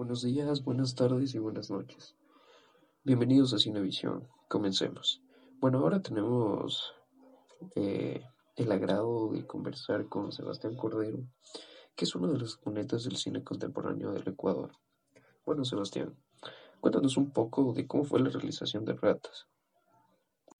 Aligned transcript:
Buenos 0.00 0.22
días, 0.22 0.64
buenas 0.64 0.94
tardes 0.94 1.34
y 1.34 1.38
buenas 1.38 1.70
noches. 1.70 2.16
Bienvenidos 3.04 3.52
a 3.52 3.58
Cinevisión. 3.58 4.26
Comencemos. 4.48 5.20
Bueno, 5.60 5.80
ahora 5.80 6.00
tenemos 6.00 6.94
eh, 7.74 8.22
el 8.56 8.72
agrado 8.72 9.30
de 9.30 9.46
conversar 9.46 10.08
con 10.08 10.32
Sebastián 10.32 10.74
Cordero, 10.74 11.18
que 11.94 12.06
es 12.06 12.14
uno 12.14 12.32
de 12.32 12.38
los 12.38 12.54
exponentes 12.54 13.04
del 13.04 13.16
cine 13.16 13.44
contemporáneo 13.44 14.12
del 14.12 14.26
Ecuador. 14.26 14.70
Bueno, 15.44 15.66
Sebastián, 15.66 16.16
cuéntanos 16.80 17.18
un 17.18 17.30
poco 17.30 17.74
de 17.74 17.86
cómo 17.86 18.04
fue 18.04 18.20
la 18.20 18.30
realización 18.30 18.86
de 18.86 18.94
Ratas. 18.94 19.48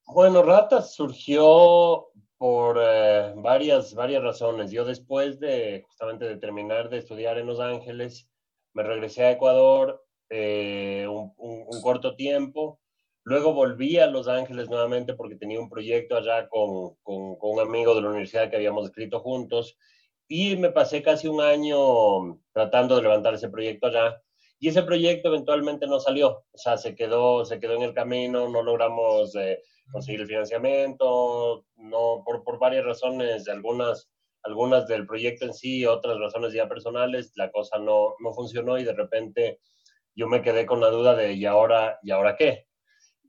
Bueno, 0.06 0.42
Ratas 0.42 0.92
surgió 0.94 2.08
por 2.36 2.78
eh, 2.78 3.32
varias, 3.38 3.94
varias 3.94 4.22
razones. 4.22 4.70
Yo 4.70 4.84
después 4.84 5.40
de 5.40 5.82
justamente 5.86 6.26
de 6.26 6.36
terminar 6.36 6.90
de 6.90 6.98
estudiar 6.98 7.38
en 7.38 7.46
Los 7.46 7.58
Ángeles, 7.58 8.29
me 8.74 8.82
regresé 8.82 9.24
a 9.24 9.32
Ecuador 9.32 10.04
eh, 10.28 11.06
un, 11.08 11.82
corto 11.82 12.14
tiempo. 12.14 12.80
Luego 13.24 13.52
volví 13.52 13.98
a 13.98 14.06
Los 14.06 14.28
Ángeles 14.28 14.68
nuevamente 14.68 15.14
porque 15.14 15.36
tenía 15.36 15.60
un 15.60 15.68
proyecto 15.68 16.16
allá 16.16 16.48
con, 16.48 16.94
con, 17.02 17.36
un 17.40 17.60
amigo 17.60 17.94
de 17.94 18.02
la 18.02 18.08
universidad 18.08 18.48
que 18.48 18.56
habíamos 18.56 18.86
escrito 18.86 19.20
juntos 19.20 19.76
y 20.28 20.56
me 20.56 20.70
pasé 20.70 21.02
casi 21.02 21.28
un 21.28 21.40
año 21.40 22.40
tratando 22.52 22.96
de 22.96 23.02
levantar 23.02 23.34
ese 23.34 23.48
proyecto 23.48 23.88
allá. 23.88 24.22
Y 24.60 24.68
ese 24.68 24.82
proyecto 24.82 25.28
eventualmente 25.28 25.86
no 25.86 26.00
salió, 26.00 26.44
o 26.52 26.58
sea, 26.58 26.76
se 26.76 26.94
quedó, 26.94 27.44
se 27.46 27.58
quedó 27.58 27.74
en 27.74 27.82
el 27.82 27.94
camino, 27.94 28.48
no 28.48 28.62
logramos 28.62 29.34
eh, 29.34 29.62
conseguir 29.90 30.20
el 30.20 30.26
financiamiento, 30.26 31.64
no, 31.76 32.22
por, 32.24 32.44
por 32.44 32.58
varias 32.58 32.84
razones, 32.84 33.48
algunas 33.48 34.10
algunas 34.42 34.86
del 34.86 35.06
proyecto 35.06 35.44
en 35.44 35.54
sí, 35.54 35.84
otras 35.86 36.18
razones 36.18 36.52
ya 36.52 36.68
personales, 36.68 37.32
la 37.36 37.50
cosa 37.50 37.78
no, 37.78 38.14
no 38.20 38.32
funcionó 38.32 38.78
y 38.78 38.84
de 38.84 38.94
repente 38.94 39.60
yo 40.14 40.28
me 40.28 40.42
quedé 40.42 40.66
con 40.66 40.80
la 40.80 40.88
duda 40.88 41.14
de 41.14 41.34
¿y 41.34 41.46
ahora, 41.46 41.98
¿y 42.02 42.10
ahora 42.10 42.36
qué? 42.36 42.66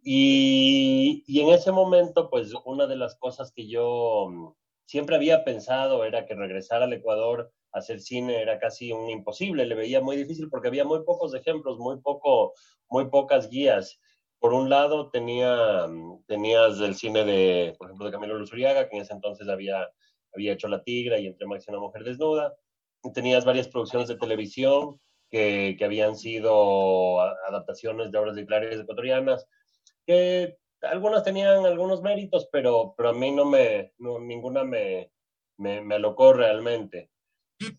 Y, 0.03 1.23
y 1.27 1.41
en 1.41 1.49
ese 1.49 1.71
momento, 1.71 2.29
pues 2.29 2.53
una 2.65 2.87
de 2.87 2.95
las 2.95 3.15
cosas 3.15 3.51
que 3.51 3.67
yo 3.67 4.27
mm, 4.29 4.53
siempre 4.85 5.15
había 5.15 5.43
pensado 5.43 6.03
era 6.03 6.25
que 6.25 6.35
regresar 6.35 6.81
al 6.81 6.93
Ecuador 6.93 7.51
a 7.71 7.79
hacer 7.79 8.01
cine 8.01 8.41
era 8.41 8.59
casi 8.59 8.91
un 8.91 9.09
imposible, 9.09 9.65
le 9.65 9.75
veía 9.75 10.01
muy 10.01 10.17
difícil 10.17 10.49
porque 10.49 10.67
había 10.67 10.83
muy 10.83 11.03
pocos 11.03 11.33
ejemplos, 11.33 11.77
muy, 11.77 12.01
poco, 12.01 12.53
muy 12.89 13.09
pocas 13.09 13.49
guías. 13.49 13.99
Por 14.39 14.53
un 14.53 14.69
lado 14.69 15.11
tenía, 15.11 15.87
mm, 15.87 16.25
tenías 16.25 16.79
el 16.79 16.95
cine 16.95 17.23
de, 17.23 17.75
por 17.77 17.87
ejemplo, 17.87 18.07
de 18.07 18.11
Camilo 18.11 18.37
Luzuriaga, 18.37 18.89
que 18.89 18.95
en 18.95 19.03
ese 19.03 19.13
entonces 19.13 19.47
había 19.47 19.87
había 20.33 20.53
hecho 20.53 20.67
La 20.67 20.83
Tigra 20.83 21.19
y 21.19 21.27
Entre 21.27 21.47
Max 21.47 21.65
y 21.67 21.71
una 21.71 21.79
mujer 21.79 22.03
desnuda. 22.03 22.55
Tenías 23.13 23.45
varias 23.45 23.67
producciones 23.67 24.07
de 24.07 24.17
televisión 24.17 24.99
que, 25.29 25.75
que 25.77 25.85
habían 25.85 26.15
sido 26.15 27.19
adaptaciones 27.21 28.11
de 28.11 28.17
obras 28.17 28.35
literarias 28.35 28.81
ecuatorianas, 28.81 29.47
que 30.05 30.57
algunas 30.81 31.23
tenían 31.23 31.65
algunos 31.65 32.01
méritos, 32.01 32.47
pero, 32.51 32.93
pero 32.97 33.09
a 33.09 33.13
mí 33.13 33.31
no 33.31 33.45
me, 33.45 33.93
ninguna 33.99 34.63
me, 34.63 35.11
me, 35.57 35.81
me, 35.81 35.95
alocó 35.95 36.33
realmente. 36.33 37.09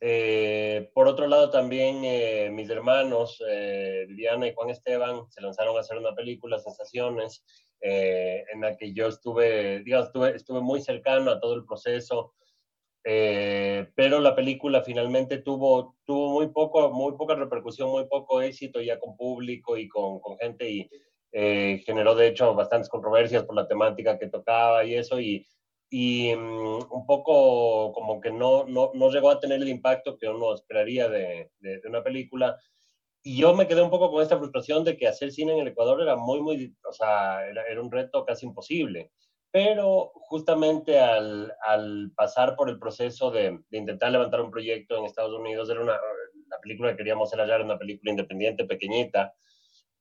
Eh, 0.01 0.91
por 0.95 1.09
otro 1.09 1.27
lado, 1.27 1.51
también 1.51 2.05
eh, 2.05 2.51
mis 2.53 2.71
hermanos, 2.71 3.43
eh, 3.49 4.05
Viviana 4.09 4.47
y 4.47 4.55
Juan 4.55 4.71
Esteban, 4.71 5.31
se 5.31 5.41
lanzaron 5.41 5.77
a 5.77 5.81
hacer 5.81 5.99
una 5.99 6.15
película, 6.15 6.59
Sensaciones, 6.59 7.45
en 7.85 8.61
la 8.61 8.77
que 8.77 8.93
yo 8.93 9.09
estuve, 9.09 9.81
digamos, 9.81 10.07
estuve, 10.07 10.37
estuve 10.37 10.61
muy 10.61 10.81
cercano 10.81 11.33
a 11.33 11.41
todo 11.41 11.55
el 11.55 11.65
proceso, 11.65 12.33
eh, 13.05 13.89
pero 13.97 14.21
la 14.21 14.37
película 14.37 14.83
finalmente 14.83 15.39
tuvo, 15.39 15.97
tuvo 16.05 16.31
muy, 16.31 16.49
poco, 16.49 16.91
muy 16.93 17.17
poca 17.17 17.35
repercusión, 17.35 17.91
muy 17.91 18.07
poco 18.07 18.41
éxito 18.43 18.81
ya 18.81 18.99
con 18.99 19.17
público 19.17 19.77
y 19.77 19.89
con, 19.89 20.21
con 20.21 20.39
gente 20.39 20.71
y 20.71 20.89
eh, 21.33 21.83
generó 21.85 22.15
de 22.15 22.29
hecho 22.29 22.55
bastantes 22.55 22.89
controversias 22.89 23.45
por 23.45 23.57
la 23.57 23.67
temática 23.67 24.19
que 24.19 24.29
tocaba 24.29 24.85
y 24.85 24.95
eso 24.95 25.19
y, 25.21 25.47
y 25.91 26.33
um, 26.35 26.79
un 26.91 27.07
poco 27.07 27.93
como 27.93 28.21
que 28.21 28.31
no, 28.31 28.65
no, 28.67 28.93
no, 28.95 29.11
llegó 29.11 29.31
a 29.31 29.41
tener 29.41 29.61
el 29.63 29.69
impacto 29.69 30.17
que 30.17 30.29
uno 30.29 30.55
esperaría 30.55 31.09
de, 31.09 31.51
de, 31.61 31.81
de, 31.81 31.89
una 31.89 32.03
película. 32.03 32.57
Y 33.25 33.39
yo 33.39 33.55
me 33.55 33.69
quedé 33.69 33.83
un 33.83 33.91
poco 33.91 34.11
con 34.11 34.23
esta 34.23 34.39
frustración 34.39 34.85
de 34.85 34.97
que 34.97 35.07
hacer 35.09 35.33
cine 35.33 35.53
en 35.55 35.61
el 35.61 35.69
Ecuador 35.69 36.03
era 36.03 36.17
muy, 36.17 36.41
muy, 36.41 36.75
o 36.89 36.93
sea, 36.93 37.47
era, 37.47 37.65
era 37.65 37.81
un 37.81 37.91
reto 37.91 38.25
casi 38.25 38.47
imposible 38.47 39.11
pero 39.53 40.13
justamente 40.15 40.99
al, 40.99 41.53
al, 41.67 42.11
pasar 42.17 42.57
por 42.57 42.71
el 42.71 42.79
proceso 42.79 43.31
de, 43.31 43.61
de, 43.69 43.79
intentar 43.79 44.11
levantar 44.11 44.41
un 44.41 44.51
proyecto 44.51 44.97
en 44.97 45.05
Estados 45.05 45.39
Unidos, 45.39 45.69
era 45.69 45.83
una, 45.83 45.93
la 45.93 46.59
película 46.61 46.91
que 46.91 46.97
queríamos 46.97 47.29
hacer 47.29 47.41
allá 47.41 47.57
era 47.57 47.65
una 47.65 47.79
película 47.79 48.11
independiente, 48.11 48.65
pequeñita, 48.65 49.35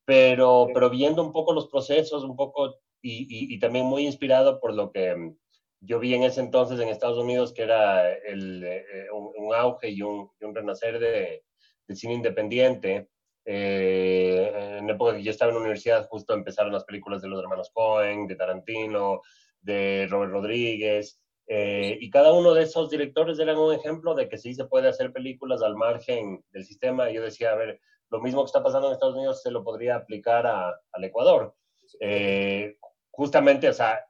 pero, 0.06 0.68
pero 0.72 0.88
viendo 0.88 1.22
un 1.22 1.32
poco 1.32 1.52
los 1.52 1.68
procesos, 1.68 2.24
un 2.24 2.34
poco, 2.34 2.76
y, 3.02 3.22
y, 3.28 3.54
y, 3.54 3.58
también 3.58 3.84
muy 3.84 4.06
inspirado 4.06 4.58
por 4.58 4.74
lo 4.74 4.90
que 4.90 5.34
yo 5.80 5.98
vi 5.98 6.14
en 6.14 6.22
ese 6.22 6.40
entonces 6.40 6.80
en 6.80 6.88
Estados 6.88 7.18
Unidos, 7.18 7.52
que 7.52 7.62
era 7.62 8.10
el, 8.10 8.64
eh, 8.64 9.06
un, 9.12 9.32
un, 9.36 9.54
auge 9.54 9.90
y 9.90 10.00
un, 10.02 10.30
y 10.40 10.44
un 10.44 10.54
renacer 10.54 10.98
de, 10.98 11.44
del 11.86 11.96
cine 11.96 12.14
independiente. 12.14 13.08
Eh, 13.44 14.78
en 14.78 14.88
época 14.88 15.16
que 15.16 15.22
yo 15.22 15.30
estaba 15.30 15.50
en 15.50 15.56
la 15.56 15.62
universidad, 15.62 16.06
justo 16.08 16.34
empezaron 16.34 16.72
las 16.72 16.84
películas 16.84 17.22
de 17.22 17.28
los 17.28 17.42
hermanos 17.42 17.70
Cohen, 17.72 18.26
de 18.26 18.36
Tarantino, 18.36 19.20
de 19.60 20.06
Robert 20.08 20.32
Rodríguez, 20.32 21.22
eh, 21.46 21.98
y 22.00 22.08
cada 22.10 22.32
uno 22.32 22.54
de 22.54 22.62
esos 22.62 22.88
directores 22.88 23.38
eran 23.38 23.58
un 23.58 23.74
ejemplo 23.74 24.14
de 24.14 24.28
que 24.28 24.38
sí 24.38 24.54
se 24.54 24.64
puede 24.64 24.88
hacer 24.88 25.12
películas 25.12 25.62
al 25.62 25.76
margen 25.76 26.42
del 26.50 26.64
sistema. 26.64 27.10
Yo 27.10 27.22
decía, 27.22 27.52
a 27.52 27.56
ver, 27.56 27.80
lo 28.10 28.20
mismo 28.20 28.42
que 28.42 28.46
está 28.46 28.62
pasando 28.62 28.88
en 28.88 28.94
Estados 28.94 29.16
Unidos 29.16 29.42
se 29.42 29.50
lo 29.50 29.64
podría 29.64 29.96
aplicar 29.96 30.46
a, 30.46 30.68
al 30.92 31.04
Ecuador. 31.04 31.54
Eh, 32.00 32.76
justamente, 33.10 33.68
o 33.68 33.72
sea, 33.72 34.04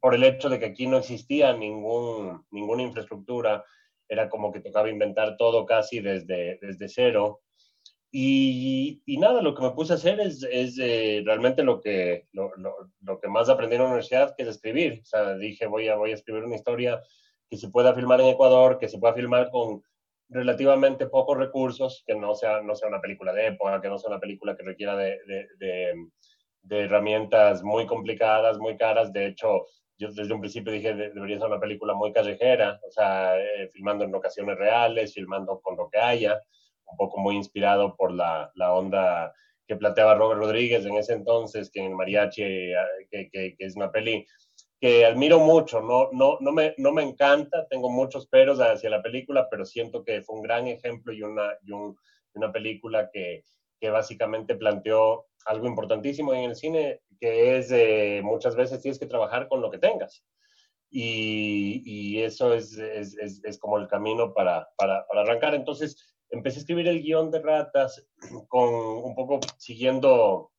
por 0.00 0.14
el 0.14 0.24
hecho 0.24 0.48
de 0.48 0.58
que 0.58 0.66
aquí 0.66 0.86
no 0.86 0.98
existía 0.98 1.52
ningún, 1.52 2.46
ninguna 2.50 2.82
infraestructura, 2.82 3.64
era 4.08 4.28
como 4.28 4.52
que 4.52 4.60
tocaba 4.60 4.88
inventar 4.88 5.36
todo 5.36 5.66
casi 5.66 6.00
desde, 6.00 6.58
desde 6.62 6.88
cero. 6.88 7.40
Y, 8.10 9.02
y, 9.04 9.18
nada, 9.18 9.42
lo 9.42 9.54
que 9.54 9.62
me 9.62 9.72
puse 9.72 9.92
a 9.92 9.96
hacer 9.96 10.20
es, 10.20 10.42
es 10.50 10.78
eh, 10.78 11.22
realmente 11.26 11.62
lo 11.62 11.80
que, 11.80 12.26
lo, 12.32 12.54
lo, 12.56 12.90
lo, 13.00 13.20
que 13.20 13.28
más 13.28 13.48
aprendí 13.48 13.76
en 13.76 13.82
la 13.82 13.88
universidad, 13.88 14.34
que 14.36 14.44
es 14.44 14.48
escribir. 14.48 15.00
O 15.02 15.04
sea, 15.04 15.34
dije, 15.36 15.66
voy 15.66 15.88
a, 15.88 15.96
voy 15.96 16.12
a 16.12 16.14
escribir 16.14 16.44
una 16.44 16.54
historia 16.54 17.02
que 17.50 17.56
se 17.56 17.68
pueda 17.68 17.94
filmar 17.94 18.20
en 18.20 18.28
Ecuador, 18.28 18.78
que 18.78 18.88
se 18.88 18.98
pueda 18.98 19.14
filmar 19.14 19.50
con 19.50 19.82
relativamente 20.28 21.06
pocos 21.06 21.36
recursos, 21.36 22.04
que 22.06 22.14
no 22.14 22.34
sea, 22.34 22.62
no 22.62 22.74
sea 22.74 22.88
una 22.88 23.00
película 23.00 23.32
de 23.32 23.48
época, 23.48 23.80
que 23.80 23.88
no 23.88 23.98
sea 23.98 24.10
una 24.10 24.20
película 24.20 24.56
que 24.56 24.64
requiera 24.64 24.96
de, 24.96 25.18
de, 25.26 25.46
de, 25.58 25.94
de 26.62 26.80
herramientas 26.80 27.62
muy 27.62 27.86
complicadas, 27.86 28.58
muy 28.58 28.76
caras. 28.76 29.12
De 29.12 29.26
hecho, 29.26 29.66
yo 29.98 30.10
desde 30.12 30.32
un 30.32 30.40
principio 30.40 30.72
dije, 30.72 30.94
debería 30.94 31.38
ser 31.38 31.48
una 31.48 31.60
película 31.60 31.94
muy 31.94 32.12
callejera, 32.12 32.80
o 32.86 32.90
sea, 32.90 33.38
eh, 33.38 33.68
filmando 33.72 34.04
en 34.04 34.14
ocasiones 34.14 34.56
reales, 34.56 35.14
filmando 35.14 35.60
con 35.60 35.76
lo 35.76 35.88
que 35.88 35.98
haya 35.98 36.40
un 36.86 36.96
poco 36.96 37.18
muy 37.18 37.36
inspirado 37.36 37.96
por 37.96 38.12
la, 38.12 38.50
la 38.54 38.72
onda 38.72 39.32
que 39.66 39.76
planteaba 39.76 40.14
Robert 40.14 40.40
Rodríguez 40.40 40.84
en 40.86 40.96
ese 40.96 41.14
entonces, 41.14 41.70
que 41.70 41.80
en 41.80 41.96
Mariachi, 41.96 42.42
eh, 42.42 42.74
que, 43.10 43.28
que, 43.30 43.56
que, 43.56 43.64
es 43.64 43.76
una 43.76 43.90
peli 43.90 44.26
que 44.80 45.04
admiro 45.04 45.40
mucho, 45.40 45.80
no, 45.80 46.10
no, 46.12 46.38
no, 46.40 46.52
me, 46.52 46.74
no 46.78 46.92
me 46.92 47.02
encanta, 47.02 47.66
tengo 47.68 47.90
muchos 47.90 48.26
peros 48.28 48.60
hacia 48.60 48.90
la 48.90 49.02
película, 49.02 49.48
pero 49.50 49.64
siento 49.64 50.04
que 50.04 50.22
fue 50.22 50.36
un 50.36 50.42
gran 50.42 50.66
ejemplo 50.66 51.12
y 51.12 51.22
una, 51.22 51.54
y 51.64 51.72
un, 51.72 51.96
una 52.34 52.52
película 52.52 53.10
que, 53.12 53.42
que 53.80 53.90
básicamente 53.90 54.54
planteó 54.54 55.26
algo 55.46 55.66
importantísimo 55.66 56.34
en 56.34 56.50
el 56.50 56.56
cine, 56.56 57.00
que 57.18 57.56
es 57.56 57.70
eh, 57.70 58.20
muchas 58.22 58.54
veces 58.54 58.82
tienes 58.82 58.98
que 58.98 59.06
trabajar 59.06 59.48
con 59.48 59.60
lo 59.60 59.70
que 59.70 59.78
tengas. 59.78 60.24
Y, 60.90 61.82
y 61.84 62.22
eso 62.22 62.54
es, 62.54 62.76
es, 62.76 63.16
es, 63.18 63.42
es, 63.44 63.58
como 63.58 63.76
el 63.78 63.88
camino 63.88 64.32
para, 64.32 64.68
para, 64.76 65.04
para 65.06 65.22
arrancar. 65.22 65.54
Entonces, 65.54 66.15
empecé 66.30 66.58
a 66.58 66.60
escribir 66.60 66.88
el 66.88 67.02
guion 67.02 67.30
de 67.30 67.40
ratas 67.40 68.06
con 68.48 68.74
un 68.74 69.14
poco 69.14 69.40
siguiendo 69.58 70.52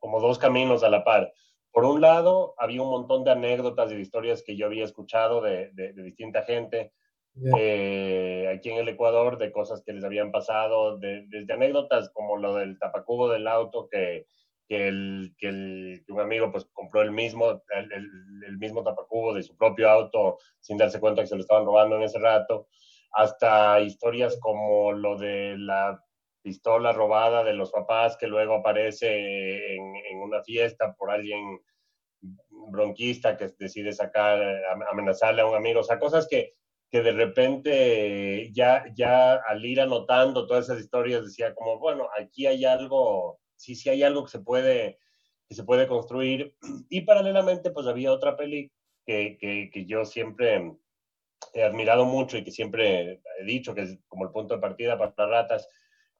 como 0.00 0.20
dos 0.20 0.38
caminos 0.38 0.84
a 0.84 0.90
la 0.90 1.04
par. 1.04 1.32
Por 1.72 1.84
un 1.84 2.00
lado, 2.00 2.54
había 2.58 2.82
un 2.82 2.90
montón 2.90 3.24
de 3.24 3.32
anécdotas 3.32 3.90
y 3.90 3.96
de 3.96 4.00
historias 4.00 4.42
que 4.42 4.56
yo 4.56 4.66
había 4.66 4.84
escuchado 4.84 5.40
de, 5.40 5.70
de, 5.72 5.92
de 5.92 6.02
distinta 6.02 6.42
gente 6.42 6.92
yeah. 7.34 7.52
eh, 7.58 8.52
aquí 8.54 8.70
en 8.70 8.78
el 8.78 8.88
Ecuador, 8.88 9.38
de 9.38 9.50
cosas 9.50 9.82
que 9.82 9.92
les 9.92 10.04
habían 10.04 10.30
pasado, 10.30 10.98
de, 10.98 11.24
desde 11.28 11.52
anécdotas 11.52 12.10
como 12.10 12.36
lo 12.36 12.54
del 12.54 12.78
tapacubo 12.78 13.28
del 13.28 13.48
auto 13.48 13.88
que, 13.90 14.26
que, 14.68 14.88
el, 14.88 15.34
que, 15.36 15.48
el, 15.48 16.02
que 16.06 16.12
un 16.12 16.20
amigo 16.20 16.52
pues 16.52 16.66
compró 16.72 17.02
el 17.02 17.10
mismo, 17.10 17.62
el, 17.74 17.92
el, 17.92 18.06
el 18.46 18.58
mismo 18.58 18.84
tapacubo 18.84 19.34
de 19.34 19.42
su 19.42 19.56
propio 19.56 19.90
auto 19.90 20.38
sin 20.60 20.76
darse 20.76 21.00
cuenta 21.00 21.22
que 21.22 21.28
se 21.28 21.34
lo 21.34 21.40
estaban 21.40 21.64
robando 21.64 21.96
en 21.96 22.02
ese 22.02 22.18
rato 22.18 22.68
hasta 23.14 23.80
historias 23.80 24.38
como 24.40 24.92
lo 24.92 25.16
de 25.16 25.56
la 25.56 26.02
pistola 26.42 26.92
robada 26.92 27.42
de 27.42 27.54
los 27.54 27.70
papás 27.70 28.16
que 28.18 28.26
luego 28.26 28.54
aparece 28.56 29.76
en, 29.76 30.18
una 30.20 30.42
fiesta 30.42 30.94
por 30.94 31.10
alguien 31.10 31.58
bronquista 32.70 33.36
que 33.36 33.50
decide 33.58 33.92
sacar, 33.92 34.40
amenazarle 34.90 35.42
a 35.42 35.46
un 35.46 35.54
amigo, 35.54 35.80
o 35.80 35.84
sea, 35.84 35.98
cosas 35.98 36.26
que, 36.28 36.54
que 36.90 37.02
de 37.02 37.12
repente 37.12 38.50
ya, 38.52 38.84
ya 38.94 39.34
al 39.34 39.64
ir 39.64 39.80
anotando 39.80 40.46
todas 40.46 40.64
esas 40.64 40.80
historias 40.80 41.24
decía 41.24 41.54
como, 41.54 41.78
bueno, 41.78 42.08
aquí 42.18 42.46
hay 42.46 42.64
algo, 42.64 43.38
sí, 43.56 43.74
sí 43.74 43.90
hay 43.90 44.02
algo 44.02 44.24
que 44.24 44.30
se 44.30 44.40
puede, 44.40 44.98
que 45.48 45.54
se 45.54 45.64
puede 45.64 45.86
construir. 45.86 46.56
Y 46.88 47.02
paralelamente, 47.02 47.70
pues 47.70 47.86
había 47.86 48.12
otra 48.12 48.36
peli 48.36 48.70
que, 49.06 49.36
que, 49.38 49.70
que 49.72 49.84
yo 49.86 50.04
siempre 50.04 50.74
he 51.52 51.62
admirado 51.62 52.04
mucho 52.04 52.36
y 52.36 52.44
que 52.44 52.50
siempre 52.50 53.20
he 53.40 53.44
dicho 53.44 53.74
que 53.74 53.82
es 53.82 53.98
como 54.08 54.24
el 54.24 54.30
punto 54.30 54.54
de 54.54 54.60
partida 54.60 54.98
para 54.98 55.12
ratas, 55.16 55.68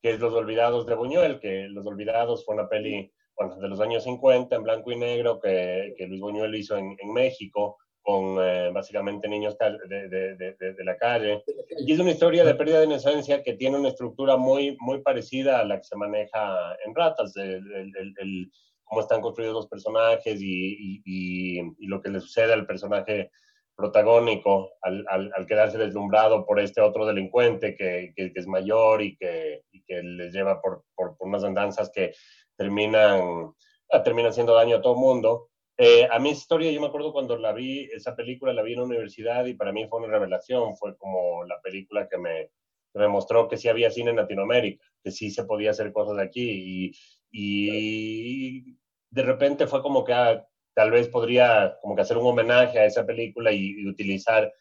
que 0.03 0.11
es 0.11 0.21
Los 0.21 0.35
Olvidados 0.35 0.87
de 0.87 0.95
Buñuel, 0.95 1.41
que 1.41 1.69
Los 1.69 1.87
Olvidados 1.87 2.45
fue 2.45 2.55
una 2.55 2.69
peli 2.69 3.11
bueno, 3.37 3.57
de 3.57 3.69
los 3.69 3.81
años 3.81 4.05
50 4.05 4.55
en 4.55 4.63
blanco 4.63 4.93
y 4.93 4.97
negro 4.97 5.41
que, 5.41 5.95
que 5.97 6.07
Luis 6.07 6.21
Buñuel 6.21 6.55
hizo 6.55 6.77
en, 6.77 6.97
en 7.01 7.13
México 7.13 7.79
con 8.05 8.37
eh, 8.39 8.71
básicamente 8.71 9.27
niños 9.27 9.57
de, 9.59 10.09
de, 10.09 10.37
de, 10.37 10.75
de, 10.75 10.85
la 10.85 10.95
calle. 10.99 11.43
Y 11.79 11.91
es 11.91 11.99
una 11.99 12.11
historia 12.11 12.45
de 12.45 12.55
pérdida 12.55 12.81
de 12.81 12.85
inocencia 12.85 13.43
que 13.43 13.55
tiene 13.55 13.79
una 13.79 13.89
estructura 13.89 14.37
muy, 14.37 14.77
muy 14.79 15.01
parecida 15.01 15.59
a 15.59 15.65
la 15.65 15.79
que 15.79 15.85
se 15.85 15.97
maneja 15.97 16.77
en 16.85 16.95
Ratas, 16.95 17.35
el, 17.37 17.65
el, 17.73 18.15
el 18.19 18.51
cómo 18.85 19.01
están 19.01 19.23
construidos 19.23 19.55
los 19.55 19.69
personajes 19.69 20.39
y, 20.39 21.01
y, 21.07 21.61
y, 21.79 21.87
lo 21.87 22.03
que 22.03 22.11
le 22.11 22.21
sucede 22.21 22.53
al 22.53 22.67
personaje 22.67 23.31
protagónico 23.77 24.73
al, 24.83 25.05
al, 25.09 25.31
al, 25.35 25.47
quedarse 25.47 25.79
deslumbrado 25.79 26.47
por 26.47 26.61
este 26.61 26.81
otro 26.81 27.07
delincuente 27.07 27.75
que, 27.75 28.13
que, 28.15 28.33
que 28.33 28.41
es 28.41 28.47
mayor 28.47 29.03
y 29.03 29.17
que, 29.17 29.63
y 29.73 29.83
que 29.83 30.03
les 30.03 30.33
lleva 30.33 30.61
por, 30.61 30.85
por, 30.95 31.17
por, 31.17 31.29
unas 31.29 31.45
andanzas 31.45 31.91
que 31.93 32.13
terminan, 32.57 33.53
ah, 33.91 34.03
terminan 34.03 34.31
haciendo 34.31 34.55
daño 34.55 34.77
a 34.77 34.83
todo 34.83 34.95
el 34.95 35.01
mundo. 35.01 35.51
Eh, 35.77 36.07
a 36.09 36.21
mi 36.21 36.31
historia, 36.31 36.71
yo 36.71 36.81
me 36.81 36.87
acuerdo 36.87 37.13
cuando 37.13 37.37
la 37.37 37.53
vi, 37.53 37.89
esa 37.93 38.15
película 38.15 38.53
la 38.53 38.63
vi 38.63 38.75
en 38.75 38.79
la 38.79 38.85
universidad 38.85 39.45
y 39.47 39.55
para 39.55 39.73
mí 39.73 39.87
fue 39.89 39.99
una 39.99 40.09
revelación, 40.09 40.77
fue 40.77 40.97
como 40.97 41.45
la 41.45 41.61
película 41.61 42.09
que 42.09 42.17
me, 42.17 42.51
que 42.93 43.01
me 43.01 43.09
mostró 43.09 43.49
que 43.49 43.57
sí 43.57 43.69
había 43.69 43.91
cine 43.91 44.11
en 44.11 44.17
Latinoamérica, 44.17 44.85
que 45.03 45.11
sí 45.11 45.31
se 45.31 45.45
podía 45.45 45.73
hacer 45.73 45.93
cosas 45.93 46.19
aquí 46.19 46.93
y, 46.93 46.93
y 47.33 48.79
de 49.11 49.23
repente 49.23 49.67
fue 49.67 49.83
como 49.83 50.05
que 50.05 50.13
ah, 50.13 50.47
tal 50.75 50.91
vez 50.91 51.09
podría 51.09 51.79
como 51.81 51.95
que 51.95 52.03
hacer 52.03 52.19
un 52.19 52.27
homenaje 52.27 52.79
a 52.79 52.85
esa 52.85 53.07
película 53.07 53.53
y, 53.53 53.87
utilizar 53.87 54.53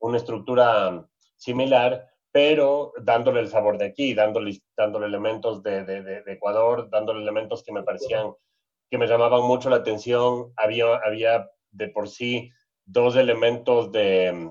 una 0.00 0.16
estructura 0.16 1.06
similar, 1.36 2.06
pero 2.32 2.92
dándole 3.02 3.40
el 3.40 3.48
sabor 3.48 3.76
de 3.76 3.86
aquí, 3.86 4.14
dándole, 4.14 4.58
dándole 4.76 5.06
elementos 5.06 5.62
de, 5.62 6.22
Ecuador, 6.26 6.88
dándole 6.90 7.22
elementos 7.22 7.62
que 7.62 7.72
me 7.72 7.82
parecían, 7.82 8.32
que 8.90 8.98
me 8.98 9.06
llamaban 9.06 9.42
mucho 9.42 9.68
la 9.68 9.76
atención. 9.76 10.52
Había, 10.56 10.96
había 10.96 11.50
de 11.70 11.88
por 11.88 12.08
sí 12.08 12.50
dos 12.84 13.16
elementos 13.16 13.92
de, 13.92 14.50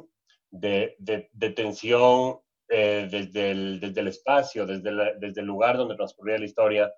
tensión 1.55 2.39
eh, 2.67 3.07
desde, 3.09 3.51
el, 3.51 3.79
desde 3.79 4.01
el 4.01 4.07
espacio, 4.09 4.65
desde, 4.67 4.91
desde 5.19 5.41
el 5.41 5.47
lugar 5.47 5.77
donde 5.77 5.95
transcurría 5.95 6.37
la 6.37 6.45
historia. 6.45 6.93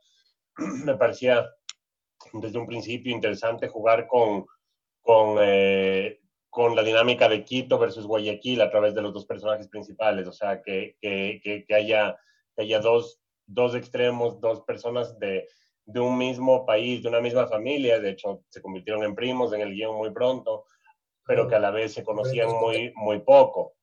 me 0.85 0.95
parecía 0.95 1.49
desde 2.33 2.59
un 2.59 2.67
principio 2.67 3.13
interesante 3.13 3.67
jugar 3.67 4.07
con, 4.07 4.45
con, 5.01 5.37
eh, 5.41 6.19
con 6.49 6.75
la 6.75 6.83
dinámica 6.83 7.27
de 7.27 7.43
Quito 7.43 7.77
versus 7.77 8.05
Guayaquil 8.05 8.61
a 8.61 8.69
través 8.69 8.93
de 8.93 9.01
los 9.01 9.13
dos 9.13 9.25
personajes 9.25 9.67
principales, 9.67 10.27
o 10.27 10.31
sea, 10.31 10.61
que, 10.61 10.95
que, 11.01 11.63
que, 11.67 11.75
haya, 11.75 12.17
que 12.55 12.63
haya 12.63 12.79
dos, 12.79 13.19
dos 13.45 13.75
extremos, 13.75 14.39
dos 14.39 14.61
personas 14.61 15.17
de, 15.19 15.47
de 15.85 15.99
un 15.99 16.17
mismo 16.17 16.65
país, 16.65 17.03
de 17.03 17.09
una 17.09 17.21
misma 17.21 17.47
familia, 17.47 17.99
de 17.99 18.11
hecho 18.11 18.43
se 18.49 18.61
convirtieron 18.61 19.03
en 19.03 19.15
primos 19.15 19.53
en 19.53 19.61
el 19.61 19.73
guion 19.73 19.95
muy 19.95 20.11
pronto, 20.11 20.65
pero 21.25 21.47
que 21.47 21.55
a 21.55 21.59
la 21.59 21.71
vez 21.71 21.93
se 21.93 22.03
conocían 22.03 22.49
muy, 22.59 22.91
muy 22.95 23.19
poco. 23.19 23.73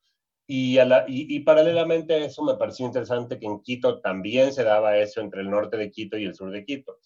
Y, 0.47 0.79
a 0.79 0.87
la, 0.87 1.05
y, 1.07 1.37
y, 1.37 1.41
paralelamente 1.41 2.15
a 2.15 2.25
eso 2.25 2.43
me 2.43 2.55
pareció 2.55 2.87
interesante 2.87 3.39
que 3.39 3.45
en 3.45 3.61
Quito 3.61 4.01
también 4.01 4.55
se 4.55 4.65
daba 4.65 4.97
eso 4.97 5.21
entre 5.21 5.43
el 5.43 5.51
norte 5.51 5.77
de 5.77 5.91
Quito 5.91 6.17
y 6.17 6.25
el 6.25 6.35
sur 6.35 6.51
de 6.51 6.65
Quito 6.65 6.99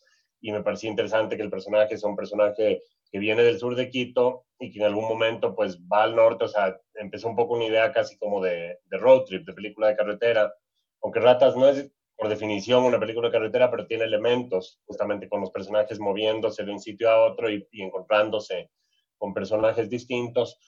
y 0.43 0.53
me 0.53 0.63
parecía 0.63 0.91
interesante 0.91 1.37
que 1.37 1.43
el 1.43 1.51
personaje 1.51 1.97
sea 1.97 2.11
un 2.11 2.17
personaje 2.17 2.83
que 3.11 3.19
viene 3.19 3.43
del 3.43 3.59
sur 3.59 3.77
de 3.77 3.89
Quito 3.89 4.45
y 4.59 4.71
que 4.71 4.81
en 4.81 4.87
algún 4.87 5.05
momento 5.05 5.55
pues 5.55 5.79
va 5.81 6.03
al 6.03 6.17
norte, 6.17 6.45
o 6.45 6.49
sea, 6.49 6.77
empezó 6.95 7.29
un 7.29 7.37
poco 7.37 7.55
una 7.55 7.65
idea 7.65 7.93
casi 7.93 8.19
como 8.19 8.43
de, 8.43 8.79
de 8.85 8.99
road 8.99 9.25
trip, 9.25 9.47
de 9.47 9.53
película 9.55 9.89
de 9.89 9.97
carretera, 9.97 10.53
aunque 11.01 11.21
Ratas 11.21 11.57
no 11.57 11.69
es 11.69 11.91
por 12.17 12.29
definición 12.29 12.85
una 12.85 13.01
película 13.01 13.29
de 13.29 13.33
carretera, 13.33 13.71
pero 13.71 13.87
tiene 13.87 14.05
elementos 14.05 14.81
justamente 14.85 15.29
con 15.29 15.41
los 15.41 15.51
personajes 15.51 15.99
moviéndose 15.99 16.65
de 16.65 16.73
un 16.73 16.81
sitio 16.81 17.11
a 17.11 17.25
otro 17.25 17.51
y, 17.51 17.67
y 17.71 17.83
encontrándose 17.83 18.71
con 19.19 19.35
personajes 19.35 19.89
distintos. 19.89 20.59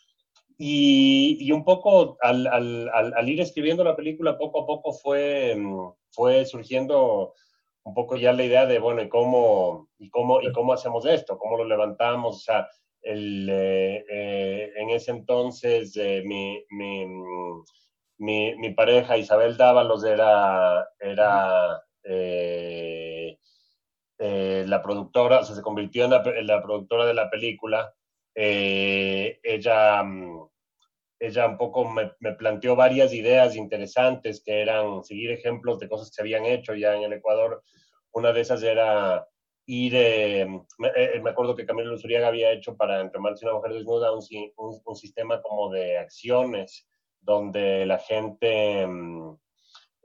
Y, 0.56 1.36
y 1.40 1.50
un 1.50 1.64
poco 1.64 2.16
al, 2.20 2.46
al, 2.46 2.88
al, 2.90 3.14
al, 3.14 3.28
ir 3.28 3.40
escribiendo 3.40 3.82
la 3.82 3.96
película, 3.96 4.38
poco 4.38 4.62
a 4.62 4.66
poco 4.66 4.92
fue, 4.92 5.56
fue 6.10 6.44
surgiendo 6.46 7.34
un 7.84 7.94
poco 7.94 8.16
ya 8.16 8.32
la 8.32 8.44
idea 8.44 8.66
de, 8.66 8.78
bueno, 8.78 9.02
¿y 9.02 9.08
cómo, 9.08 9.88
y 9.98 10.08
cómo, 10.10 10.40
y 10.40 10.50
cómo 10.52 10.72
hacemos 10.72 11.04
esto? 11.06 11.38
¿Cómo 11.38 11.58
lo 11.58 11.64
levantamos? 11.64 12.36
O 12.36 12.40
sea, 12.40 12.68
el, 13.02 13.48
eh, 13.50 14.04
eh, 14.10 14.72
en 14.76 14.90
ese 14.90 15.10
entonces 15.10 15.94
eh, 15.96 16.22
mi, 16.24 16.64
mi, 16.70 17.06
mi, 18.18 18.56
mi, 18.56 18.70
pareja 18.74 19.18
Isabel 19.18 19.56
Dávalos 19.58 20.04
era, 20.04 20.88
era 20.98 21.82
la 24.66 24.82
productora, 24.82 25.40
o 25.40 25.44
sea, 25.44 25.54
se 25.54 25.62
convirtió 25.62 26.04
en 26.04 26.10
la, 26.12 26.22
en 26.24 26.46
la 26.46 26.62
productora 26.62 27.04
de 27.06 27.14
la 27.14 27.28
película. 27.30 27.94
ella, 28.34 30.02
ella 31.26 31.46
un 31.46 31.58
poco 31.58 31.84
me, 31.88 32.12
me, 32.20 32.32
planteó 32.34 32.76
varias 32.76 33.12
ideas 33.12 33.56
interesantes 33.56 34.42
que 34.44 34.60
eran 34.60 35.04
seguir 35.04 35.30
ejemplos 35.30 35.78
de 35.78 35.88
cosas 35.88 36.10
que 36.10 36.14
se 36.14 36.22
habían 36.22 36.44
hecho 36.44 36.74
ya 36.74 36.94
en 36.94 37.02
el 37.02 37.12
Ecuador. 37.14 37.62
Una 38.12 38.32
de 38.32 38.40
esas 38.40 38.62
era 38.62 39.26
ir, 39.66 39.94
eh, 39.94 40.46
me, 40.78 40.88
eh, 40.88 41.20
me, 41.22 41.30
acuerdo 41.30 41.54
que 41.54 41.66
Camilo 41.66 41.90
Luzuriaga 41.90 42.28
había 42.28 42.52
hecho 42.52 42.76
para 42.76 43.00
Entremarse 43.00 43.46
una 43.46 43.54
mujer 43.54 43.72
desnuda 43.72 44.12
un, 44.12 44.22
un, 44.56 44.80
un, 44.84 44.96
sistema 44.96 45.40
como 45.40 45.70
de 45.70 45.98
acciones 45.98 46.86
donde 47.20 47.86
la 47.86 47.98
gente 47.98 48.86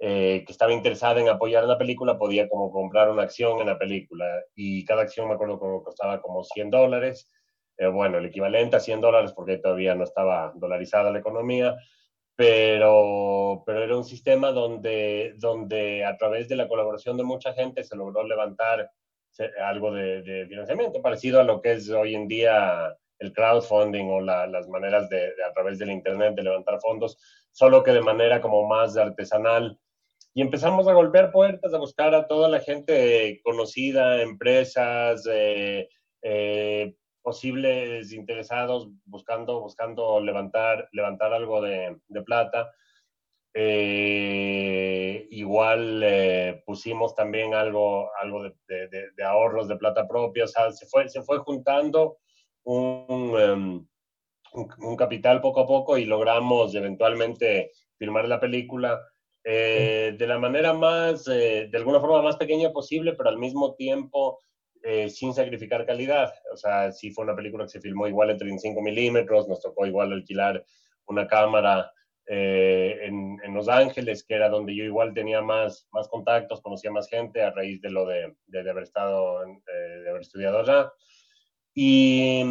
eh, 0.01 0.44
que 0.45 0.51
estaba 0.51 0.71
interesada 0.71 1.19
en 1.19 1.27
apoyar 1.27 1.66
la 1.66 1.77
película 1.77 2.18
podía 2.18 2.48
como 2.48 2.71
comprar 2.71 3.10
una 3.10 3.24
acción 3.24 3.60
en 3.60 3.68
la 3.68 3.77
película 3.77 4.25
y 4.56 4.86
cada 4.86 5.01
acción 5.01 5.27
me 5.27 5.33
acuerdo 5.33 5.60
que 5.60 5.83
costaba 5.83 6.21
como 6.21 6.44
100 6.44 6.69
dólares 6.69 7.30
eh, 7.80 7.88
bueno, 7.88 8.18
el 8.18 8.26
equivalente 8.26 8.76
a 8.76 8.80
100 8.80 9.02
dólares 9.02 9.31
porque 9.34 9.58
todavía 9.58 9.96
no 9.96 10.04
estaba 10.04 10.52
dolarizada 10.56 11.12
la 11.12 11.20
economía, 11.20 11.78
pero, 12.36 13.64
pero 13.66 13.84
era 13.84 13.98
un 13.98 14.04
sistema 14.04 14.52
donde, 14.52 15.34
donde 15.38 16.06
a 16.06 16.18
través 16.18 16.50
de 16.50 16.58
la 16.58 16.68
colaboración 16.68 17.18
de 17.18 17.24
mucha 17.24 17.54
gente 17.54 17.84
se 17.84 17.96
logró 17.96 18.24
levantar 18.24 18.92
algo 19.64 19.94
de, 19.94 20.21
de 20.21 20.45
financiamiento, 20.48 21.02
parecido 21.02 21.40
a 21.40 21.45
lo 21.45 21.62
que 21.62 21.74
es 21.74 21.90
hoy 21.90 22.16
en 22.16 22.28
día 22.28 22.98
el 23.19 23.33
crowdfunding 23.33 24.09
o 24.09 24.21
la, 24.21 24.48
las 24.48 24.68
maneras 24.68 25.09
de, 25.09 25.18
de, 25.18 25.44
a 25.44 25.54
través 25.54 25.80
del 25.80 25.92
Internet 25.92 26.36
de 26.36 26.44
levantar 26.44 26.80
fondos, 26.81 27.18
solo 27.52 27.83
que 27.83 27.92
de 27.92 28.02
manera 28.02 28.42
como 28.42 28.68
más 28.68 28.98
artesanal. 28.98 29.80
Y 30.33 30.42
empezamos 30.42 30.88
a 30.88 30.94
golpear 30.94 31.31
puertas, 31.31 31.74
a 31.74 31.78
buscar 31.78 32.14
a 32.16 32.28
toda 32.28 32.50
la 32.50 32.59
gente 32.59 33.42
conocida, 33.44 34.21
empresas, 34.21 35.28
eh, 35.31 35.90
eh, 36.21 36.95
posibles 37.30 38.12
interesados 38.12 38.90
buscando, 39.06 39.62
buscando 39.62 40.19
levantar, 40.19 40.90
levantar 40.94 41.31
algo 41.31 41.62
de, 41.62 41.95
de 42.07 42.21
plata. 42.24 42.71
Eh, 43.54 45.28
igual 45.30 46.02
eh, 46.04 46.64
pusimos 46.66 47.14
también 47.14 47.54
algo, 47.54 48.09
algo 48.19 48.42
de, 48.42 48.56
de, 48.68 49.12
de, 49.16 49.24
ahorros 49.24 49.68
de 49.68 49.78
plata 49.78 50.07
propia, 50.07 50.45
o 50.45 50.48
sea, 50.48 50.71
se 50.71 50.88
fue, 50.88 51.07
se 51.07 51.21
fue 51.21 51.38
juntando 51.38 52.18
un, 52.64 53.36
um, 53.36 53.88
un, 54.81 54.95
capital 54.95 55.40
poco 55.40 55.59
a 55.62 55.68
poco 55.68 56.00
y 56.00 56.06
logramos 56.06 56.74
eventualmente 56.74 57.71
filmar 58.00 58.28
la 58.28 58.40
película 58.40 59.00
eh, 59.44 60.16
de 60.18 60.28
la 60.28 60.40
manera 60.40 60.74
más, 60.74 61.26
de 61.26 61.69
alguna 61.74 62.00
forma 62.00 62.24
más 62.24 62.38
pequeña 62.38 62.71
posible, 62.71 63.14
pero 63.14 63.30
al 63.30 63.38
mismo 63.38 63.76
tiempo 63.76 64.40
eh, 64.83 65.09
sin 65.09 65.33
sacrificar 65.33 65.86
calidad. 65.86 66.33
O 66.54 66.57
sea, 66.57 66.92
si 66.92 67.12
fue 67.12 67.26
una 67.26 67.36
película 67.36 67.66
que 67.66 67.71
se 67.71 67.81
filmó 67.81 68.07
igual 68.07 68.30
en 68.30 68.38
35 68.38 68.81
milímetros, 68.81 69.48
nos 69.48 69.62
tocó 69.62 69.86
igual 69.86 70.14
alquilar 70.14 70.64
una 71.06 71.28
cámara 71.28 71.92
eh, 72.28 73.00
en, 73.02 73.38
en, 73.44 73.54
Los 73.56 73.68
Ángeles, 73.68 74.24
que 74.24 74.36
era 74.36 74.50
donde 74.50 74.76
yo 74.76 74.83
igual 74.83 75.14
tenía 75.14 75.42
más, 75.42 75.88
más 75.92 76.07
contactos, 76.07 76.62
conocía 76.62 76.92
más 76.92 77.09
gente 77.09 77.42
a 77.42 77.50
raíz 77.50 77.81
de 77.81 77.90
lo 77.90 78.06
de, 78.06 78.36
de, 78.45 78.64
de 78.64 78.69
haber 78.69 78.83
estado, 78.83 79.44
eh, 79.44 80.02
de 80.04 80.09
haber 80.09 80.21
estudiado 80.21 80.59
allá. 80.59 80.94
Y, 81.74 82.44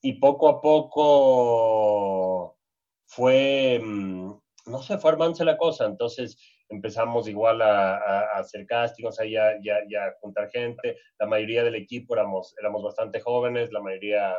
y, 0.00 0.12
poco 0.14 0.48
a 0.48 0.60
poco 0.60 2.56
fue, 3.04 3.78
mm, 3.82 4.32
no 4.66 4.82
sé, 4.82 4.98
fue 4.98 5.10
armándose 5.10 5.44
la 5.44 5.58
cosa. 5.58 5.86
Entonces, 5.86 6.38
empezamos 6.70 7.28
igual 7.28 7.60
a, 7.62 7.96
a, 7.96 8.20
a 8.20 8.38
hacer 8.38 8.64
castings, 8.64 9.18
ahí 9.20 9.36
a, 9.36 9.60
ya 9.62 10.14
juntar 10.20 10.50
gente. 10.50 10.96
La 11.18 11.26
mayoría 11.26 11.64
del 11.64 11.74
equipo 11.74 12.14
éramos, 12.14 12.54
éramos 12.58 12.82
bastante 12.82 13.20
jóvenes, 13.20 13.72
la 13.72 13.80
mayoría 13.80 14.34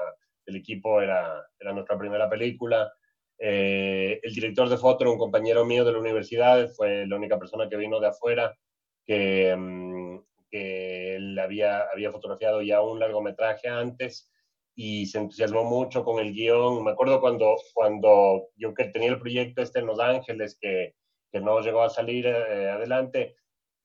del 0.45 0.55
equipo 0.55 1.01
era, 1.01 1.45
era 1.59 1.73
nuestra 1.73 1.97
primera 1.97 2.29
película. 2.29 2.91
Eh, 3.37 4.19
el 4.23 4.33
director 4.33 4.69
de 4.69 4.77
foto 4.77 5.03
era 5.03 5.11
un 5.11 5.17
compañero 5.17 5.65
mío 5.65 5.83
de 5.83 5.91
la 5.91 5.99
universidad, 5.99 6.69
fue 6.69 7.05
la 7.05 7.17
única 7.17 7.37
persona 7.37 7.67
que 7.67 7.77
vino 7.77 7.99
de 7.99 8.07
afuera 8.07 8.57
que, 9.05 9.55
mm, 9.55 10.19
que 10.49 11.15
él 11.15 11.37
había, 11.39 11.81
había 11.91 12.11
fotografiado 12.11 12.61
ya 12.61 12.81
un 12.81 12.99
largometraje 12.99 13.67
antes 13.67 14.29
y 14.75 15.05
se 15.07 15.19
entusiasmó 15.19 15.63
mucho 15.63 16.03
con 16.03 16.19
el 16.19 16.33
guion. 16.33 16.83
Me 16.83 16.91
acuerdo 16.91 17.19
cuando, 17.19 17.55
cuando 17.73 18.47
yo 18.55 18.73
que 18.73 18.85
tenía 18.85 19.09
el 19.09 19.19
proyecto 19.19 19.61
este 19.61 19.79
en 19.79 19.87
Los 19.87 19.99
Ángeles, 19.99 20.57
que, 20.59 20.93
que 21.31 21.39
no 21.39 21.59
llegó 21.61 21.83
a 21.83 21.89
salir 21.89 22.25
eh, 22.27 22.69
adelante, 22.69 23.35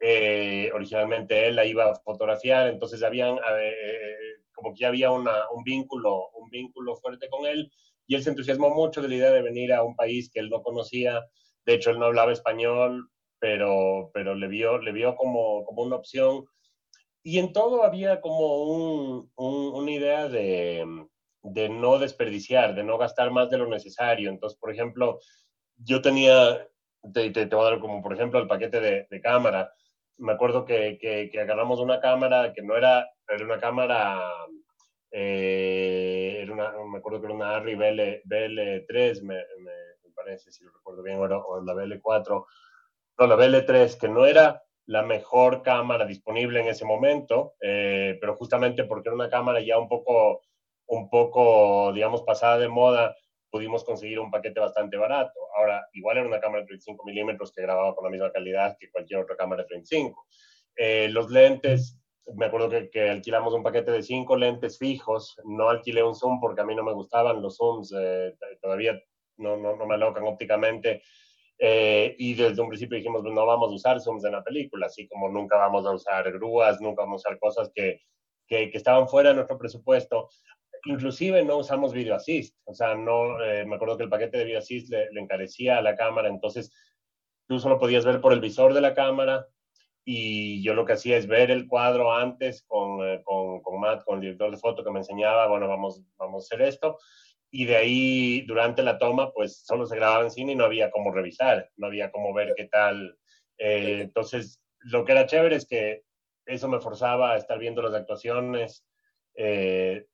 eh, 0.00 0.70
originalmente 0.74 1.46
él 1.46 1.56
la 1.56 1.64
iba 1.64 1.90
a 1.90 1.94
fotografiar, 1.94 2.68
entonces 2.68 3.02
habían, 3.02 3.36
eh, 3.36 4.16
como 4.52 4.74
que 4.74 4.80
ya 4.80 4.88
había 4.88 5.10
una, 5.10 5.48
un, 5.52 5.64
vínculo, 5.64 6.30
un 6.34 6.50
vínculo 6.50 6.96
fuerte 6.96 7.28
con 7.28 7.46
él, 7.46 7.70
y 8.06 8.14
él 8.14 8.22
se 8.22 8.30
entusiasmó 8.30 8.70
mucho 8.70 9.00
de 9.00 9.08
la 9.08 9.14
idea 9.14 9.30
de 9.30 9.42
venir 9.42 9.72
a 9.72 9.82
un 9.82 9.96
país 9.96 10.30
que 10.30 10.40
él 10.40 10.50
no 10.50 10.62
conocía, 10.62 11.24
de 11.64 11.74
hecho 11.74 11.90
él 11.90 11.98
no 11.98 12.06
hablaba 12.06 12.32
español, 12.32 13.08
pero, 13.38 14.10
pero 14.12 14.34
le, 14.34 14.48
vio, 14.48 14.78
le 14.78 14.92
vio 14.92 15.14
como, 15.16 15.64
como 15.64 15.82
una 15.82 15.96
opción, 15.96 16.44
y 17.22 17.38
en 17.38 17.52
todo 17.52 17.82
había 17.82 18.20
como 18.20 18.62
un, 18.64 19.30
una 19.36 19.90
idea 19.90 20.28
de, 20.28 20.84
de 21.42 21.68
no 21.68 21.98
desperdiciar, 21.98 22.74
de 22.74 22.84
no 22.84 22.98
gastar 22.98 23.30
más 23.30 23.50
de 23.50 23.58
lo 23.58 23.66
necesario, 23.66 24.30
entonces, 24.30 24.58
por 24.58 24.72
ejemplo, 24.72 25.20
yo 25.76 26.00
tenía, 26.02 26.68
te, 27.12 27.30
te, 27.30 27.46
voy 27.46 27.66
a 27.66 27.70
dar 27.70 27.80
como 27.80 28.02
por 28.02 28.12
ejemplo 28.14 28.38
el 28.40 28.46
paquete 28.46 28.80
de, 28.80 29.06
de 29.10 29.20
cámara, 29.20 29.72
me 30.18 30.32
acuerdo 30.32 30.64
que, 30.64 30.98
que, 31.00 31.40
agarramos 31.40 31.80
una 31.80 32.00
cámara 32.00 32.52
que 32.52 32.62
no 32.62 32.76
era, 32.76 33.08
era 33.28 33.44
una 33.44 33.58
cámara, 33.58 34.20
eh, 35.10 36.38
era 36.42 36.52
una, 36.52 36.72
me 36.90 36.98
acuerdo 36.98 37.20
que 37.20 37.26
era 37.26 37.34
una 37.34 37.56
Arri 37.56 37.74
BL, 37.74 38.22
BL3, 38.24 39.22
me, 39.22 39.36
me, 39.36 39.72
parece, 40.14 40.50
si 40.50 40.64
lo 40.64 40.72
recuerdo 40.72 41.02
bien, 41.02 41.18
o, 41.18 41.22
o 41.22 41.62
la 41.62 41.74
BL4, 41.74 42.46
no, 43.18 43.26
la 43.26 43.36
BL3, 43.36 43.98
que 43.98 44.08
no 44.08 44.26
era 44.26 44.62
la 44.86 45.02
mejor 45.02 45.62
cámara 45.62 46.06
disponible 46.06 46.60
en 46.60 46.68
ese 46.68 46.84
momento, 46.84 47.54
eh, 47.60 48.16
pero 48.20 48.36
justamente 48.36 48.84
porque 48.84 49.08
era 49.08 49.16
una 49.16 49.28
cámara 49.28 49.60
ya 49.60 49.78
un 49.78 49.88
poco, 49.88 50.42
un 50.86 51.10
poco, 51.10 51.92
digamos, 51.92 52.22
pasada 52.22 52.58
de 52.58 52.68
moda, 52.68 53.16
pudimos 53.56 53.84
conseguir 53.84 54.20
un 54.20 54.30
paquete 54.30 54.60
bastante 54.60 54.98
barato. 54.98 55.32
Ahora, 55.56 55.88
igual 55.94 56.18
era 56.18 56.26
una 56.26 56.40
cámara 56.40 56.60
de 56.60 56.66
35 56.66 57.04
milímetros 57.06 57.50
que 57.52 57.62
grababa 57.62 57.94
con 57.94 58.04
la 58.04 58.10
misma 58.10 58.30
calidad 58.30 58.76
que 58.78 58.90
cualquier 58.90 59.20
otra 59.20 59.34
cámara 59.34 59.62
de 59.62 59.68
35. 59.68 60.26
Eh, 60.76 61.08
los 61.10 61.30
lentes, 61.30 61.98
me 62.34 62.44
acuerdo 62.44 62.68
que, 62.90 63.08
alquilamos 63.08 63.54
un 63.54 63.62
paquete 63.62 63.92
de 63.92 64.02
cinco 64.02 64.36
lentes 64.36 64.78
fijos. 64.78 65.40
No 65.44 65.70
alquilé 65.70 66.02
un 66.02 66.14
zoom 66.14 66.38
porque 66.38 66.60
a 66.60 66.64
mí 66.66 66.74
no 66.74 66.84
me 66.84 66.92
gustaban 66.92 67.40
los 67.40 67.56
zooms, 67.56 67.94
eh, 67.98 68.34
todavía 68.60 69.00
no, 69.38 69.56
no, 69.56 69.74
no, 69.74 69.86
me 69.86 69.94
alocan 69.94 70.24
ópticamente. 70.24 71.02
Eh, 71.58 72.14
y 72.18 72.34
desde 72.34 72.60
un 72.60 72.68
principio 72.68 72.98
dijimos, 72.98 73.24
no 73.24 73.46
vamos 73.46 73.70
a 73.70 73.74
usar 73.74 74.00
zooms 74.02 74.26
en 74.26 74.32
la 74.32 74.44
película, 74.44 74.84
así 74.84 75.08
como 75.08 75.30
nunca 75.30 75.56
vamos 75.56 75.86
a 75.86 75.92
usar 75.92 76.30
grúas, 76.30 76.78
nunca 76.82 77.04
vamos 77.04 77.24
a 77.24 77.30
usar 77.30 77.38
cosas 77.38 77.70
que, 77.74 78.02
que, 78.46 78.70
que 78.70 78.76
estaban 78.76 79.08
fuera 79.08 79.30
de 79.30 79.36
nuestro 79.36 79.56
presupuesto 79.56 80.28
inclusive 80.86 81.44
no 81.44 81.58
usamos 81.58 81.92
video 81.92 82.14
assist, 82.14 82.56
o 82.64 82.74
sea, 82.74 82.94
no, 82.94 83.42
eh, 83.42 83.64
me 83.66 83.76
acuerdo 83.76 83.96
que 83.96 84.04
el 84.04 84.08
paquete 84.08 84.38
de 84.38 84.44
video 84.44 84.58
assist 84.58 84.90
le, 84.90 85.08
encarecía 85.20 85.78
a 85.78 85.82
la 85.82 85.96
cámara, 85.96 86.28
entonces 86.28 86.72
tú 87.46 87.58
solo 87.58 87.78
podías 87.78 88.04
ver 88.04 88.20
por 88.20 88.32
el 88.32 88.40
visor 88.40 88.74
de 88.74 88.80
la 88.80 88.94
cámara 88.94 89.46
y 90.04 90.62
yo 90.62 90.74
lo 90.74 90.84
que 90.84 90.94
hacía 90.94 91.16
es 91.16 91.26
ver 91.26 91.50
el 91.50 91.66
cuadro 91.66 92.12
antes 92.12 92.62
con, 92.66 93.06
eh, 93.06 93.20
con, 93.24 93.60
con, 93.60 93.80
Matt, 93.80 94.04
con 94.04 94.16
el 94.16 94.20
director 94.22 94.50
de 94.50 94.56
foto 94.56 94.84
que 94.84 94.90
me 94.90 95.00
enseñaba, 95.00 95.48
bueno, 95.48 95.68
vamos, 95.68 96.02
vamos 96.16 96.44
a 96.44 96.54
hacer 96.54 96.66
esto, 96.66 96.98
y 97.50 97.64
de 97.64 97.76
ahí 97.76 98.40
durante 98.42 98.82
la 98.82 98.98
toma 98.98 99.32
pues 99.32 99.64
solo 99.64 99.86
se 99.86 99.96
grababa 99.96 100.24
en 100.24 100.30
cine 100.30 100.52
y 100.52 100.56
no 100.56 100.64
había 100.64 100.90
cómo 100.90 101.12
revisar, 101.12 101.70
no 101.76 101.88
había 101.88 102.10
cómo 102.10 102.32
ver 102.32 102.54
qué 102.56 102.66
tal, 102.66 103.18
eh, 103.58 104.00
entonces 104.02 104.62
lo 104.80 105.04
que 105.04 105.12
era 105.12 105.26
chévere 105.26 105.56
es 105.56 105.66
que 105.66 106.02
eso 106.44 106.68
me 106.68 106.80
forzaba 106.80 107.32
a 107.32 107.36
estar 107.36 107.58
viendo 107.58 107.82
las 107.82 107.94
actuaciones, 107.94 108.86
eh, 109.34 110.06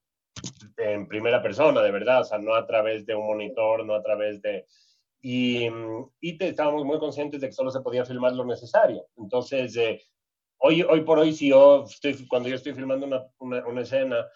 en 0.77 1.07
primera 1.07 1.43
persona, 1.43 1.83
de 1.83 1.91
verdad, 1.91 2.23
o 2.23 2.25
sea, 2.25 2.39
no 2.39 2.55
a 2.55 2.67
través 2.67 3.07
de 3.07 3.15
un 3.15 3.27
monitor, 3.27 3.85
no 3.85 3.95
a 3.95 4.03
través 4.03 4.41
de... 4.43 4.67
Y, 5.21 5.69
y 6.21 6.37
te, 6.37 6.49
estábamos 6.49 6.85
muy 6.85 6.99
conscientes 6.99 7.41
de 7.41 7.47
que 7.47 7.53
solo 7.53 7.71
se 7.71 7.81
podía 7.81 8.05
filmar 8.05 8.33
lo 8.33 8.45
necesario. 8.45 9.07
Entonces, 9.17 9.77
eh, 9.77 10.03
hoy, 10.59 10.83
hoy 10.83 11.03
por 11.03 11.21
hoy, 11.21 11.33
si 11.33 11.51
yo 11.51 11.85
estoy, 11.85 12.27
cuando 12.27 12.49
yo 12.49 12.57
estoy 12.57 12.75
filmando 12.75 13.07
una, 13.07 13.23
una, 13.39 13.65
una, 13.67 13.83
escena, 13.83 14.27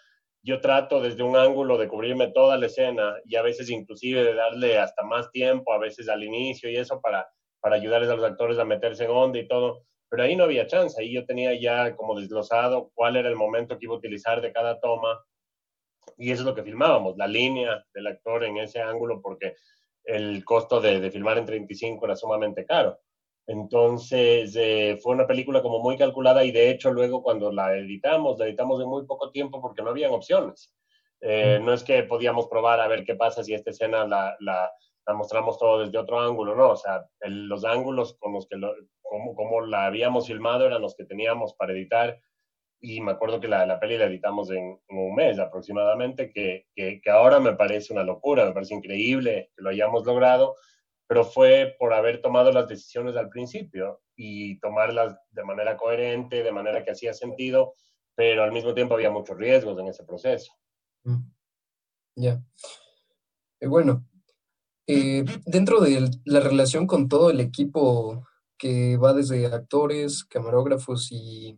yo 0.43 0.61
trato 0.61 1.01
desde 1.01 1.23
un 1.23 1.35
ángulo 1.35 1.77
de 1.77 1.89
cubrirme 1.89 2.31
toda 2.31 2.57
la 2.57 2.67
escena 2.67 3.15
y 3.25 3.35
a 3.35 3.41
veces 3.41 3.69
inclusive 3.69 4.23
de 4.23 4.33
darle 4.33 4.77
hasta 4.77 5.03
más 5.03 5.29
tiempo, 5.31 5.73
a 5.73 5.77
veces 5.77 6.07
al 6.07 6.23
inicio 6.23 6.69
y 6.69 6.77
eso 6.77 7.01
para, 7.01 7.27
para 7.59 7.75
ayudarles 7.75 8.09
a 8.09 8.15
los 8.15 8.23
actores 8.23 8.57
a 8.57 8.63
meterse 8.63 9.03
en 9.03 9.11
onda 9.11 9.39
y 9.39 9.47
todo. 9.47 9.83
Pero 10.09 10.23
ahí 10.23 10.37
no 10.37 10.45
había 10.45 10.67
chance, 10.67 11.01
ahí 11.01 11.13
yo 11.13 11.25
tenía 11.25 11.53
ya 11.59 11.97
como 11.97 12.17
desglosado 12.17 12.91
cuál 12.93 13.17
era 13.17 13.27
el 13.27 13.35
momento 13.35 13.77
que 13.77 13.87
iba 13.87 13.93
a 13.93 13.97
utilizar 13.97 14.39
de 14.39 14.53
cada 14.53 14.79
toma 14.79 15.21
y 16.17 16.31
eso 16.31 16.41
es 16.41 16.45
lo 16.47 16.55
que 16.55 16.63
filmábamos, 16.63 17.17
la 17.17 17.27
línea 17.27 17.85
del 17.93 18.07
actor 18.07 18.43
en 18.43 18.57
ese 18.57 18.81
ángulo, 18.81 19.21
porque 19.21 19.55
el 20.03 20.43
costo 20.43 20.81
de, 20.81 20.99
de 20.99 21.11
filmar 21.11 21.37
en 21.37 21.45
35 21.45 22.05
era 22.05 22.15
sumamente 22.15 22.65
caro. 22.65 22.99
Entonces, 23.47 24.53
eh, 24.57 24.99
fue 25.01 25.13
una 25.13 25.25
película 25.25 25.61
como 25.61 25.79
muy 25.79 25.97
calculada 25.97 26.43
y 26.43 26.51
de 26.51 26.69
hecho 26.69 26.91
luego 26.91 27.23
cuando 27.23 27.51
la 27.51 27.77
editamos, 27.77 28.37
la 28.37 28.45
editamos 28.45 28.81
en 28.81 28.89
muy 28.89 29.05
poco 29.05 29.31
tiempo 29.31 29.61
porque 29.61 29.81
no 29.81 29.91
habían 29.91 30.11
opciones. 30.11 30.73
Eh, 31.21 31.59
no 31.63 31.73
es 31.73 31.83
que 31.83 32.03
podíamos 32.03 32.47
probar 32.47 32.81
a 32.81 32.87
ver 32.87 33.05
qué 33.05 33.15
pasa 33.15 33.43
si 33.43 33.53
esta 33.53 33.71
escena 33.71 34.05
la, 34.05 34.35
la, 34.41 34.69
la 35.07 35.13
mostramos 35.13 35.57
todo 35.57 35.79
desde 35.79 35.97
otro 35.97 36.19
ángulo, 36.19 36.55
no, 36.55 36.71
o 36.71 36.75
sea, 36.75 37.05
el, 37.21 37.47
los 37.47 37.63
ángulos 37.63 38.17
con 38.19 38.33
los 38.33 38.47
que 38.47 38.57
lo, 38.57 38.73
como, 39.01 39.33
como 39.33 39.61
la 39.61 39.85
habíamos 39.85 40.27
filmado 40.27 40.65
eran 40.65 40.81
los 40.81 40.95
que 40.95 41.05
teníamos 41.05 41.55
para 41.55 41.71
editar 41.71 42.19
y 42.79 43.01
me 43.01 43.11
acuerdo 43.11 43.39
que 43.39 43.47
la, 43.47 43.65
la 43.65 43.79
peli 43.79 43.97
la 43.97 44.05
editamos 44.05 44.51
en, 44.51 44.79
un 44.89 45.15
mes 45.15 45.39
aproximadamente, 45.39 46.31
que, 46.31 46.67
que, 46.75 47.01
ahora 47.09 47.39
me 47.39 47.53
parece 47.53 47.93
una 47.93 48.03
locura, 48.03 48.45
me 48.45 48.53
parece 48.53 48.75
increíble 48.75 49.51
que 49.55 49.63
lo 49.63 49.69
hayamos 49.69 50.05
logrado, 50.05 50.55
pero 51.07 51.23
fue 51.23 51.75
por 51.79 51.93
haber 51.93 52.21
tomado 52.21 52.51
las 52.51 52.67
decisiones 52.67 53.15
al 53.15 53.29
principio 53.29 54.01
y 54.15 54.59
tomarlas 54.59 55.15
de 55.31 55.43
manera 55.43 55.77
coherente, 55.77 56.43
de 56.43 56.51
manera 56.51 56.83
que 56.83 56.91
hacía 56.91 57.13
sentido, 57.13 57.73
pero 58.15 58.43
al 58.43 58.51
mismo 58.51 58.73
tiempo 58.73 58.93
había 58.93 59.09
muchos 59.09 59.37
riesgos 59.37 59.79
en 59.79 59.87
ese 59.87 60.03
proceso. 60.03 60.51
Mm. 61.03 61.31
Ya. 62.15 62.41
Eh, 63.59 63.67
bueno, 63.67 64.05
eh, 64.87 65.23
dentro 65.45 65.79
de 65.81 66.09
la 66.25 66.39
relación 66.39 66.87
con 66.87 67.07
todo 67.07 67.29
el 67.29 67.39
equipo 67.39 68.25
que 68.57 68.97
va 68.97 69.13
desde 69.13 69.45
actores, 69.47 70.23
camarógrafos 70.25 71.11
y 71.11 71.57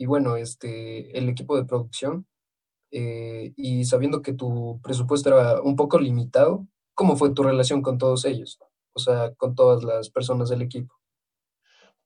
y 0.00 0.06
bueno, 0.06 0.36
este, 0.36 1.16
el 1.18 1.28
equipo 1.28 1.58
de 1.58 1.66
producción, 1.66 2.26
eh, 2.90 3.52
y 3.54 3.84
sabiendo 3.84 4.22
que 4.22 4.32
tu 4.32 4.80
presupuesto 4.82 5.28
era 5.28 5.60
un 5.60 5.76
poco 5.76 5.98
limitado, 5.98 6.66
¿cómo 6.94 7.16
fue 7.16 7.34
tu 7.34 7.42
relación 7.42 7.82
con 7.82 7.98
todos 7.98 8.24
ellos? 8.24 8.58
O 8.94 8.98
sea, 8.98 9.34
con 9.34 9.54
todas 9.54 9.84
las 9.84 10.08
personas 10.08 10.48
del 10.48 10.62
equipo. 10.62 10.94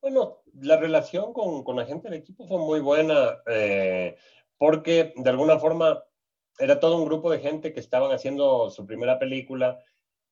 Bueno, 0.01 0.43
la 0.61 0.77
relación 0.77 1.33
con, 1.33 1.63
con 1.63 1.77
la 1.77 1.87
gente 1.87 2.09
del 2.09 2.19
equipo 2.19 2.49
fue 2.49 2.59
muy 2.59 2.81
buena, 2.81 3.39
eh, 3.47 4.17
porque 4.59 5.15
de 5.15 5.31
alguna 5.31 5.61
forma 5.61 6.03
era 6.59 6.81
todo 6.81 6.97
un 6.97 7.05
grupo 7.05 7.31
de 7.31 7.39
gente 7.39 7.73
que 7.73 7.79
estaban 7.79 8.11
haciendo 8.11 8.71
su 8.71 8.85
primera 8.85 9.21
película 9.21 9.79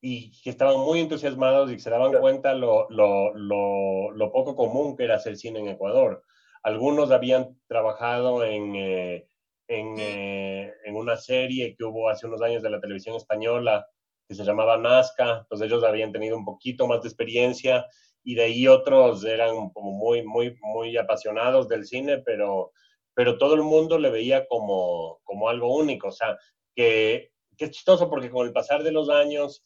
y 0.01 0.37
que 0.41 0.49
estaban 0.49 0.81
muy 0.81 0.99
entusiasmados 0.99 1.71
y 1.71 1.75
que 1.75 1.81
se 1.81 1.89
daban 1.89 2.11
cuenta 2.19 2.53
lo, 2.55 2.89
lo, 2.89 3.33
lo, 3.33 4.11
lo 4.11 4.31
poco 4.33 4.53
común 4.53 4.97
que 4.97 5.05
era 5.05 5.15
hacer 5.15 5.37
cine 5.37 5.61
en 5.61 5.69
Ecuador. 5.69 6.25
Algunos 6.63 7.11
habían 7.11 7.59
trabajado 7.67 8.43
en, 8.43 8.75
eh, 8.75 9.27
en, 9.67 9.95
eh, 9.99 10.73
en, 10.85 10.95
una 10.95 11.17
serie 11.17 11.75
que 11.75 11.83
hubo 11.83 12.09
hace 12.09 12.25
unos 12.25 12.41
años 12.41 12.63
de 12.63 12.69
la 12.69 12.79
televisión 12.79 13.15
española 13.15 13.85
que 14.27 14.35
se 14.35 14.45
llamaba 14.45 14.77
Nazca, 14.77 15.39
entonces 15.41 15.67
ellos 15.67 15.83
habían 15.83 16.13
tenido 16.13 16.37
un 16.37 16.45
poquito 16.45 16.87
más 16.87 17.01
de 17.01 17.09
experiencia 17.09 17.85
y 18.23 18.35
de 18.35 18.43
ahí 18.43 18.67
otros 18.67 19.25
eran 19.25 19.69
como 19.71 19.91
muy, 19.91 20.23
muy, 20.23 20.57
muy 20.61 20.95
apasionados 20.97 21.67
del 21.67 21.85
cine, 21.85 22.19
pero, 22.19 22.71
pero 23.13 23.37
todo 23.37 23.55
el 23.55 23.63
mundo 23.63 23.99
le 23.99 24.09
veía 24.09 24.47
como, 24.47 25.19
como 25.23 25.49
algo 25.49 25.75
único, 25.75 26.07
o 26.07 26.11
sea, 26.11 26.37
que, 26.73 27.31
que 27.57 27.65
es 27.65 27.71
chistoso 27.71 28.09
porque 28.09 28.29
con 28.29 28.47
el 28.47 28.53
pasar 28.53 28.83
de 28.83 28.93
los 28.93 29.09
años 29.09 29.61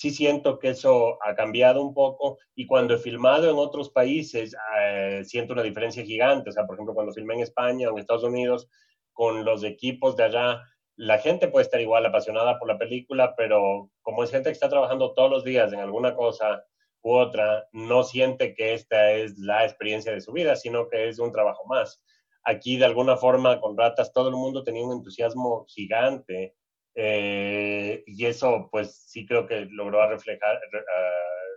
sí 0.00 0.10
siento 0.10 0.58
que 0.58 0.70
eso 0.70 1.18
ha 1.22 1.34
cambiado 1.34 1.82
un 1.82 1.92
poco 1.92 2.38
y 2.54 2.66
cuando 2.66 2.94
he 2.94 2.98
filmado 2.98 3.50
en 3.50 3.56
otros 3.56 3.90
países 3.90 4.56
eh, 4.80 5.22
siento 5.24 5.52
una 5.52 5.62
diferencia 5.62 6.02
gigante. 6.02 6.50
O 6.50 6.52
sea, 6.52 6.66
por 6.66 6.76
ejemplo, 6.76 6.94
cuando 6.94 7.12
filmé 7.12 7.34
en 7.34 7.40
España 7.40 7.88
o 7.88 7.92
en 7.92 7.98
Estados 7.98 8.24
Unidos 8.24 8.68
con 9.12 9.44
los 9.44 9.62
equipos 9.62 10.16
de 10.16 10.24
allá, 10.24 10.62
la 10.96 11.18
gente 11.18 11.48
puede 11.48 11.64
estar 11.64 11.80
igual 11.80 12.06
apasionada 12.06 12.58
por 12.58 12.68
la 12.68 12.78
película, 12.78 13.34
pero 13.36 13.90
como 14.02 14.24
es 14.24 14.30
gente 14.30 14.48
que 14.48 14.54
está 14.54 14.68
trabajando 14.68 15.12
todos 15.12 15.30
los 15.30 15.44
días 15.44 15.72
en 15.72 15.80
alguna 15.80 16.14
cosa 16.14 16.64
u 17.02 17.12
otra, 17.14 17.66
no 17.72 18.02
siente 18.02 18.54
que 18.54 18.74
esta 18.74 19.12
es 19.12 19.38
la 19.38 19.64
experiencia 19.64 20.12
de 20.12 20.20
su 20.20 20.32
vida, 20.32 20.56
sino 20.56 20.88
que 20.88 21.08
es 21.08 21.18
un 21.18 21.32
trabajo 21.32 21.64
más. 21.66 22.02
Aquí, 22.44 22.76
de 22.76 22.86
alguna 22.86 23.16
forma, 23.16 23.60
con 23.60 23.76
Ratas, 23.76 24.12
todo 24.12 24.28
el 24.28 24.34
mundo 24.34 24.62
tenía 24.62 24.84
un 24.84 24.92
entusiasmo 24.92 25.64
gigante 25.68 26.54
Eh, 26.94 28.02
y 28.06 28.26
eso, 28.26 28.68
pues 28.70 29.04
sí 29.06 29.26
creo 29.26 29.46
que 29.46 29.66
logró, 29.70 30.06
reflejar, 30.08 30.60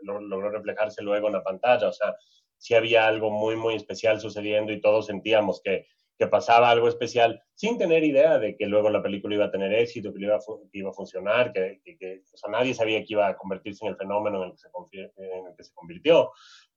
logró 0.03 0.49
reflejarse 0.49 1.01
luego 1.01 1.27
en 1.27 1.33
la 1.33 1.43
pantalla. 1.43 1.87
O 1.87 1.93
sea, 1.93 2.15
sí 2.57 2.75
había 2.75 3.07
algo 3.07 3.29
muy, 3.29 3.55
muy 3.55 3.75
especial 3.75 4.19
sucediendo 4.19 4.71
y 4.71 4.81
todos 4.81 5.07
sentíamos 5.07 5.61
que, 5.63 5.87
que 6.17 6.27
pasaba 6.27 6.69
algo 6.69 6.87
especial 6.87 7.41
sin 7.55 7.77
tener 7.77 8.03
idea 8.03 8.39
de 8.39 8.55
que 8.55 8.67
luego 8.67 8.89
la 8.89 9.01
película 9.01 9.35
iba 9.35 9.45
a 9.45 9.51
tener 9.51 9.73
éxito, 9.73 10.13
que 10.13 10.23
iba 10.23 10.35
a, 10.35 10.39
que 10.39 10.77
iba 10.77 10.89
a 10.89 10.93
funcionar, 10.93 11.51
que, 11.51 11.81
que, 11.83 12.21
o 12.31 12.37
sea, 12.37 12.51
nadie 12.51 12.73
sabía 12.73 12.99
que 12.99 13.13
iba 13.13 13.27
a 13.27 13.37
convertirse 13.37 13.85
en 13.85 13.91
el 13.91 13.97
fenómeno 13.97 14.43
en 14.43 14.49
el 14.49 14.51
que 14.51 14.57
se, 14.57 14.69
en 15.17 15.47
el 15.47 15.55
que 15.55 15.63
se 15.63 15.73
convirtió. 15.73 16.31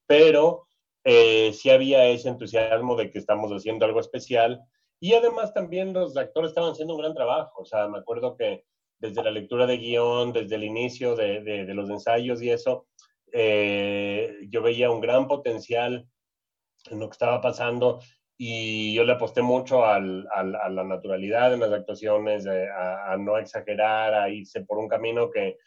Pero 0.06 0.66
eh, 1.04 1.52
sí 1.52 1.70
había 1.70 2.06
ese 2.06 2.28
entusiasmo 2.28 2.96
de 2.96 3.10
que 3.10 3.18
estamos 3.18 3.52
haciendo 3.52 3.84
algo 3.84 4.00
especial 4.00 4.60
y 5.00 5.14
además 5.14 5.52
también 5.52 5.92
los 5.92 6.16
actores 6.16 6.50
estaban 6.50 6.72
haciendo 6.72 6.94
un 6.94 7.00
gran 7.00 7.14
trabajo. 7.14 7.62
O 7.62 7.64
sea, 7.64 7.88
me 7.88 7.98
acuerdo 7.98 8.36
que 8.36 8.64
desde 8.98 9.22
la 9.22 9.30
lectura 9.30 9.66
de 9.66 9.76
guion, 9.76 10.32
desde 10.32 10.54
el 10.56 10.64
inicio 10.64 11.14
de, 11.14 11.42
de, 11.42 11.74
los 11.74 11.90
ensayos 11.90 12.42
y 12.42 12.50
eso, 12.50 12.86
eh, 13.32 14.34
yo 14.48 14.62
veía 14.62 14.90
un 14.90 15.00
gran 15.00 15.28
potencial 15.28 16.08
en 16.90 17.00
lo 17.00 17.08
que 17.08 17.12
estaba 17.12 17.40
pasando 17.40 18.00
y 18.38 18.94
yo 18.94 19.04
le 19.04 19.12
aposté 19.12 19.42
mucho 19.42 19.84
al, 19.84 20.26
al, 20.32 20.54
a 20.54 20.68
la 20.68 20.84
naturalidad 20.84 21.52
en 21.52 21.60
las 21.60 21.72
actuaciones, 21.72 22.46
eh, 22.46 22.68
a, 22.68 23.12
a, 23.12 23.16
no 23.16 23.38
exagerar, 23.38 24.14
a 24.14 24.30
irse 24.30 24.62
por 24.62 24.78
un 24.78 24.88
camino 24.88 25.30
que, 25.30 25.58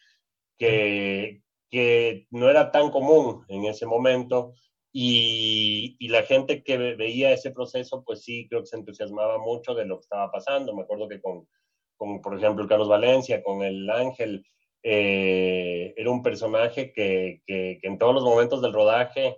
que, 0.57 1.41
que 1.69 2.27
no 2.31 2.49
era 2.49 2.71
tan 2.71 2.89
común 2.89 3.45
en 3.47 3.65
ese 3.65 3.85
momento 3.85 4.53
y, 4.91 5.95
y, 5.99 6.07
la 6.07 6.23
gente 6.23 6.63
que 6.63 6.77
veía 6.77 7.31
ese 7.31 7.51
proceso, 7.51 8.03
pues 8.03 8.23
sí, 8.23 8.47
creo 8.49 8.61
que 8.61 8.67
se 8.67 8.77
entusiasmaba 8.77 9.37
mucho 9.37 9.75
de 9.75 9.85
lo 9.85 9.97
que 9.97 10.03
estaba 10.03 10.31
pasando. 10.31 10.75
Me 10.75 10.81
acuerdo 10.81 11.07
que 11.07 11.21
con, 11.21 11.47
con 11.95 12.21
por 12.21 12.35
ejemplo, 12.35 12.67
Carlos 12.67 12.89
Valencia, 12.89 13.43
con 13.43 13.61
el 13.61 13.89
Ángel, 13.89 14.43
eh, 14.81 15.93
era 15.95 16.09
un 16.09 16.23
personaje 16.23 16.91
que, 16.91 17.41
que, 17.45 17.77
que, 17.81 17.87
en 17.87 17.97
todos 17.97 18.15
los 18.15 18.23
momentos 18.23 18.61
del 18.61 18.73
rodaje 18.73 19.37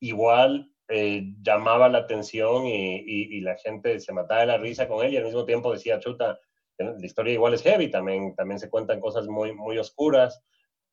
igual 0.00 0.70
eh, 0.88 1.24
llamaba 1.42 1.88
la 1.88 1.98
atención 1.98 2.66
y, 2.66 2.96
y, 2.98 3.36
y, 3.36 3.40
la 3.40 3.56
gente 3.56 3.98
se 4.00 4.12
mataba 4.12 4.42
de 4.42 4.46
la 4.46 4.58
risa 4.58 4.86
con 4.88 5.04
él 5.04 5.12
y 5.12 5.16
al 5.16 5.24
mismo 5.24 5.44
tiempo 5.44 5.72
decía, 5.72 5.98
chuta, 5.98 6.38
la 6.78 7.06
historia 7.06 7.34
igual 7.34 7.54
es 7.54 7.62
heavy, 7.62 7.90
también, 7.90 8.34
también 8.34 8.60
se 8.60 8.70
cuentan 8.70 9.00
cosas 9.00 9.26
muy, 9.26 9.52
muy 9.52 9.78
oscuras 9.78 10.42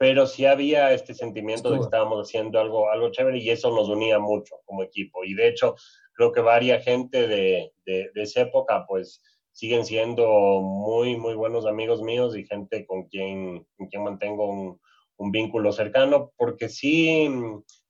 pero 0.04 0.28
sí 0.28 0.46
había 0.46 0.92
este 0.92 1.14
sentimiento 1.14 1.72
de 1.72 1.78
que 1.78 1.86
estábamos 1.86 2.28
haciendo 2.28 2.60
algo, 2.60 2.92
algo 2.92 3.10
chévere 3.10 3.38
y 3.38 3.50
eso 3.50 3.74
nos 3.74 3.88
unía 3.88 4.20
mucho 4.20 4.58
como 4.66 4.84
equipo. 4.84 5.24
Y 5.24 5.34
de 5.34 5.48
hecho, 5.48 5.76
creo 6.12 6.34
que 6.34 6.42
varias 6.42 6.84
gente 6.84 7.26
de, 7.26 7.72
de, 7.86 8.12
de 8.14 8.22
esa 8.22 8.42
época, 8.42 8.84
pues 8.86 9.22
siguen 9.54 9.86
siendo 9.86 10.60
muy, 10.60 11.16
muy 11.16 11.36
buenos 11.36 11.66
amigos 11.66 12.02
míos 12.02 12.36
y 12.36 12.44
gente 12.44 12.86
con 12.86 13.06
quien, 13.06 13.66
con 13.78 13.88
quien 13.88 14.04
mantengo 14.04 14.46
un, 14.50 14.82
un 15.16 15.32
vínculo 15.32 15.72
cercano, 15.72 16.34
porque 16.36 16.68
sí, 16.68 17.30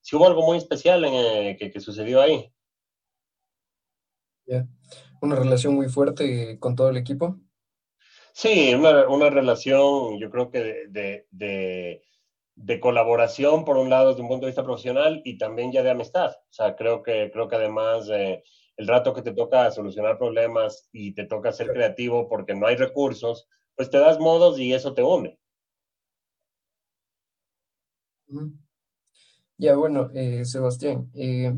sí 0.02 0.16
hubo 0.16 0.28
algo 0.28 0.46
muy 0.46 0.60
especial 0.60 1.04
en, 1.06 1.14
eh, 1.16 1.58
que, 1.58 1.72
que, 1.72 1.80
sucedió 1.80 2.22
ahí. 2.22 2.54
Yeah. 4.46 4.68
Una 5.20 5.36
relación 5.36 5.74
muy 5.74 5.90
fuerte 5.90 6.60
con 6.60 6.76
todo 6.76 6.92
el 6.92 6.98
equipo. 6.98 7.40
Sí, 8.36 8.74
una, 8.74 9.08
una 9.08 9.30
relación, 9.30 10.18
yo 10.20 10.30
creo 10.32 10.50
que 10.50 10.60
de, 10.60 10.88
de, 10.90 11.28
de, 11.32 12.04
de, 12.56 12.80
colaboración, 12.80 13.64
por 13.64 13.78
un 13.78 13.90
lado, 13.92 14.10
desde 14.10 14.24
un 14.24 14.28
punto 14.28 14.46
de 14.46 14.50
vista 14.52 14.64
profesional 14.64 15.22
y 15.24 15.38
también 15.38 15.72
ya 15.72 15.84
de 15.84 15.92
amistad. 15.92 16.32
O 16.32 16.54
sea, 16.54 16.76
creo 16.76 17.04
que, 17.04 17.30
creo 17.32 17.48
que 17.48 17.56
además 17.58 18.10
eh, 18.12 18.44
el 18.78 18.88
rato 18.88 19.14
que 19.14 19.22
te 19.22 19.34
toca 19.34 19.70
solucionar 19.70 20.18
problemas 20.18 20.90
y 20.92 21.14
te 21.14 21.26
toca 21.26 21.52
ser 21.52 21.68
creativo 21.68 22.28
porque 22.28 22.56
no 22.56 22.66
hay 22.66 22.76
recursos, 22.76 23.48
pues 23.76 23.92
te 23.92 24.00
das 24.00 24.20
modos 24.20 24.60
y 24.60 24.74
eso 24.74 24.96
te 24.96 25.04
une. 25.04 25.40
Ya, 29.58 29.76
bueno, 29.76 30.10
eh, 30.16 30.44
Sebastián, 30.44 31.12
eh, 31.14 31.54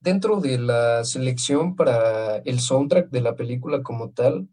dentro 0.00 0.40
de 0.40 0.58
la 0.58 1.04
selección 1.04 1.76
para 1.76 2.38
el 2.38 2.60
soundtrack 2.60 3.10
de 3.10 3.20
la 3.20 3.36
película 3.36 3.82
como 3.82 4.12
tal, 4.12 4.48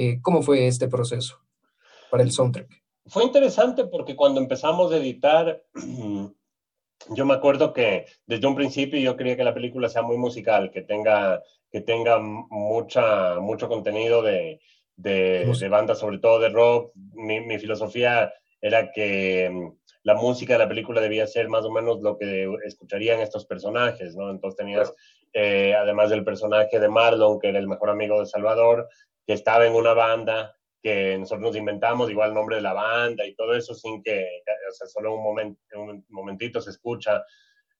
eh, 0.00 0.20
¿Cómo 0.22 0.42
fue 0.42 0.68
este 0.68 0.86
proceso 0.86 1.40
para 2.08 2.22
el 2.22 2.30
soundtrack? 2.30 2.68
Fue 3.06 3.24
interesante 3.24 3.84
porque 3.84 4.14
cuando 4.14 4.40
empezamos 4.40 4.92
a 4.92 4.96
editar, 4.96 5.60
yo 7.10 7.26
me 7.26 7.34
acuerdo 7.34 7.72
que 7.72 8.06
desde 8.24 8.46
un 8.46 8.54
principio 8.54 9.00
yo 9.00 9.16
quería 9.16 9.36
que 9.36 9.42
la 9.42 9.54
película 9.54 9.88
sea 9.88 10.02
muy 10.02 10.16
musical, 10.16 10.70
que 10.70 10.82
tenga, 10.82 11.42
que 11.72 11.80
tenga 11.80 12.18
mucha, 12.20 13.40
mucho 13.40 13.68
contenido 13.68 14.22
de, 14.22 14.60
de, 14.94 15.52
de 15.58 15.68
banda, 15.68 15.96
sobre 15.96 16.18
todo 16.18 16.38
de 16.38 16.50
rock. 16.50 16.92
Mi, 17.14 17.40
mi, 17.40 17.58
filosofía 17.58 18.32
era 18.60 18.92
que 18.92 19.50
mm, 19.50 19.78
la 20.04 20.14
música 20.14 20.52
de 20.52 20.60
la 20.60 20.68
película 20.68 21.00
debía 21.00 21.26
ser 21.26 21.48
más 21.48 21.64
o 21.64 21.72
menos 21.72 22.00
lo 22.02 22.16
que 22.16 22.48
escucharían 22.64 23.18
estos 23.18 23.46
personajes, 23.46 24.14
¿no? 24.14 24.30
Entonces 24.30 24.56
tenías, 24.58 24.94
eh, 25.32 25.74
además 25.74 26.10
del 26.10 26.22
personaje 26.22 26.78
de 26.78 26.88
Marlon, 26.88 27.40
que 27.40 27.48
era 27.48 27.58
el 27.58 27.66
mejor 27.66 27.90
amigo 27.90 28.20
de 28.20 28.26
Salvador, 28.26 28.88
que 29.28 29.34
estaba 29.34 29.66
en 29.66 29.74
una 29.74 29.92
banda 29.92 30.56
que 30.82 31.18
nosotros 31.18 31.48
nos 31.48 31.56
inventamos 31.56 32.10
igual 32.10 32.30
el 32.30 32.34
nombre 32.34 32.56
de 32.56 32.62
la 32.62 32.72
banda 32.72 33.26
y 33.26 33.34
todo 33.34 33.54
eso 33.54 33.74
sin 33.74 34.02
que, 34.02 34.26
o 34.66 34.72
sea, 34.72 34.86
solo 34.86 35.16
un, 35.16 35.22
moment, 35.22 35.58
un 35.74 36.02
momentito 36.08 36.62
se 36.62 36.70
escucha. 36.70 37.22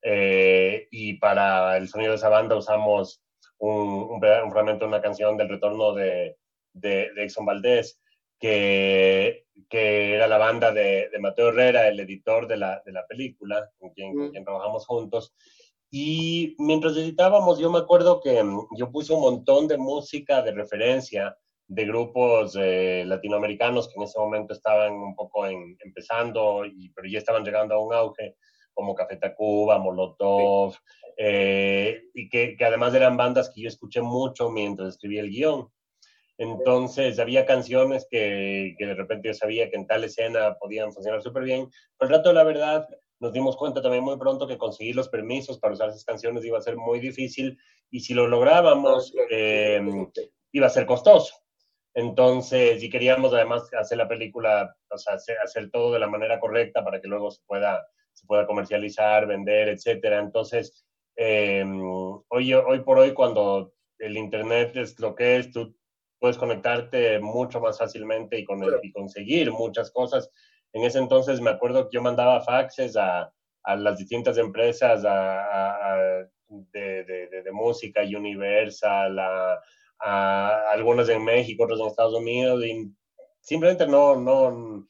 Eh, 0.02 0.88
y 0.90 1.14
para 1.14 1.78
el 1.78 1.88
sonido 1.88 2.10
de 2.10 2.16
esa 2.16 2.28
banda 2.28 2.54
usamos 2.54 3.22
un, 3.56 4.10
un, 4.10 4.22
un 4.22 4.52
fragmento 4.52 4.84
de 4.84 4.88
una 4.88 5.00
canción 5.00 5.38
del 5.38 5.48
retorno 5.48 5.94
de, 5.94 6.36
de, 6.74 7.10
de 7.14 7.22
Exxon 7.24 7.46
Valdés, 7.46 7.98
que, 8.38 9.46
que, 9.70 10.14
era 10.14 10.26
la 10.26 10.36
banda 10.36 10.70
de, 10.70 11.08
de, 11.08 11.18
Mateo 11.18 11.48
Herrera, 11.48 11.88
el 11.88 11.98
editor 12.00 12.46
de 12.46 12.58
la, 12.58 12.82
de 12.84 12.92
la 12.92 13.06
película, 13.06 13.70
con 13.78 13.88
quien, 13.94 14.12
mm. 14.12 14.18
con 14.18 14.30
quien 14.32 14.44
trabajamos 14.44 14.84
juntos. 14.84 15.34
Y 15.90 16.54
mientras 16.58 16.96
editábamos, 16.96 17.58
yo 17.58 17.70
me 17.70 17.78
acuerdo 17.78 18.20
que 18.20 18.42
mm, 18.42 18.76
yo 18.76 18.90
puse 18.90 19.12
un 19.12 19.22
montón 19.22 19.68
de 19.68 19.78
música 19.78 20.42
de 20.42 20.52
referencia 20.52 21.36
de 21.66 21.84
grupos 21.84 22.56
eh, 22.58 23.04
latinoamericanos 23.06 23.88
que 23.88 23.94
en 23.96 24.02
ese 24.02 24.18
momento 24.18 24.54
estaban 24.54 24.92
un 24.92 25.14
poco 25.14 25.46
en, 25.46 25.76
empezando, 25.80 26.64
y, 26.64 26.90
pero 26.90 27.08
ya 27.08 27.18
estaban 27.18 27.44
llegando 27.44 27.74
a 27.74 27.78
un 27.78 27.92
auge, 27.92 28.36
como 28.72 28.94
Café 28.94 29.16
Tacuba, 29.16 29.78
Molotov, 29.78 30.72
sí. 30.72 30.78
eh, 31.18 32.02
y 32.14 32.28
que, 32.28 32.56
que, 32.56 32.64
además 32.64 32.94
eran 32.94 33.16
bandas 33.16 33.50
que 33.50 33.62
yo 33.62 33.68
escuché 33.68 34.00
mucho 34.00 34.50
mientras 34.50 34.90
escribía 34.90 35.20
el 35.20 35.30
guion. 35.30 35.68
Entonces 36.38 37.18
había 37.18 37.44
canciones 37.44 38.06
que, 38.08 38.76
que 38.78 38.86
de 38.86 38.94
repente 38.94 39.28
yo 39.28 39.34
sabía 39.34 39.68
que 39.68 39.76
en 39.76 39.88
tal 39.88 40.04
escena 40.04 40.56
podían 40.58 40.92
funcionar 40.92 41.20
súper 41.20 41.42
bien. 41.42 41.68
Pero 41.98 42.10
el 42.10 42.16
rato, 42.16 42.32
la 42.32 42.44
verdad, 42.44 42.88
nos 43.20 43.32
dimos 43.32 43.56
cuenta 43.56 43.82
también 43.82 44.04
muy 44.04 44.16
pronto 44.16 44.46
que 44.46 44.58
conseguir 44.58 44.94
los 44.94 45.08
permisos 45.08 45.58
para 45.58 45.74
usar 45.74 45.88
esas 45.88 46.04
canciones 46.04 46.44
iba 46.44 46.58
a 46.58 46.62
ser 46.62 46.76
muy 46.76 47.00
difícil 47.00 47.58
y 47.90 48.00
si 48.00 48.14
lo 48.14 48.28
lográbamos 48.28 49.12
eh, 49.30 49.80
iba 50.52 50.66
a 50.66 50.70
ser 50.70 50.86
costoso. 50.86 51.34
Entonces, 51.94 52.82
y 52.82 52.90
queríamos 52.90 53.32
además 53.32 53.68
hacer 53.74 53.98
la 53.98 54.06
película, 54.06 54.76
o 54.90 54.98
sea, 54.98 55.14
hacer, 55.14 55.36
hacer, 55.42 55.70
todo 55.70 55.92
de 55.92 55.98
la 55.98 56.06
manera 56.06 56.38
correcta 56.38 56.84
para 56.84 57.00
que 57.00 57.08
luego 57.08 57.30
se 57.30 57.42
pueda, 57.44 57.84
se 58.12 58.24
pueda 58.26 58.46
comercializar, 58.46 59.26
vender, 59.26 59.68
etcétera. 59.68 60.20
Entonces, 60.20 60.86
eh, 61.16 61.64
hoy, 62.28 62.54
hoy 62.54 62.80
por 62.80 62.98
hoy, 62.98 63.14
cuando 63.14 63.72
el 63.98 64.16
Internet 64.16 64.76
es 64.76 64.98
lo 65.00 65.16
que 65.16 65.38
es, 65.38 65.50
tú 65.50 65.74
puedes 66.20 66.38
conectarte 66.38 67.18
mucho 67.18 67.60
más 67.60 67.78
fácilmente 67.78 68.38
y, 68.38 68.44
con 68.44 68.62
el, 68.62 68.78
y 68.82 68.92
conseguir 68.92 69.50
muchas 69.50 69.90
cosas 69.90 70.30
en 70.72 70.84
ese 70.84 70.98
entonces 70.98 71.40
me 71.40 71.50
acuerdo 71.50 71.88
que 71.88 71.94
yo 71.94 72.02
mandaba 72.02 72.40
faxes 72.42 72.96
a, 72.96 73.32
las 73.64 73.98
distintas 73.98 74.38
empresas 74.38 75.04
a, 75.06 76.24
de, 76.48 77.50
música, 77.52 78.02
Universal, 78.02 79.18
a, 79.18 80.70
algunas 80.70 81.08
en 81.08 81.24
México, 81.24 81.64
otras 81.64 81.80
en 81.80 81.86
Estados 81.86 82.14
Unidos, 82.14 82.64
y 82.64 82.90
simplemente 83.40 83.86
no, 83.86 84.16
no, 84.16 84.88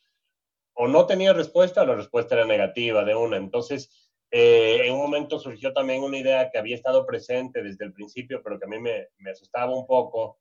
o 0.74 0.88
no 0.88 1.06
tenía 1.06 1.32
respuesta 1.32 1.82
o 1.82 1.86
la 1.86 1.96
respuesta 1.96 2.34
era 2.34 2.44
negativa 2.44 3.04
de 3.04 3.14
una. 3.14 3.36
Entonces, 3.36 4.10
eh, 4.30 4.82
en 4.84 4.92
un 4.92 5.00
momento 5.00 5.38
surgió 5.38 5.72
también 5.72 6.02
una 6.02 6.18
idea 6.18 6.50
que 6.50 6.58
había 6.58 6.76
estado 6.76 7.06
presente 7.06 7.62
desde 7.62 7.84
el 7.84 7.92
principio, 7.92 8.42
pero 8.44 8.58
que 8.58 8.66
a 8.66 8.68
mí 8.68 8.78
me 8.78 9.30
asustaba 9.30 9.74
un 9.74 9.86
poco, 9.86 10.38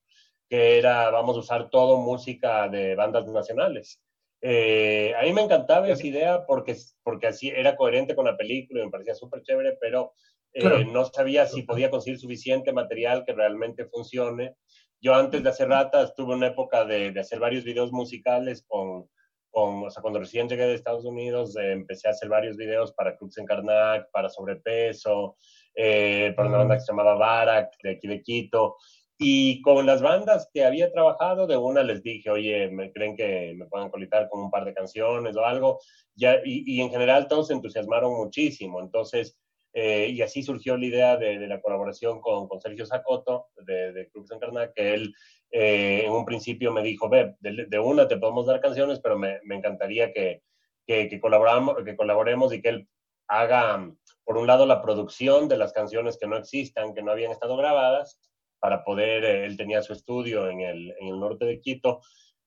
que 0.50 0.78
era, 0.78 1.10
vamos 1.10 1.38
a 1.38 1.40
usar 1.40 1.70
todo 1.70 1.98
música 1.98 2.68
de 2.68 2.96
bandas 2.96 3.26
nacionales. 3.28 4.02
Eh, 4.42 5.14
a 5.20 5.24
mí 5.24 5.34
me 5.34 5.42
encantaba 5.42 5.90
esa 5.90 6.06
idea 6.06 6.46
porque, 6.46 6.76
porque 7.04 7.28
así 7.28 7.50
era 7.50 7.76
coherente 7.76 8.16
con 8.16 8.26
la 8.26 8.38
película 8.38 8.82
y 8.82 8.86
me 8.86 8.92
parecía 8.92 9.16
súper 9.16 9.42
chévere, 9.42 9.78
pero 9.82 10.14
eh, 10.54 10.62
claro. 10.62 10.86
no 10.86 11.06
sabía 11.06 11.46
si 11.46 11.64
podía 11.64 11.90
conseguir 11.90 12.20
suficiente 12.20 12.72
material 12.72 13.24
que 13.26 13.34
realmente 13.34 13.86
funcione. 13.86 14.56
Yo 15.02 15.16
antes 15.16 15.44
de 15.44 15.50
hacer 15.50 15.70
ratas 15.70 16.16
tuve 16.16 16.36
una 16.36 16.48
época 16.48 16.86
de, 16.86 17.12
de 17.12 17.20
hacer 17.20 17.40
varios 17.40 17.64
videos 17.64 17.92
musicales 17.92 18.64
con, 18.68 19.08
con, 19.50 19.86
o 19.86 19.90
sea, 19.90 20.02
cuando 20.02 20.20
recién 20.20 20.48
llegué 20.48 20.66
de 20.66 20.76
Estados 20.76 21.06
Unidos 21.06 21.56
eh, 21.58 21.72
empecé 21.72 22.08
a 22.08 22.12
hacer 22.12 22.30
varios 22.30 22.58
videos 22.58 22.94
para 22.94 23.16
Crux 23.18 23.38
en 23.38 23.46
Karnak, 23.46 24.10
para 24.12 24.30
Sobrepeso, 24.30 25.38
eh, 25.76 26.34
para 26.36 26.50
una 26.50 26.60
banda 26.60 26.76
que 26.76 26.82
se 26.82 26.92
llamaba 26.92 27.16
Barak, 27.16 27.72
de 27.82 27.92
aquí 27.92 28.08
de 28.08 28.22
Quito, 28.22 28.78
Y 29.20 29.62
con 29.62 29.86
las 29.86 30.02
bandas 30.02 30.50
que 30.54 30.64
había 30.64 30.92
trabajado, 30.92 31.48
de 31.48 31.58
una 31.58 31.82
les 31.82 32.04
dije, 32.04 32.30
oye, 32.30 32.70
¿me 32.70 32.92
creen 32.92 33.16
que 33.16 33.54
me 33.56 33.66
puedan 33.66 33.90
colitar 33.90 34.30
con 34.30 34.42
un 34.42 34.52
par 34.52 34.64
de 34.64 34.76
canciones 34.76 35.36
o 35.36 35.44
algo? 35.44 35.80
Ya, 36.16 36.40
y, 36.46 36.80
en 36.82 36.92
general 36.92 37.28
todos 37.28 37.48
se 37.48 37.54
entusiasmaron 37.54 38.16
muchísimo. 38.16 38.80
Entonces, 38.80 39.38
eh, 39.74 40.10
y 40.12 40.22
así 40.22 40.44
surgió 40.44 40.78
la 40.78 40.86
idea 40.86 41.18
de, 41.18 41.48
la 41.48 41.62
colaboración 41.62 42.22
con, 42.22 42.48
con, 42.48 42.62
Sergio 42.62 42.86
Zacoto 42.86 43.48
de, 43.66 43.92
de 43.92 44.10
Cruz 44.10 44.32
Encarnada, 44.32 44.72
que 44.74 44.94
él 44.94 45.14
eh, 45.52 46.04
en 46.06 46.12
un 46.12 46.26
principio 46.26 46.72
me 46.72 46.84
dijo, 46.84 47.10
ve, 47.10 47.36
de, 47.40 47.80
una 47.80 48.08
te 48.08 48.18
podemos 48.18 48.46
dar 48.46 48.62
canciones, 48.62 49.00
pero 49.00 49.18
me, 49.18 49.40
me 49.44 49.56
encantaría 49.56 50.12
que, 50.14 50.44
que, 50.86 51.08
que, 51.10 51.20
colaboramos, 51.20 51.84
que 51.84 51.96
colaboremos 51.96 52.54
y 52.54 52.62
que 52.62 52.70
él 52.70 52.88
haga, 53.28 53.92
por 54.24 54.38
un 54.38 54.48
lado, 54.48 54.66
la 54.66 54.82
producción 54.82 55.48
de 55.48 55.58
las 55.58 55.74
canciones 55.74 56.18
que 56.18 56.28
no 56.28 56.38
existan, 56.38 56.94
que 56.94 57.02
no 57.02 57.12
habían 57.12 57.32
estado 57.32 57.58
grabadas, 57.58 58.20
para 58.60 58.84
poder, 58.84 59.24
eh, 59.24 59.46
él 59.46 59.58
tenía 59.58 59.82
su 59.82 59.94
estudio 59.94 60.50
en 60.50 60.62
el, 60.62 60.94
en 61.00 61.08
el 61.08 61.20
norte 61.20 61.46
de 61.46 61.62
Quito 61.62 62.02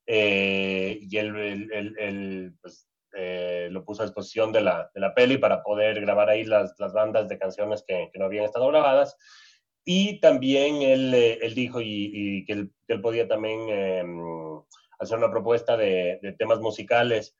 eh, 0.06 0.98
y 1.00 1.16
él, 1.16 2.56
pues, 2.60 2.88
eh, 3.12 3.68
lo 3.70 3.84
puso 3.84 4.02
a 4.02 4.06
disposición 4.06 4.52
de 4.52 4.60
la, 4.60 4.90
de 4.94 5.00
la 5.00 5.14
peli 5.14 5.38
para 5.38 5.62
poder 5.62 6.00
grabar 6.00 6.30
ahí 6.30 6.44
las, 6.44 6.74
las 6.78 6.92
bandas 6.92 7.28
de 7.28 7.38
canciones 7.38 7.84
que, 7.86 8.08
que, 8.12 8.18
no 8.18 8.24
habían 8.26 8.44
estado 8.44 8.68
grabadas. 8.68 9.16
Y 9.84 10.20
también 10.20 10.82
él, 10.82 11.14
él 11.14 11.54
dijo 11.54 11.80
y, 11.80 12.44
que, 12.46 12.52
él, 12.52 12.72
él, 12.88 13.00
podía 13.00 13.26
también 13.26 13.68
em, 13.68 14.20
hacer 14.98 15.18
una 15.18 15.30
propuesta 15.30 15.76
de, 15.76 16.20
temas 16.38 16.60
musicales 16.60 17.36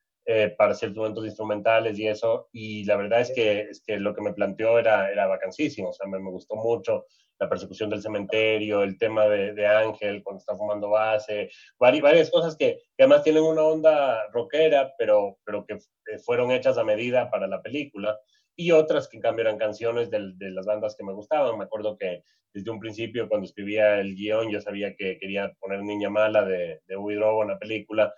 para 0.56 0.72
hacer 0.72 0.94
momentos 0.94 1.24
instrumentales 1.24 1.98
y 1.98 2.06
eso. 2.06 2.48
Y 2.52 2.84
la 2.84 2.96
verdad 2.96 3.20
es 3.20 3.32
que, 3.32 3.62
es 3.62 3.82
que 3.84 3.98
lo 3.98 4.14
que 4.14 4.22
me 4.22 4.32
planteó 4.32 4.78
era, 4.78 5.10
era 5.10 5.26
vacancísimo, 5.26 5.88
o 5.88 5.92
sea, 5.92 6.06
me, 6.06 6.20
me 6.20 6.30
gustó 6.30 6.54
mucho 6.54 7.04
la 7.40 7.48
persecución 7.48 7.88
del 7.88 8.02
cementerio, 8.02 8.82
el 8.82 8.98
tema 8.98 9.26
de, 9.26 9.54
de 9.54 9.66
Ángel 9.66 10.22
cuando 10.22 10.38
está 10.40 10.54
fumando 10.56 10.90
base, 10.90 11.50
varias, 11.78 12.30
cosas 12.30 12.54
que, 12.54 12.78
que, 12.96 13.02
además 13.02 13.24
tienen 13.24 13.42
una 13.42 13.62
onda 13.62 14.28
rockera, 14.30 14.92
pero, 14.98 15.38
pero 15.44 15.64
que 15.64 15.74
eh, 15.74 16.18
fueron 16.24 16.50
hechas 16.50 16.76
a 16.76 16.84
medida 16.84 17.30
para 17.30 17.46
la 17.46 17.62
película. 17.62 18.18
Y 18.54 18.72
otras 18.72 19.08
que 19.08 19.16
en 19.16 19.22
cambio 19.22 19.42
eran 19.42 19.56
canciones 19.56 20.10
de, 20.10 20.32
de 20.34 20.50
las 20.50 20.66
bandas 20.66 20.94
que 20.94 21.04
me 21.04 21.14
gustaban. 21.14 21.56
Me 21.56 21.64
acuerdo 21.64 21.96
que 21.96 22.22
desde 22.52 22.70
un 22.70 22.80
principio, 22.80 23.28
cuando 23.28 23.46
escribía 23.46 24.00
el 24.00 24.14
guion, 24.14 24.50
yo 24.50 24.60
sabía 24.60 24.94
que 24.94 25.18
quería 25.18 25.52
poner 25.60 25.82
Niña 25.82 26.10
Mala 26.10 26.44
de, 26.44 26.80
de 26.86 26.96
Uy 26.96 27.14
en 27.14 27.48
la 27.48 27.58
película. 27.58 28.12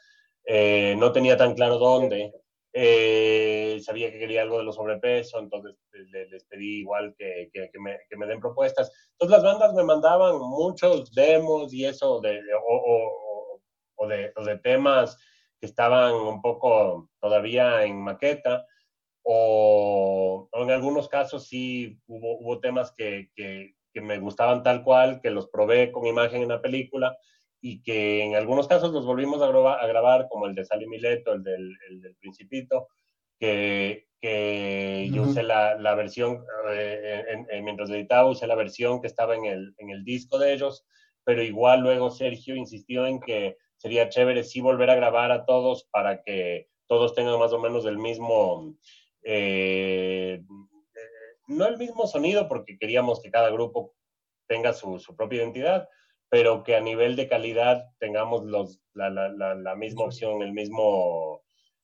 Eh, 0.45 0.97
no 0.99 1.13
tenía 1.13 1.37
tan 1.37 1.55
claro 1.55 1.79
dónde. 1.79 2.33
Eh, 2.75 3.81
sabía 3.83 4.11
que 4.11 4.19
quería 4.19 4.43
algo 4.43 4.59
de 4.59 4.65
los 4.65 4.77
sobrepeso, 4.77 5.39
entonces 5.39 5.77
les, 5.91 6.31
les 6.31 6.45
pedí 6.45 6.81
igual 6.81 7.15
que, 7.19 7.51
que, 7.53 7.69
que, 7.71 7.79
me, 7.79 7.99
que, 8.09 8.17
me, 8.17 8.27
den 8.27 8.41
propuestas. 8.41 8.91
Entonces 9.13 9.37
las 9.37 9.45
bandas 9.45 9.75
me 9.75 9.85
mandaban 9.85 10.39
muchos 10.39 11.13
demos 11.13 11.73
y 11.75 11.85
eso, 11.85 12.21
de, 12.21 12.41
o, 12.55 12.75
o, 12.75 13.61
o, 13.97 14.09
de, 14.09 14.33
o, 14.37 14.45
de, 14.45 14.59
temas 14.59 15.19
que 15.61 15.67
estaban 15.67 16.15
un 16.15 16.41
poco 16.41 17.11
todavía 17.21 17.85
en 17.85 18.03
maqueta, 18.03 18.65
o, 19.23 20.49
en 20.53 20.71
algunos 20.71 21.09
casos 21.09 21.47
sí 21.47 22.01
hubo, 22.07 22.39
hubo 22.39 22.59
temas 22.61 22.93
que, 22.93 23.31
que, 23.37 23.75
me 24.01 24.19
gustaban 24.19 24.63
tal 24.63 24.83
cual, 24.83 25.21
que 25.21 25.31
los 25.31 25.49
probé 25.49 25.93
con 25.93 26.07
imagen 26.07 26.41
en 26.43 26.49
la 26.49 26.63
película, 26.63 27.15
y 27.65 27.81
que 27.83 28.25
en 28.25 28.35
algunos 28.35 28.67
casos 28.67 28.93
los 28.93 29.07
volvimos 29.07 29.41
a 29.41 29.47
grabar, 29.47 29.81
a 29.83 29.87
grabar 29.87 30.27
como 30.29 30.47
el 30.47 30.55
de 30.55 30.65
Sally 30.65 30.87
Mileto, 30.89 31.33
el 31.33 31.45
del, 31.45 31.79
el 31.89 32.01
del 32.03 32.17
Principito, 32.17 32.89
que, 33.39 34.09
que 34.21 35.07
uh 35.09 35.13
-huh. 35.13 35.15
yo 35.15 35.23
usé 35.23 35.45
la, 35.45 35.77
la 35.77 35.95
versión, 35.95 36.45
eh, 36.71 37.25
en, 37.29 37.47
en, 37.49 37.65
mientras 37.65 37.89
editaba, 37.89 38.29
usé 38.29 38.49
la 38.49 38.57
versión 38.57 39.01
que 39.01 39.07
estaba 39.07 39.37
en 39.37 39.45
el, 39.45 39.75
en 39.79 39.91
el 39.91 40.05
disco 40.05 40.39
de 40.39 40.53
ellos, 40.53 40.85
pero 41.25 41.41
igual 41.41 41.81
luego 41.81 42.11
Sergio 42.11 42.57
insistió 42.57 43.07
en 43.07 43.21
que 43.21 43.57
sería 43.77 44.09
chévere 44.09 44.43
sí 44.43 44.61
volver 44.61 44.91
a 44.91 44.97
grabar 44.97 45.31
a 45.31 45.45
todos 45.45 45.89
para 45.93 46.23
que 46.23 46.69
todos 46.89 47.15
tengan 47.15 47.39
más 47.39 47.53
o 47.53 47.61
menos 47.61 47.87
el 47.87 47.99
mismo, 47.99 48.75
eh, 49.23 50.43
no 51.47 51.67
el 51.69 51.79
mismo 51.79 52.09
sonido, 52.09 52.49
porque 52.49 52.77
queríamos 52.77 53.21
que 53.21 53.31
cada 53.31 53.51
grupo 53.51 53.95
tenga 54.49 54.73
su, 54.73 54.99
su 54.99 55.15
propia 55.15 55.39
identidad, 55.39 55.89
pero 56.33 56.63
que 56.63 56.75
a 56.75 56.81
nivel 56.81 57.15
de 57.15 57.29
calidad 57.29 57.91
tengamos 57.99 58.47
los, 58.47 58.81
la, 58.95 59.11
la, 59.11 59.29
la, 59.29 59.55
la 59.55 59.75
misma 59.77 60.05
opción, 60.05 60.41
el 60.41 60.53
mismo, 60.53 61.43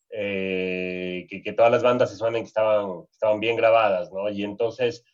eh, 0.09 1.27
que, 1.29 1.43
que, 1.43 1.53
todas 1.53 1.71
las 1.71 1.83
bandas 1.83 2.09
se 2.09 2.17
suenen 2.17 2.45
que 2.45 2.49
estaban, 2.49 3.03
estaban 3.13 3.41
bien 3.41 3.57
grabadas, 3.57 4.11
¿no? 4.11 4.31
Y 4.31 4.45
entonces 4.45 5.05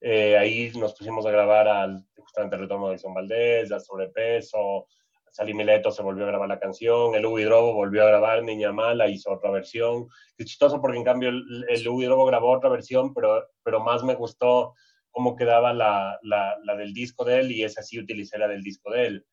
eh, 0.00 0.38
ahí 0.38 0.70
nos 0.76 0.94
pusimos 0.94 1.26
a 1.26 1.32
grabar 1.32 1.66
al 1.66 2.04
justamente 2.16 2.54
el 2.54 2.62
retorno 2.62 2.90
de 2.90 2.98
Son 2.98 3.12
Valdés, 3.12 3.72
a 3.72 3.80
Sobrepeso, 3.80 4.86
Sally 5.28 5.54
Mileto 5.54 5.90
se 5.90 6.04
volvió 6.04 6.22
a 6.22 6.28
grabar 6.28 6.48
la 6.48 6.60
canción, 6.60 7.16
el 7.16 7.26
Hugo 7.26 7.40
Hidrobo 7.40 7.74
volvió 7.74 8.04
a 8.04 8.06
grabar 8.06 8.44
Niña 8.44 8.70
Mala, 8.70 9.08
hizo 9.08 9.32
otra 9.32 9.50
versión. 9.50 10.06
Es 10.38 10.46
chistoso 10.46 10.80
porque 10.80 10.98
en 10.98 11.04
cambio 11.04 11.30
el, 11.30 11.66
el 11.68 11.80
Hidrobo 11.80 12.26
grabó 12.26 12.52
otra 12.52 12.70
versión, 12.70 13.12
pero, 13.12 13.44
pero 13.64 13.80
más 13.80 14.04
me 14.04 14.14
gustó 14.14 14.74
cómo 15.14 15.36
quedaba 15.36 15.72
la, 15.72 16.18
la, 16.22 16.58
la, 16.64 16.76
del 16.76 16.92
disco 16.92 17.24
de 17.24 17.38
él 17.38 17.52
y 17.52 17.62
esa 17.62 17.82
sí 17.82 18.00
utilicé 18.00 18.36
la 18.36 18.48
del 18.48 18.64
disco 18.64 18.90
de 18.90 19.06
él. 19.06 19.26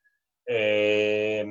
Eh, 0.46 1.44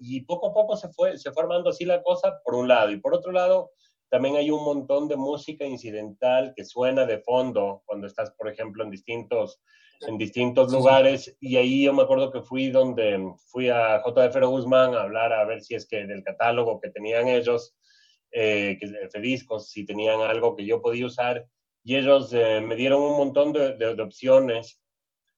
y 0.00 0.20
poco 0.22 0.48
a 0.48 0.54
poco 0.54 0.76
se 0.76 0.88
fue, 0.90 1.18
se 1.18 1.32
fue 1.32 1.42
armando 1.42 1.70
así 1.70 1.84
la 1.84 2.02
cosa, 2.02 2.40
por 2.44 2.54
un 2.54 2.68
lado. 2.68 2.92
Y 2.92 3.00
por 3.00 3.14
otro 3.14 3.32
lado, 3.32 3.72
también 4.08 4.36
hay 4.36 4.50
un 4.50 4.64
montón 4.64 5.08
de 5.08 5.16
música 5.16 5.66
incidental 5.66 6.52
que 6.54 6.64
suena 6.64 7.04
de 7.04 7.18
fondo 7.18 7.82
cuando 7.84 8.06
estás, 8.06 8.30
por 8.30 8.48
ejemplo, 8.48 8.84
en 8.84 8.90
distintos, 8.90 9.60
en 10.06 10.18
distintos 10.18 10.70
sí, 10.70 10.76
lugares. 10.76 11.24
Sí. 11.24 11.36
Y 11.40 11.56
ahí 11.56 11.84
yo 11.84 11.92
me 11.92 12.04
acuerdo 12.04 12.30
que 12.30 12.42
fui 12.42 12.68
donde 12.68 13.20
fui 13.48 13.70
a 13.70 14.00
JF 14.04 14.40
Guzmán 14.46 14.94
a 14.94 15.02
hablar 15.02 15.32
a 15.32 15.44
ver 15.44 15.62
si 15.62 15.74
es 15.74 15.84
que 15.84 16.06
del 16.06 16.22
catálogo 16.22 16.80
que 16.80 16.90
tenían 16.90 17.26
ellos, 17.26 17.76
eh, 18.30 18.78
que 18.78 18.86
de 18.86 19.20
discos, 19.20 19.68
si 19.68 19.84
tenían 19.84 20.20
algo 20.20 20.54
que 20.54 20.64
yo 20.64 20.80
podía 20.80 21.06
usar 21.06 21.44
y 21.84 21.96
ellos 21.96 22.32
eh, 22.32 22.62
me 22.62 22.76
dieron 22.76 23.02
un 23.02 23.16
montón 23.18 23.52
de, 23.52 23.76
de, 23.76 23.94
de 23.94 24.02
opciones. 24.02 24.80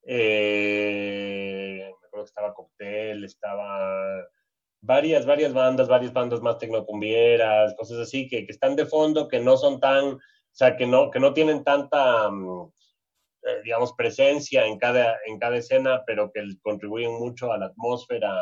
Eh, 0.04 1.90
me 2.00 2.06
acuerdo 2.06 2.24
que 2.24 2.28
estaba 2.28 2.54
Cocktail, 2.54 3.24
estaba 3.24 4.24
varias, 4.80 5.26
varias 5.26 5.52
bandas, 5.52 5.88
varias 5.88 6.12
bandas 6.12 6.40
más 6.40 6.58
tecnocumbieras, 6.58 7.74
cosas 7.74 7.98
así, 7.98 8.28
que, 8.28 8.46
que, 8.46 8.52
están 8.52 8.76
de 8.76 8.86
fondo, 8.86 9.26
que 9.26 9.40
no 9.40 9.56
son 9.56 9.80
tan, 9.80 10.04
o 10.14 10.20
sea, 10.52 10.76
que 10.76 10.86
no, 10.86 11.10
que 11.10 11.18
no 11.18 11.32
tienen 11.32 11.64
tanta, 11.64 12.28
um, 12.28 12.70
eh, 13.42 13.62
digamos, 13.64 13.92
presencia 13.94 14.66
en 14.66 14.78
cada, 14.78 15.16
en 15.26 15.40
cada 15.40 15.56
escena, 15.56 16.04
pero 16.06 16.30
que 16.32 16.42
contribuyen 16.62 17.12
mucho 17.14 17.52
a 17.52 17.58
la 17.58 17.66
atmósfera, 17.66 18.36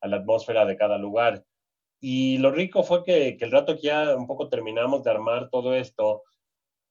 a 0.00 0.08
la 0.08 0.16
atmósfera 0.16 0.64
de 0.64 0.76
cada 0.76 0.96
lugar. 0.96 1.44
Y 2.00 2.38
lo 2.38 2.50
rico 2.50 2.82
fue 2.82 3.04
que, 3.04 3.36
que 3.36 3.44
el 3.44 3.52
rato 3.52 3.76
que 3.76 3.82
ya 3.82 4.16
un 4.16 4.26
poco 4.26 4.48
terminamos 4.48 5.04
de 5.04 5.10
armar 5.10 5.50
todo 5.50 5.74
esto, 5.74 6.22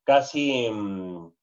casi, 0.06 0.70
mm, 0.70 1.34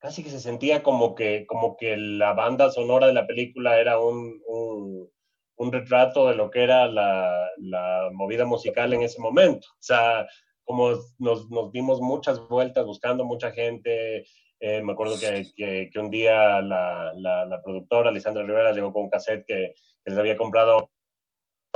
casi 0.00 0.24
que 0.24 0.30
se 0.30 0.40
sentía 0.40 0.82
como 0.82 1.14
que, 1.14 1.46
como 1.46 1.76
que 1.76 1.96
la 1.96 2.32
banda 2.32 2.70
sonora 2.70 3.06
de 3.06 3.14
la 3.14 3.26
película 3.26 3.78
era 3.80 3.98
un, 3.98 4.42
un, 4.46 5.72
retrato 5.72 6.26
de 6.28 6.34
lo 6.34 6.50
que 6.50 6.62
era 6.62 6.88
la, 6.88 7.48
la, 7.58 8.08
movida 8.12 8.44
musical 8.46 8.92
en 8.94 9.02
ese 9.02 9.20
momento. 9.20 9.68
O 9.72 9.82
sea, 9.82 10.26
como 10.64 10.90
nos, 11.18 11.50
nos 11.50 11.70
dimos 11.72 12.00
muchas 12.00 12.40
vueltas 12.48 12.86
buscando 12.86 13.24
mucha 13.24 13.52
gente. 13.52 14.24
Eh, 14.60 14.82
me 14.82 14.92
acuerdo 14.92 15.16
que, 15.20 15.90
que, 15.92 15.98
un 15.98 16.10
día 16.10 16.60
la, 16.62 17.12
la, 17.14 17.44
la, 17.46 17.62
productora, 17.62 18.10
Lisandra 18.10 18.42
Rivera, 18.44 18.72
llegó 18.72 18.92
con 18.92 19.04
un 19.04 19.10
cassette 19.10 19.44
que, 19.46 19.74
que 20.04 20.10
les 20.10 20.18
había 20.18 20.36
comprado 20.36 20.90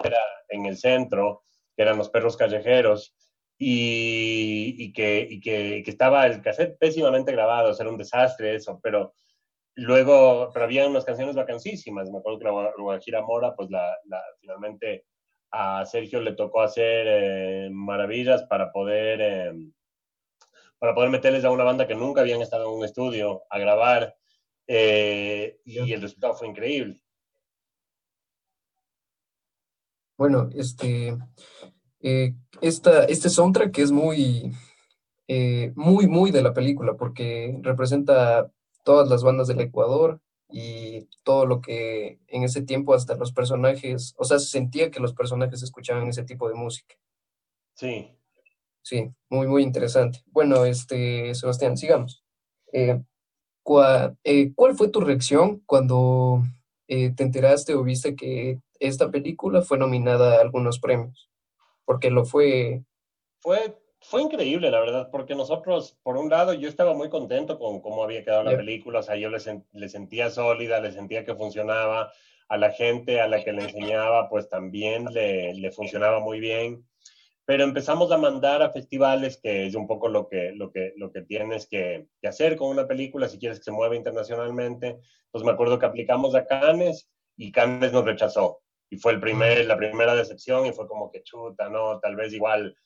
era 0.03 0.19
en 0.49 0.67
el 0.67 0.77
centro, 0.77 1.45
que 1.77 1.83
eran 1.83 1.99
los 1.99 2.11
perros 2.11 2.37
callejeros 2.37 3.15
y, 3.59 4.93
que, 4.93 5.40
que, 5.43 5.83
estaba 5.87 6.27
el 6.27 6.43
cassette 6.43 6.77
pésimamente 6.79 7.33
grabado, 7.33 7.71
o 7.71 7.75
sea, 7.75 7.85
era 7.85 7.93
un 7.93 7.99
desastre 7.99 8.55
eso, 8.57 8.81
pero 8.83 9.14
luego, 9.77 10.51
pero 10.53 10.64
había 10.64 10.88
unas 10.88 11.05
canciones 11.05 11.37
vacancísimas, 11.37 12.11
me 12.11 12.19
acuerdo 12.19 12.38
que 12.38 12.45
la 12.45 12.73
Guajira 12.77 13.23
Mora, 13.23 13.55
pues 13.55 13.71
la, 13.71 13.97
finalmente 14.40 15.07
a 15.51 15.85
Sergio 15.87 16.21
le 16.21 16.33
tocó 16.33 16.62
hacer 16.62 17.07
eh, 17.09 17.69
maravillas 17.71 18.43
para 18.45 18.73
poder, 18.73 19.21
eh, 19.21 19.53
para 20.79 20.95
poder 20.95 21.11
meterles 21.11 21.45
a 21.45 21.51
una 21.51 21.64
banda 21.64 21.87
que 21.87 21.95
nunca 21.95 22.23
habían 22.23 22.43
estado 22.43 22.69
en 22.69 22.79
un 22.79 22.85
estudio 22.85 23.45
a 23.51 23.59
grabar, 23.59 24.17
eh, 24.67 25.59
y 25.64 25.93
el 25.93 26.03
resultado 26.03 26.35
fue 26.35 26.49
increíble. 26.49 27.01
Bueno, 30.17 30.49
este, 30.55 31.17
eh, 32.05 32.35
esta, 32.61 33.05
este 33.05 33.29
soundtrack 33.31 33.79
es 33.79 33.90
muy, 33.90 34.53
eh, 35.27 35.73
muy, 35.75 36.07
muy 36.07 36.31
de 36.31 36.43
la 36.43 36.53
película 36.53 36.95
porque 36.95 37.59
representa 37.62 38.51
todas 38.85 39.09
las 39.09 39.23
bandas 39.23 39.49
del 39.49 39.61
Ecuador 39.61 40.21
y 40.51 41.09
todo 41.25 41.47
lo 41.47 41.61
que 41.61 42.21
en 42.29 42.45
ese 42.45 42.62
tiempo 42.62 42.95
hasta 42.95 43.17
los 43.17 43.33
personajes, 43.33 44.14
o 44.19 44.25
sea, 44.25 44.38
se 44.38 44.49
sentía 44.49 44.90
que 44.90 45.01
los 45.01 45.14
personajes 45.14 45.62
escuchaban 45.62 46.07
ese 46.07 46.25
tipo 46.25 46.49
de 46.49 46.55
música. 46.55 46.95
Sí. 47.75 48.11
Sí, 48.83 49.11
muy, 49.31 49.49
muy 49.49 49.62
interesante. 49.62 50.21
Bueno, 50.27 50.67
este, 50.67 51.35
Sebastián, 51.35 51.79
sigamos. 51.79 52.23
Eh, 52.73 53.01
¿cuál, 53.62 54.19
eh, 54.25 54.53
¿Cuál 54.55 54.77
fue 54.77 54.88
tu 54.88 55.01
reacción 55.01 55.62
cuando 55.64 56.43
eh, 56.87 57.11
te 57.14 57.23
enteraste 57.23 57.75
o 57.75 57.83
viste 57.83 58.14
que 58.14 58.61
esta 58.79 59.11
película 59.11 59.62
fue 59.62 59.79
nominada 59.79 60.37
a 60.37 60.40
algunos 60.43 60.79
premios, 60.79 61.31
porque 61.85 62.11
lo 62.11 62.25
fue... 62.25 62.83
Fue, 63.40 63.77
fue 64.01 64.23
increíble, 64.23 64.70
la 64.70 64.81
verdad, 64.81 65.09
porque 65.11 65.35
nosotros, 65.35 65.99
por 66.03 66.16
un 66.16 66.31
lado, 66.31 66.55
yo 66.55 66.68
estaba 66.68 66.94
muy 66.94 67.11
contento 67.11 67.59
con 67.59 67.81
cómo 67.81 68.03
había 68.03 68.25
quedado 68.25 68.42
la 68.42 68.57
película, 68.57 69.01
o 69.01 69.03
sea, 69.03 69.16
yo 69.16 69.29
le, 69.29 69.38
le 69.73 69.88
sentía 69.88 70.31
sólida, 70.31 70.81
le 70.81 70.92
sentía 70.92 71.25
que 71.25 71.35
funcionaba, 71.35 72.12
a 72.49 72.57
la 72.57 72.70
gente 72.70 73.20
a 73.20 73.29
la 73.29 73.42
que 73.42 73.53
le 73.53 73.64
enseñaba, 73.64 74.29
pues 74.29 74.49
también 74.49 75.07
le, 75.12 75.55
le 75.55 75.73
funcionaba 75.73 76.20
muy 76.20 76.40
bien 76.40 76.85
pero 77.47 77.64
empezamos 77.64 78.11
a 78.11 78.16
mandar 78.16 78.62
a 78.62 78.70
festivales, 78.70 79.38
que 79.42 79.66
es 79.66 79.75
un 79.75 79.87
poco 79.87 80.09
lo 80.09 80.29
que, 80.29 80.53
lo 80.53 80.70
que, 80.73 80.94
lo 80.97 81.12
que 81.12 81.23
tienes 81.23 81.66
que, 81.66 82.07
que, 82.20 82.29
hacer 82.29 82.57
con 82.57 82.68
una 82.68 82.87
película 82.87 83.29
si 83.29 83.38
quieres 83.38 83.59
que 83.59 83.64
se 83.64 83.73
mueva 83.73 83.97
internacionalmente. 83.97 84.99
Entonces 85.27 85.44
me 85.44 85.53
acuerdo 85.53 85.79
que 85.79 85.87
aplicamos 85.87 86.35
a 86.35 86.47
Cannes 86.47 87.11
y 87.37 87.53
Cannes 87.53 87.92
nos 87.92 88.05
rechazó. 88.05 88.62
Y 88.90 88.99
fue 88.99 89.12
el 89.12 89.20
primer, 89.20 89.66
la 89.66 89.77
primera 89.77 90.14
decepción 90.14 90.66
y 90.66 90.73
fue 90.73 90.87
como 90.87 91.11
que 91.11 91.23
chuta, 91.23 91.68
¿no? 91.68 91.99
Tal 92.01 92.16
vez 92.16 92.33
igual, 92.33 92.77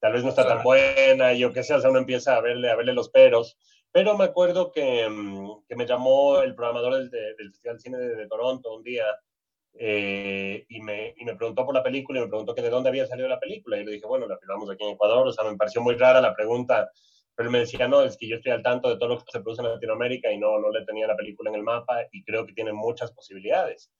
tal 0.00 0.12
vez 0.12 0.22
no 0.22 0.30
está 0.30 0.46
tan 0.46 0.62
buena, 0.62 1.32
y 1.32 1.38
yo 1.38 1.52
qué 1.52 1.62
sé, 1.62 1.74
o 1.74 1.80
sea, 1.80 1.90
uno 1.90 2.00
empieza 2.00 2.36
a 2.36 2.40
verle, 2.40 2.70
a 2.70 2.76
verle 2.76 2.92
los 2.92 3.10
peros. 3.10 3.56
Pero 3.92 4.16
me 4.18 4.24
acuerdo 4.24 4.72
que, 4.72 5.08
mm, 5.08 5.66
que 5.68 5.76
me 5.76 5.86
llamó 5.86 6.40
el 6.40 6.54
programador 6.54 6.94
del, 6.94 7.10
del 7.10 7.50
Festival 7.50 7.76
de 7.76 7.80
Cine 7.80 7.98
de, 7.98 8.16
de 8.16 8.26
Toronto 8.26 8.74
un 8.74 8.82
día 8.82 9.04
eh, 9.76 10.64
y, 10.68 10.80
me, 10.80 11.14
y, 11.16 11.24
me, 11.24 11.34
preguntó 11.34 11.64
por 11.64 11.74
la 11.74 11.82
película 11.82 12.18
y 12.18 12.22
me 12.22 12.28
preguntó 12.28 12.54
que 12.54 12.62
de 12.62 12.70
dónde 12.70 12.88
había 12.88 13.06
salido 13.06 13.28
la 13.28 13.40
película. 13.40 13.78
Y 13.78 13.84
le 13.84 13.92
dije, 13.92 14.06
bueno, 14.06 14.26
la 14.26 14.38
filmamos 14.38 14.70
aquí 14.70 14.84
en 14.84 14.90
Ecuador. 14.90 15.26
O 15.26 15.32
sea, 15.32 15.44
me 15.50 15.56
pareció 15.56 15.80
muy 15.80 15.96
rara 15.96 16.20
la 16.20 16.34
pregunta, 16.34 16.90
pero 17.34 17.48
él 17.48 17.52
me 17.52 17.60
decía, 17.60 17.88
no, 17.88 18.02
es 18.02 18.16
que 18.16 18.28
yo 18.28 18.36
estoy 18.36 18.52
al 18.52 18.62
tanto 18.62 18.88
de 18.88 18.96
todo 18.96 19.10
lo 19.10 19.18
que 19.18 19.32
se 19.32 19.40
produce 19.40 19.62
en 19.62 19.68
Latinoamérica 19.68 20.30
y 20.30 20.38
no, 20.38 20.58
no 20.60 20.70
le 20.70 20.84
tenía 20.84 21.06
la 21.06 21.16
película 21.16 21.50
en 21.50 21.56
el 21.56 21.62
mapa 21.62 21.98
y 22.12 22.22
creo 22.24 22.46
que 22.46 22.52
tiene 22.52 22.72
muchas 22.72 23.12
posibilidades. 23.12 23.90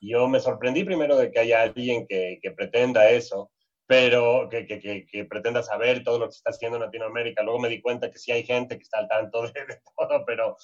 Yo 0.00 0.28
me 0.28 0.40
sorprendí 0.40 0.84
primero 0.84 1.16
de 1.16 1.30
que 1.30 1.40
haya 1.40 1.62
alguien 1.62 2.06
que, 2.06 2.38
que 2.42 2.50
pretenda 2.50 3.10
eso, 3.10 3.50
pero 3.86 4.48
que, 4.50 4.66
que, 4.66 5.06
que, 5.06 5.24
pretenda 5.26 5.62
saber 5.62 6.02
todo 6.02 6.18
lo 6.18 6.26
que 6.26 6.32
se 6.32 6.38
está 6.38 6.50
haciendo 6.50 6.76
en 6.76 6.84
Latinoamérica. 6.84 7.42
Luego 7.42 7.60
me 7.60 7.68
di 7.68 7.80
cuenta 7.80 8.10
que 8.10 8.18
sí 8.18 8.32
hay 8.32 8.44
gente 8.44 8.76
que 8.76 8.82
está 8.82 8.98
al 8.98 9.08
tanto 9.08 9.42
de, 9.52 9.66
de 9.66 9.80
todo, 9.96 10.24
pero, 10.26 10.56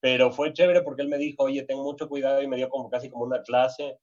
pero 0.00 0.32
fue 0.32 0.52
chévere 0.52 0.82
porque 0.82 1.02
él 1.02 1.08
me 1.08 1.18
dijo, 1.18 1.44
oye, 1.44 1.62
ten 1.64 1.78
mucho 1.78 2.08
cuidado 2.08 2.42
y 2.42 2.48
me 2.48 2.56
dio 2.56 2.68
como 2.68 2.90
casi 2.90 3.08
como 3.08 3.24
una 3.24 3.42
clase 3.42 3.98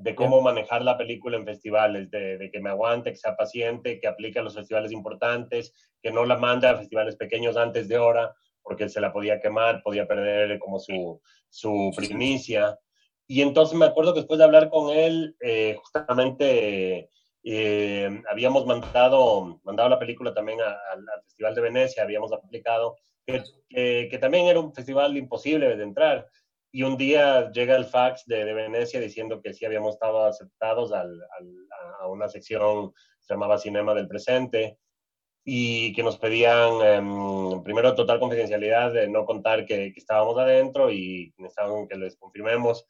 de 0.00 0.14
cómo 0.14 0.40
manejar 0.40 0.82
la 0.82 0.96
película 0.96 1.36
en 1.36 1.44
festivales, 1.44 2.10
de, 2.10 2.48
que 2.50 2.60
me 2.60 2.70
aguante, 2.70 3.10
que 3.10 3.16
sea 3.16 3.36
paciente, 3.36 4.00
que 4.00 4.08
aplique 4.08 4.38
a 4.38 4.42
los 4.42 4.54
festivales 4.54 4.92
importantes, 4.92 5.74
que 6.02 6.10
no 6.10 6.24
la 6.24 6.38
mande 6.38 6.68
a 6.68 6.76
festivales 6.76 7.16
pequeños 7.16 7.56
antes 7.58 7.86
de 7.86 7.98
hora, 7.98 8.34
porque 8.62 8.88
se 8.88 9.00
la 9.00 9.12
podía 9.12 9.40
quemar, 9.40 9.82
podía 9.82 10.06
perder 10.06 10.58
como 10.58 10.78
su, 10.78 11.20
su 11.50 11.92
primicia. 11.94 12.78
Y 13.30 13.42
entonces 13.42 13.78
me 13.78 13.86
acuerdo 13.86 14.12
que 14.12 14.18
después 14.18 14.38
de 14.38 14.44
hablar 14.44 14.70
con 14.70 14.90
él, 14.90 15.36
eh, 15.38 15.76
justamente 15.80 17.08
eh, 17.44 18.22
habíamos 18.28 18.66
mandado, 18.66 19.60
mandado 19.62 19.88
la 19.88 20.00
película 20.00 20.34
también 20.34 20.58
al 20.60 21.04
Festival 21.22 21.54
de 21.54 21.60
Venecia, 21.60 22.02
habíamos 22.02 22.32
aplicado, 22.32 22.96
que, 23.24 24.08
que 24.10 24.18
también 24.18 24.46
era 24.46 24.58
un 24.58 24.74
festival 24.74 25.16
imposible 25.16 25.76
de 25.76 25.84
entrar 25.84 26.26
y 26.72 26.82
un 26.82 26.96
día 26.96 27.52
llega 27.52 27.76
el 27.76 27.84
fax 27.84 28.26
de, 28.26 28.44
de, 28.44 28.52
Venecia 28.52 28.98
diciendo 28.98 29.40
que 29.40 29.54
sí 29.54 29.64
habíamos 29.64 29.94
estado 29.94 30.24
aceptados 30.24 30.90
al, 30.90 31.12
al, 31.38 31.68
a 32.00 32.08
una 32.08 32.28
sección 32.28 32.92
se 33.20 33.34
llamaba 33.34 33.58
Cinema 33.58 33.94
del 33.94 34.08
Presente 34.08 34.80
y 35.44 35.92
que 35.92 36.02
nos 36.02 36.18
pedían 36.18 36.72
eh, 36.82 37.60
primero 37.62 37.94
total 37.94 38.18
confidencialidad 38.18 38.92
de 38.92 39.08
no 39.08 39.24
contar 39.24 39.66
que, 39.66 39.92
que, 39.92 40.00
estábamos 40.00 40.36
adentro 40.36 40.90
y 40.90 41.32
necesitaban 41.38 41.86
que 41.86 41.96
les 41.96 42.16
confirmemos. 42.16 42.86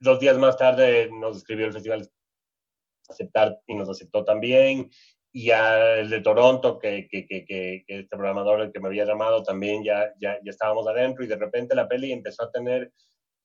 Dos 0.00 0.18
días 0.18 0.38
más 0.38 0.56
tarde 0.56 1.10
nos 1.12 1.36
escribió 1.36 1.66
el 1.66 1.72
festival 1.72 2.08
aceptar 3.08 3.60
y 3.66 3.74
nos 3.74 3.88
aceptó 3.88 4.24
también 4.24 4.90
y 5.32 5.50
al 5.50 6.10
de 6.10 6.20
Toronto, 6.20 6.78
que, 6.78 7.06
que, 7.08 7.24
que, 7.26 7.44
que, 7.46 7.84
este 7.86 8.16
programador 8.16 8.60
el 8.60 8.72
que 8.72 8.80
me 8.80 8.88
había 8.88 9.04
llamado 9.04 9.42
también 9.42 9.84
ya, 9.84 10.12
ya, 10.20 10.38
ya 10.42 10.50
estábamos 10.50 10.88
adentro 10.88 11.24
y 11.24 11.28
de 11.28 11.36
repente 11.36 11.74
la 11.74 11.86
peli 11.86 12.12
empezó 12.12 12.44
a 12.44 12.50
tener 12.50 12.92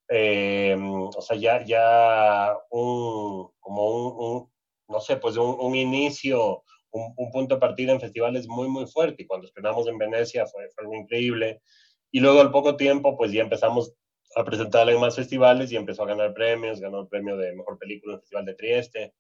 eh, 0.10 0.76
o 0.80 1.22
sea, 1.22 1.38
ya, 1.38 1.63
ya 1.65 2.56
un, 2.70 3.50
como 3.60 3.89
un, 3.89 4.26
un 4.26 4.52
no 4.88 5.00
sé, 5.00 5.18
pues 5.18 5.38
un, 5.38 5.58
un 5.60 5.76
inicio, 5.76 6.63
un, 6.91 7.13
un, 7.18 7.32
punto 7.32 7.56
de 7.56 7.62
partida 7.62 7.91
en 7.91 8.00
festivales 8.00 8.48
muy, 8.48 8.68
muy 8.68 8.86
fuerte. 8.88 9.24
Y 9.24 9.28
cuando 9.28 9.48
estrenamos 9.48 9.88
en 9.88 9.98
Venecia 9.98 10.46
fue, 10.46 10.70
fue, 10.70 10.84
algo 10.84 10.96
increíble. 10.96 11.62
Y 12.12 12.20
luego 12.20 12.41
al 12.41 12.52
poco 12.52 12.78
tiempo, 12.78 13.18
pues 13.18 13.32
ya 13.32 13.41
empezamos 13.41 13.94
a 14.36 14.43
presentarla 14.43 14.91
en 14.91 15.00
más 15.00 15.15
festivales 15.15 15.71
y 15.71 15.78
empezó 15.78 16.04
a 16.04 16.08
ganar 16.08 16.34
premios, 16.34 16.80
ganó 16.80 17.02
el 17.02 17.08
premio 17.08 17.38
de 17.38 17.54
Mejor 17.54 17.78
Película 17.80 18.13
en 18.13 18.15
el 18.15 18.21
Festival 18.21 18.45
de 18.45 18.54
Trieste. 18.56 19.13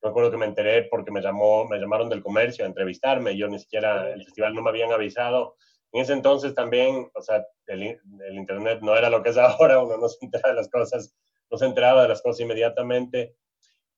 Recuerdo 0.00 0.30
que 0.30 0.36
me 0.36 0.46
enteré 0.46 0.84
porque 0.84 1.10
me, 1.10 1.20
llamó, 1.20 1.66
me 1.66 1.78
llamaron 1.78 2.08
del 2.08 2.22
comercio 2.22 2.64
a 2.64 2.68
entrevistarme, 2.68 3.36
yo 3.36 3.48
ni 3.48 3.58
siquiera, 3.58 4.10
el 4.10 4.24
festival 4.24 4.54
no 4.54 4.62
me 4.62 4.70
habían 4.70 4.92
avisado, 4.92 5.56
en 5.92 6.02
ese 6.02 6.12
entonces 6.12 6.54
también, 6.54 7.10
o 7.14 7.20
sea, 7.20 7.44
el, 7.66 7.82
el, 7.82 8.36
Internet 8.36 8.78
no 8.80 8.96
era 8.96 9.10
lo 9.10 9.22
que 9.22 9.30
es 9.30 9.36
ahora, 9.38 9.82
uno 9.82 9.96
no 9.96 10.08
se 10.08 10.24
entera 10.24 10.50
de 10.50 10.54
las 10.54 10.68
cosas, 10.68 11.16
no 11.50 11.58
se 11.58 11.66
enteraba 11.66 12.02
de 12.02 12.08
las 12.08 12.22
cosas 12.22 12.40
inmediatamente. 12.40 13.34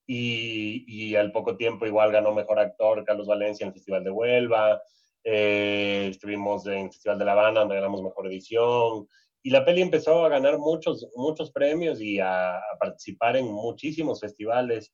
Y, 0.05 0.85
y 0.89 1.15
al 1.15 1.31
poco 1.31 1.57
tiempo 1.57 1.87
igual 1.87 2.11
ganó 2.11 2.35
Mejor 2.35 2.59
Actor 2.59 3.05
Carlos 3.05 3.29
Valencia 3.29 3.65
en 3.65 3.69
el 3.69 3.75
Festival 3.75 4.03
de 4.03 4.11
Huelva, 4.11 4.83
eh, 5.25 6.09
estuvimos 6.11 6.67
en 6.67 6.87
el 6.87 6.91
Festival 6.91 7.19
de 7.19 7.25
La 7.25 7.33
Habana 7.33 7.61
donde 7.61 7.77
ganamos 7.77 8.03
Mejor 8.03 8.27
Edición, 8.27 9.07
y 9.43 9.51
la 9.51 9.65
peli 9.65 9.83
empezó 9.83 10.25
a 10.25 10.29
ganar 10.29 10.59
muchos, 10.59 11.09
muchos 11.17 11.51
premios 11.51 12.01
y 12.01 12.21
a, 12.21 12.57
a 12.57 12.79
participar 12.79 13.37
en 13.37 13.47
muchísimos 13.47 14.21
festivales. 14.21 14.93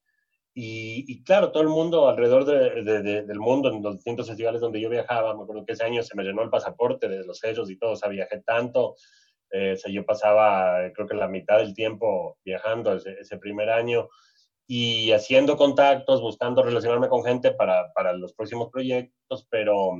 Y, 0.54 1.04
y, 1.06 1.22
claro, 1.22 1.52
todo 1.52 1.62
el 1.62 1.68
mundo 1.68 2.08
alrededor 2.08 2.44
de, 2.44 2.82
de, 2.82 3.02
de, 3.02 3.22
del 3.22 3.38
mundo, 3.38 3.68
en 3.68 3.82
los 3.82 3.96
distintos 3.96 4.26
festivales 4.26 4.60
donde 4.60 4.80
yo 4.80 4.88
viajaba, 4.88 5.36
me 5.36 5.42
acuerdo 5.42 5.64
que 5.64 5.74
ese 5.74 5.84
año 5.84 6.02
se 6.02 6.16
me 6.16 6.24
llenó 6.24 6.42
el 6.42 6.50
pasaporte 6.50 7.08
de 7.08 7.24
los 7.24 7.38
sellos 7.38 7.70
y 7.70 7.78
todo, 7.78 7.92
o 7.92 7.96
sea, 7.96 8.08
viajé 8.08 8.40
tanto, 8.40 8.96
eh, 9.50 9.72
o 9.72 9.76
sea, 9.76 9.92
yo 9.92 10.04
pasaba 10.04 10.90
creo 10.94 11.06
que 11.06 11.14
la 11.14 11.28
mitad 11.28 11.58
del 11.58 11.74
tiempo 11.74 12.38
viajando 12.44 12.94
ese, 12.94 13.12
ese, 13.20 13.38
primer 13.38 13.70
año 13.70 14.08
y 14.66 15.12
haciendo 15.12 15.56
contactos, 15.56 16.20
buscando 16.20 16.62
relacionarme 16.62 17.08
con 17.08 17.22
gente 17.22 17.52
para, 17.52 17.92
para 17.92 18.12
los 18.14 18.34
próximos 18.34 18.68
proyectos, 18.70 19.46
pero, 19.50 19.92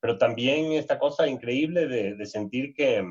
pero 0.00 0.16
también 0.16 0.72
esta 0.72 0.98
cosa 0.98 1.26
increíble 1.26 1.88
de 1.88 2.26
sentir 2.26 2.72
que, 2.72 3.04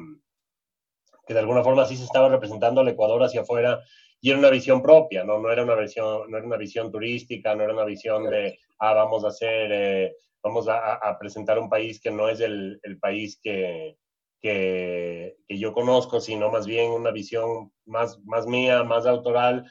que 1.27 1.33
de 1.33 1.41
alguna 1.41 1.63
forma 1.63 1.85
sí 1.85 1.97
se 1.97 2.05
estaba 2.05 2.29
representando 2.29 2.81
al 2.81 2.87
Ecuador 2.87 3.21
hacia 3.21 3.41
afuera 3.41 3.83
y 4.21 4.29
era 4.29 4.39
una 4.39 4.49
visión 4.49 4.81
propia, 4.81 5.23
¿no? 5.23 5.39
No 5.39 5.51
era 5.51 5.63
una 5.63 5.75
visión, 5.75 6.29
no 6.29 6.37
era 6.37 6.45
una 6.45 6.57
visión 6.57 6.91
turística, 6.91 7.53
no 7.53 7.63
era 7.63 7.73
una 7.73 7.85
visión 7.85 8.23
de, 8.29 8.57
ah, 8.79 8.93
vamos 8.93 9.23
a 9.23 9.27
hacer, 9.27 9.71
eh, 9.71 10.15
vamos 10.41 10.67
a, 10.69 11.17
presentar 11.19 11.59
un 11.59 11.69
país 11.69 11.99
que 11.99 12.09
no 12.09 12.29
es 12.29 12.39
el, 12.39 12.79
país 12.99 13.39
que, 13.41 13.97
que, 14.41 15.35
yo 15.49 15.73
conozco, 15.73 16.19
sino 16.19 16.49
más 16.49 16.65
bien 16.65 16.91
una 16.91 17.11
visión 17.11 17.71
más, 17.85 18.19
más 18.23 18.47
mía, 18.47 18.83
más 18.83 19.05
autoral. 19.05 19.65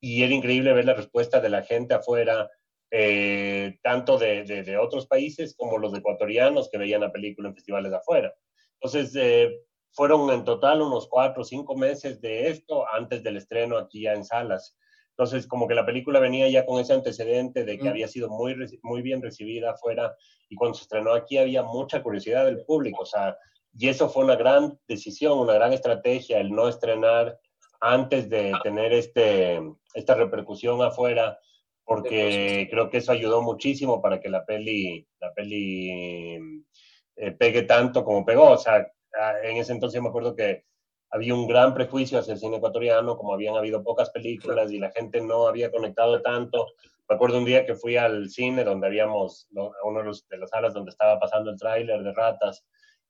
Y 0.00 0.22
era 0.22 0.34
increíble 0.34 0.72
ver 0.72 0.84
la 0.84 0.94
respuesta 0.94 1.40
de 1.40 1.50
la 1.50 1.62
gente 1.62 1.94
afuera, 1.94 2.48
eh, 2.90 3.78
tanto 3.82 4.18
de, 4.18 4.44
de, 4.44 4.76
otros 4.78 5.06
países 5.06 5.54
como 5.56 5.78
los 5.78 5.96
ecuatorianos 5.96 6.68
que 6.70 6.78
veían 6.78 7.02
la 7.02 7.12
película 7.12 7.48
en 7.48 7.54
festivales 7.54 7.92
afuera. 7.92 8.34
Entonces, 8.80 9.14
eh, 9.16 9.60
fueron 9.92 10.30
en 10.30 10.44
total 10.44 10.82
unos 10.82 11.06
cuatro 11.08 11.42
o 11.42 11.44
cinco 11.44 11.76
meses 11.76 12.20
de 12.20 12.48
esto 12.48 12.84
antes 12.92 13.22
del 13.22 13.36
estreno 13.36 13.76
aquí 13.76 14.02
ya 14.02 14.14
en 14.14 14.24
salas. 14.24 14.76
Entonces, 15.10 15.46
como 15.46 15.68
que 15.68 15.74
la 15.74 15.84
película 15.84 16.18
venía 16.18 16.48
ya 16.48 16.64
con 16.64 16.80
ese 16.80 16.94
antecedente 16.94 17.64
de 17.64 17.76
que 17.78 17.84
mm. 17.84 17.88
había 17.88 18.08
sido 18.08 18.30
muy, 18.30 18.56
muy 18.82 19.02
bien 19.02 19.20
recibida 19.20 19.72
afuera 19.72 20.16
y 20.48 20.56
cuando 20.56 20.76
se 20.76 20.84
estrenó 20.84 21.12
aquí 21.12 21.36
había 21.36 21.62
mucha 21.62 22.02
curiosidad 22.02 22.46
del 22.46 22.64
público, 22.64 23.02
o 23.02 23.06
sea, 23.06 23.36
y 23.78 23.88
eso 23.88 24.08
fue 24.08 24.24
una 24.24 24.36
gran 24.36 24.78
decisión, 24.88 25.38
una 25.38 25.54
gran 25.54 25.72
estrategia, 25.72 26.40
el 26.40 26.50
no 26.50 26.68
estrenar 26.68 27.38
antes 27.80 28.28
de 28.28 28.52
tener 28.62 28.92
este, 28.92 29.60
esta 29.94 30.14
repercusión 30.14 30.82
afuera, 30.82 31.38
porque 31.84 32.68
creo 32.70 32.88
que 32.90 32.98
eso 32.98 33.12
ayudó 33.12 33.42
muchísimo 33.42 34.00
para 34.00 34.20
que 34.20 34.28
la 34.28 34.44
peli, 34.44 35.06
la 35.20 35.32
peli 35.32 35.90
eh, 37.16 37.32
pegue 37.32 37.62
tanto 37.62 38.04
como 38.04 38.24
pegó, 38.24 38.50
o 38.50 38.58
sea, 38.58 38.86
Ah, 38.86 38.86
en 39.42 39.56
ese 39.56 39.72
entonces 39.72 40.00
me 40.00 40.08
acuerdo 40.08 40.34
que 40.34 40.64
había 41.10 41.34
un 41.34 41.46
gran 41.46 41.74
prejuicio 41.74 42.18
hacia 42.18 42.32
el 42.32 42.40
cine 42.40 42.56
ecuatoriano, 42.56 43.16
como 43.16 43.34
habían 43.34 43.56
habido 43.56 43.82
pocas 43.82 44.10
películas 44.10 44.72
y 44.72 44.78
la 44.78 44.90
gente 44.90 45.20
no 45.20 45.46
había 45.46 45.70
conectado 45.70 46.22
tanto. 46.22 46.68
Me 47.08 47.16
acuerdo 47.16 47.38
un 47.38 47.44
día 47.44 47.66
que 47.66 47.74
fui 47.74 47.96
al 47.96 48.30
cine 48.30 48.64
donde 48.64 48.86
habíamos, 48.86 49.48
a 49.54 50.02
los, 50.02 50.26
de 50.28 50.38
las 50.38 50.50
salas 50.50 50.72
donde 50.72 50.90
estaba 50.90 51.20
pasando 51.20 51.50
el 51.50 51.58
tráiler 51.58 52.02
de 52.02 52.12
Ratas, 52.14 52.64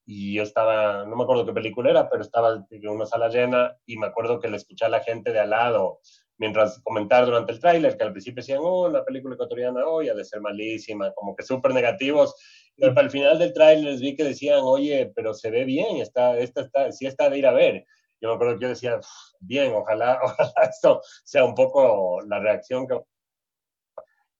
y 0.05 0.35
yo 0.35 0.43
estaba, 0.43 1.05
no 1.05 1.15
me 1.15 1.23
acuerdo 1.23 1.47
qué 1.47 1.53
película 1.53 1.91
era, 1.91 2.11
pero 2.11 2.23
estaba 2.23 2.67
en 2.69 2.89
una 2.89 3.07
sala 3.07 3.29
llena 3.29 3.77
y 3.87 3.97
me 3.97 4.07
acuerdo 4.07 4.41
que 4.41 4.49
le 4.49 4.57
escuché 4.57 4.85
a 4.85 4.89
la 4.89 5.01
gente 5.01 5.33
de 5.33 5.39
al 5.39 5.51
lado 5.51 6.01
mientras 6.39 6.81
comentar 6.83 7.25
durante 7.25 7.53
el 7.53 7.61
tráiler, 7.61 7.97
que 7.97 8.05
al 8.05 8.13
principio 8.13 8.43
decían, 8.43 8.61
oh, 8.63 8.89
la 8.89 9.05
película 9.05 9.35
ecuatoriana 9.35 9.87
hoy 9.87 10.09
oh, 10.09 10.13
ha 10.13 10.15
de 10.15 10.25
ser 10.25 10.41
malísima, 10.41 11.13
como 11.13 11.37
que 11.37 11.43
súper 11.43 11.73
negativos, 11.73 12.35
y 12.77 12.89
para 12.89 13.03
el 13.03 13.11
final 13.11 13.39
del 13.39 13.53
tráiler 13.53 13.99
vi 13.99 14.17
que 14.17 14.25
decían, 14.25 14.61
oye, 14.63 15.13
pero 15.15 15.35
se 15.35 15.51
ve 15.51 15.65
bien, 15.65 15.99
está, 15.99 16.39
esta 16.39 16.63
está, 16.63 16.91
sí 16.93 17.07
está 17.07 17.29
de 17.29 17.39
ir 17.39 17.47
a 17.47 17.53
ver. 17.53 17.85
yo 18.21 18.31
me 18.31 18.35
acuerdo 18.35 18.59
que 18.59 18.63
yo 18.63 18.69
decía, 18.71 19.01
bien, 19.41 19.73
ojalá, 19.75 20.19
ojalá 20.25 20.53
esto 20.69 21.01
sea 21.25 21.45
un 21.45 21.55
poco 21.55 22.21
la 22.23 22.41
reacción 22.41 22.87
que... 22.87 23.01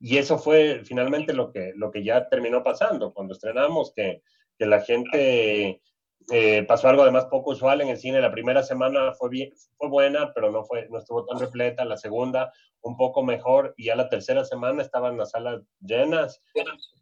Y 0.01 0.19
eso 0.19 0.37
fue 0.37 0.83
finalmente 0.85 1.33
lo 1.33 1.53
que, 1.53 1.73
lo 1.77 1.93
que 1.93 2.03
ya 2.03 2.29
terminó 2.29 2.65
pasando 2.65 3.15
cuando 3.15 3.35
estrenamos, 3.35 3.93
que, 3.95 4.23
que 4.59 4.67
la 4.67 4.81
gente 4.81 5.81
eh, 6.31 6.65
pasó 6.65 6.89
algo 6.89 7.03
además 7.03 7.27
poco 7.27 7.51
usual 7.53 7.81
en 7.81 7.89
el 7.89 7.99
cine. 7.99 8.21
La 8.21 8.33
primera 8.33 8.63
semana 8.63 9.13
fue, 9.13 9.53
fue 9.77 9.89
buena, 9.89 10.33
pero 10.35 10.51
no, 10.51 10.65
fue, 10.65 10.89
no 10.89 10.99
estuvo 10.99 11.25
tan 11.25 11.39
repleta. 11.39 11.85
La 11.85 11.97
segunda, 11.97 12.53
un 12.83 12.97
poco 12.97 13.23
mejor. 13.23 13.75
Y 13.77 13.87
ya 13.87 13.97
la 13.97 14.09
tercera 14.09 14.45
semana 14.45 14.83
estaban 14.83 15.17
las 15.17 15.31
salas 15.31 15.63
llenas, 15.81 16.43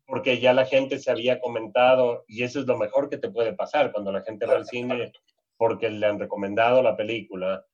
porque 0.06 0.40
ya 0.40 0.52
la 0.52 0.64
gente 0.64 0.98
se 0.98 1.10
había 1.10 1.40
comentado. 1.40 2.24
Y 2.28 2.42
eso 2.42 2.60
es 2.60 2.66
lo 2.66 2.78
mejor 2.78 3.08
que 3.08 3.18
te 3.18 3.30
puede 3.30 3.52
pasar 3.52 3.92
cuando 3.92 4.12
la 4.12 4.22
gente 4.22 4.46
va 4.46 4.54
al 4.54 4.66
cine 4.66 5.12
porque 5.56 5.90
le 5.90 6.06
han 6.06 6.18
recomendado 6.18 6.82
la 6.82 6.96
película. 6.96 7.64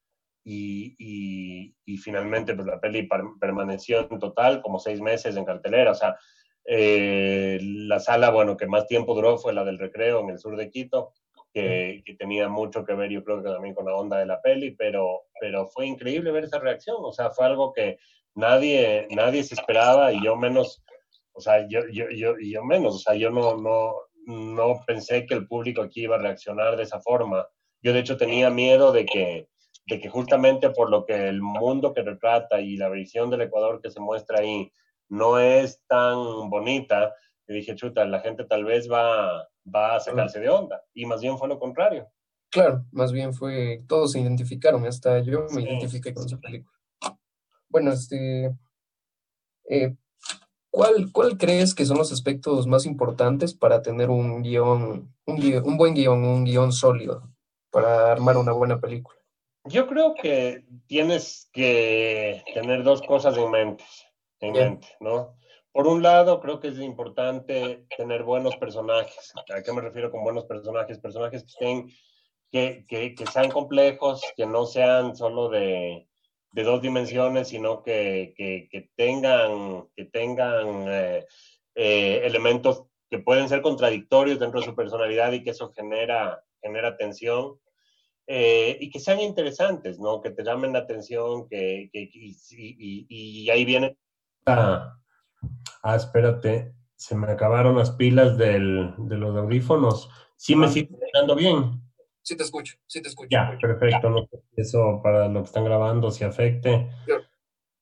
Y, 0.45 0.95
y, 0.99 1.75
y 1.85 1.97
finalmente 1.97 2.55
pues, 2.55 2.67
la 2.67 2.81
peli 2.81 3.09
permaneció 3.41 4.09
en 4.11 4.19
total 4.21 4.63
como 4.63 4.79
seis 4.79 5.01
meses 5.01 5.37
en 5.37 5.45
cartelera. 5.45 5.91
O 5.91 5.95
sea, 5.95 6.17
eh, 6.65 7.59
la 7.63 8.01
sala, 8.01 8.31
bueno, 8.31 8.57
que 8.57 8.67
más 8.67 8.87
tiempo 8.87 9.15
duró 9.15 9.39
fue 9.39 9.53
la 9.53 9.65
del 9.65 9.79
recreo 9.79 10.21
en 10.21 10.31
el 10.31 10.39
sur 10.39 10.57
de 10.57 10.71
Quito 10.71 11.13
que, 11.57 12.17
tenía 12.19 12.49
mucho 12.49 12.85
que 12.85 12.95
ver, 12.95 13.11
yo 13.11 13.25
creo 13.25 13.43
que 13.43 13.49
también 13.49 13.75
con 13.75 13.87
la 13.87 13.95
onda 13.95 14.19
de 14.19 14.27
la 14.27 14.43
peli, 14.43 14.73
pero, 14.73 15.23
pero 15.41 15.67
fue 15.69 15.87
increíble 15.87 16.31
ver 16.31 16.45
esa 16.45 16.59
reacción, 16.59 16.99
o 17.01 17.13
sea, 17.13 17.31
fue 17.31 17.47
algo 17.47 17.73
que 17.73 17.99
nadie, 18.35 19.07
nadie 19.11 19.43
se 19.43 19.55
esperaba 19.55 20.13
y 20.13 20.23
yo 20.23 20.37
menos, 20.37 20.85
o 21.33 21.41
sea, 21.41 21.67
yo, 21.67 21.81
yo, 21.91 22.11
yo, 22.11 22.35
yo 22.39 22.63
menos, 22.63 22.97
o 22.97 22.99
sea, 22.99 23.15
yo 23.15 23.31
no, 23.31 23.57
no, 23.57 23.95
no 24.27 24.81
pensé 24.87 25.25
que 25.25 25.35
el 25.35 25.47
público 25.47 25.81
aquí 25.81 26.03
iba 26.03 26.17
a 26.17 26.21
reaccionar 26.21 26.77
de 26.77 26.83
esa 26.83 27.01
forma. 27.01 27.47
Yo 27.81 27.93
de 27.95 28.01
hecho 28.01 28.19
tenía 28.19 28.51
miedo 28.51 28.93
de 28.93 29.07
que, 29.07 29.49
de 29.87 30.01
que 30.01 30.09
justamente 30.11 30.71
por 30.71 30.91
lo 30.91 31.07
que 31.07 31.29
el 31.29 31.41
mundo 31.41 31.95
que 31.95 32.03
retrata 32.03 32.61
y 32.61 32.77
la 32.77 32.91
visión 32.91 33.31
del 33.31 33.43
Ecuador 33.43 33.81
que 33.81 33.91
se 33.91 34.01
muestra 34.01 34.41
ahí 34.41 34.71
no 35.09 35.39
es 35.39 35.83
tan 35.87 36.51
bonita, 36.51 37.15
y 37.49 37.55
dije, 37.55 37.77
chuta, 37.77 38.05
la 38.05 38.21
gente 38.21 38.45
tal 38.45 38.65
vez 38.65 38.91
va, 38.91 39.49
va 39.75 39.97
a 39.97 40.01
sacarse 40.01 40.41
de 40.41 40.49
onda. 40.49 40.83
Y 40.95 41.07
más 41.07 41.21
bien 41.21 41.39
fue 41.39 41.49
lo 41.49 41.59
contrario. 41.59 42.09
Claro, 42.51 42.85
más 42.93 43.13
bien 43.13 43.35
fue, 43.35 43.83
todos 43.87 44.13
se 44.13 44.21
identificaron, 44.21 44.87
hasta 44.87 45.21
yo 45.21 45.47
me 45.53 45.63
identifiqué 45.63 46.15
con 46.15 46.27
esa 46.27 46.39
película. 46.39 46.73
Bueno, 47.69 47.93
este, 47.93 48.57
eh, 49.69 49.95
¿cuál, 50.71 51.11
¿cuál 51.13 51.37
crees 51.37 51.75
que 51.75 51.85
son 51.85 51.99
los 51.99 52.13
aspectos 52.13 52.67
más 52.67 52.87
importantes 52.87 53.53
para 53.53 53.83
tener 53.83 54.11
un 54.11 54.43
guion, 54.43 55.13
un, 55.27 55.63
un 55.65 55.77
buen 55.77 55.95
guion, 55.95 56.25
un 56.25 56.45
guion 56.45 56.73
sólido, 56.73 57.29
para 57.71 58.13
armar 58.13 58.37
una 58.37 58.53
buena 58.53 58.81
película? 58.81 59.19
Yo 59.65 59.89
creo 59.89 60.15
que 60.15 60.65
tienes 60.87 61.51
que 61.53 62.45
tener 62.55 62.85
dos 62.85 63.03
cosas 63.03 63.37
en 63.37 63.51
mente, 63.51 63.85
en 64.41 64.53
mente, 64.53 64.89
¿no? 65.01 65.37
Por 65.77 65.89
un 65.89 66.03
lado, 66.03 66.41
creo 66.41 66.59
que 66.59 66.69
es 66.69 66.79
importante 66.79 67.85
tener 67.99 68.23
buenos 68.23 68.57
personajes. 68.57 69.35
¿A 69.55 69.63
qué 69.63 69.75
me 69.75 69.83
refiero 69.83 70.11
con 70.11 70.25
buenos 70.25 70.47
personajes? 70.47 70.99
Personajes 70.99 71.43
que 71.43 71.49
estén, 71.49 71.91
que, 72.51 72.87
que, 72.89 73.15
que 73.15 73.27
sean 73.27 73.51
complejos, 73.51 74.23
que 74.39 74.47
no 74.47 74.65
sean 74.65 75.15
solo 75.15 75.51
de, 75.51 76.09
de 76.53 76.63
dos 76.63 76.81
dimensiones, 76.81 77.49
sino 77.49 77.83
que, 77.83 78.33
que 78.39 78.91
tengan, 78.97 79.87
que 79.95 80.07
tengan 80.07 80.87
eh, 80.89 81.27
eh, 81.75 82.23
elementos 82.25 82.85
que 83.11 83.19
pueden 83.19 83.47
ser 83.51 83.61
contradictorios 83.61 84.41
dentro 84.41 84.61
de 84.61 84.67
su 84.67 84.75
personalidad 84.75 85.33
y 85.33 85.43
que 85.43 85.51
eso 85.51 85.75
genera, 85.75 86.43
genera 86.63 86.97
tensión. 86.97 87.61
Eh, 88.27 88.79
y 88.81 88.89
que 88.89 88.99
sean 88.99 89.21
interesantes, 89.21 89.99
¿no? 89.99 90.23
Que 90.23 90.31
te 90.31 90.43
llamen 90.43 90.73
la 90.73 90.79
atención, 90.79 91.47
que, 91.51 91.91
y, 91.93 93.07
y, 93.11 93.51
ahí 93.51 93.67
viene 93.67 93.99
Ah, 95.89 95.95
espérate, 95.95 96.75
se 96.97 97.15
me 97.15 97.31
acabaron 97.31 97.77
las 97.77 97.93
pilas 97.93 98.37
del, 98.37 98.93
de 98.99 99.17
los 99.17 99.37
audífonos. 99.37 100.11
¿Sí 100.35 100.57
me 100.57 100.67
ah. 100.67 100.69
sigue 100.69 100.89
escuchando 100.93 101.37
bien? 101.37 101.81
Sí 102.23 102.37
te 102.37 102.43
escucho, 102.43 102.75
sí 102.89 103.01
te 103.01 103.09
escucho. 103.09 103.29
Ya, 103.31 103.57
perfecto. 103.61 104.11
No 104.11 104.27
sé 104.27 104.43
eso 104.57 105.01
para 105.01 105.29
lo 105.29 105.43
que 105.43 105.47
están 105.47 105.65
grabando 105.65 106.11
si 106.11 106.25
afecte. 106.25 106.91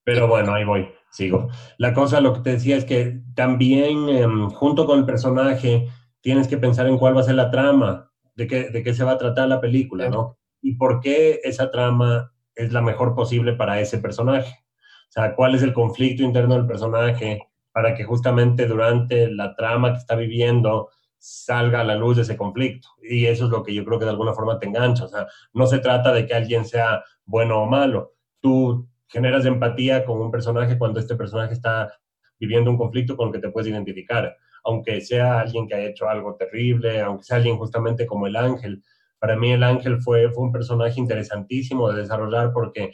Pero 0.05 0.29
bueno, 0.29 0.53
ahí 0.53 0.65
voy, 0.65 0.87
sigo. 1.11 1.49
La 1.79 1.95
cosa, 1.95 2.21
lo 2.21 2.35
que 2.35 2.41
te 2.41 2.51
decía 2.51 2.77
es 2.77 2.85
que 2.85 3.23
también 3.35 4.11
em, 4.11 4.51
junto 4.51 4.85
con 4.85 4.99
el 4.99 5.07
personaje 5.07 5.89
tienes 6.21 6.47
que 6.47 6.59
pensar 6.59 6.87
en 6.87 6.99
cuál 6.99 7.17
va 7.17 7.21
a 7.21 7.25
ser 7.25 7.37
la 7.37 7.51
trama, 7.51 8.13
de 8.35 8.47
qué, 8.47 8.69
de 8.69 8.83
qué 8.83 8.93
se 8.93 9.05
va 9.05 9.13
a 9.13 9.19
tratar 9.19 9.49
la 9.49 9.63
película, 9.63 10.11
¿no? 10.11 10.37
Y 10.61 10.75
por 10.75 11.01
qué 11.01 11.41
esa 11.43 11.71
trama 11.71 12.35
es 12.55 12.71
la 12.71 12.83
mejor 12.83 13.15
posible 13.15 13.55
para 13.55 13.81
ese 13.81 13.97
personaje. 13.97 14.63
O 15.09 15.13
sea, 15.15 15.35
cuál 15.35 15.55
es 15.55 15.63
el 15.63 15.73
conflicto 15.73 16.23
interno 16.23 16.55
del 16.55 16.67
personaje, 16.67 17.49
para 17.75 17.97
que 17.97 18.05
justamente 18.05 18.69
durante 18.69 19.29
la 19.29 19.57
trama 19.57 19.93
que 19.93 19.99
está 19.99 20.15
viviendo 20.15 20.91
salga 21.19 21.81
a 21.81 21.85
la 21.85 21.97
luz 21.97 22.15
de 22.15 22.23
ese 22.23 22.37
conflicto. 22.37 22.87
Y 23.03 23.27
eso 23.27 23.47
es 23.47 23.51
lo 23.51 23.65
que 23.65 23.75
yo 23.75 23.85
creo 23.85 23.99
que 23.99 24.05
de 24.05 24.13
alguna 24.13 24.33
forma 24.33 24.61
te 24.61 24.67
engancha. 24.67 25.07
O 25.07 25.09
sea, 25.09 25.27
no 25.53 25.67
se 25.67 25.81
trata 25.81 26.13
de 26.13 26.25
que 26.25 26.35
alguien 26.35 26.65
sea 26.65 27.03
bueno 27.25 27.61
o 27.61 27.67
malo. 27.67 28.15
Tú 28.41 28.89
generas 29.09 29.45
empatía 29.45 30.05
con 30.05 30.21
un 30.21 30.31
personaje 30.31 30.79
cuando 30.79 31.01
este 31.01 31.17
personaje 31.17 31.53
está 31.53 31.93
viviendo 32.39 32.71
un 32.71 32.79
conflicto 32.79 33.17
con 33.17 33.29
el 33.29 33.35
que 33.35 33.41
te 33.41 33.51
puedes 33.51 33.69
identificar. 33.69 34.37
Aunque 34.63 35.01
sea 35.01 35.41
alguien 35.41 35.67
que 35.67 35.75
ha 35.75 35.85
hecho 35.85 36.09
algo 36.09 36.37
terrible, 36.37 37.01
aunque 37.01 37.25
sea 37.25 37.39
alguien 37.39 37.57
justamente 37.57 38.07
como 38.07 38.29
el 38.29 38.37
ángel. 38.37 38.85
Para 39.19 39.37
mí 39.37 39.51
el 39.51 39.65
ángel 39.65 40.01
fue, 40.01 40.31
fue 40.31 40.45
un 40.45 40.53
personaje 40.53 41.01
interesantísimo 41.01 41.91
de 41.91 42.03
desarrollar 42.03 42.53
porque 42.53 42.93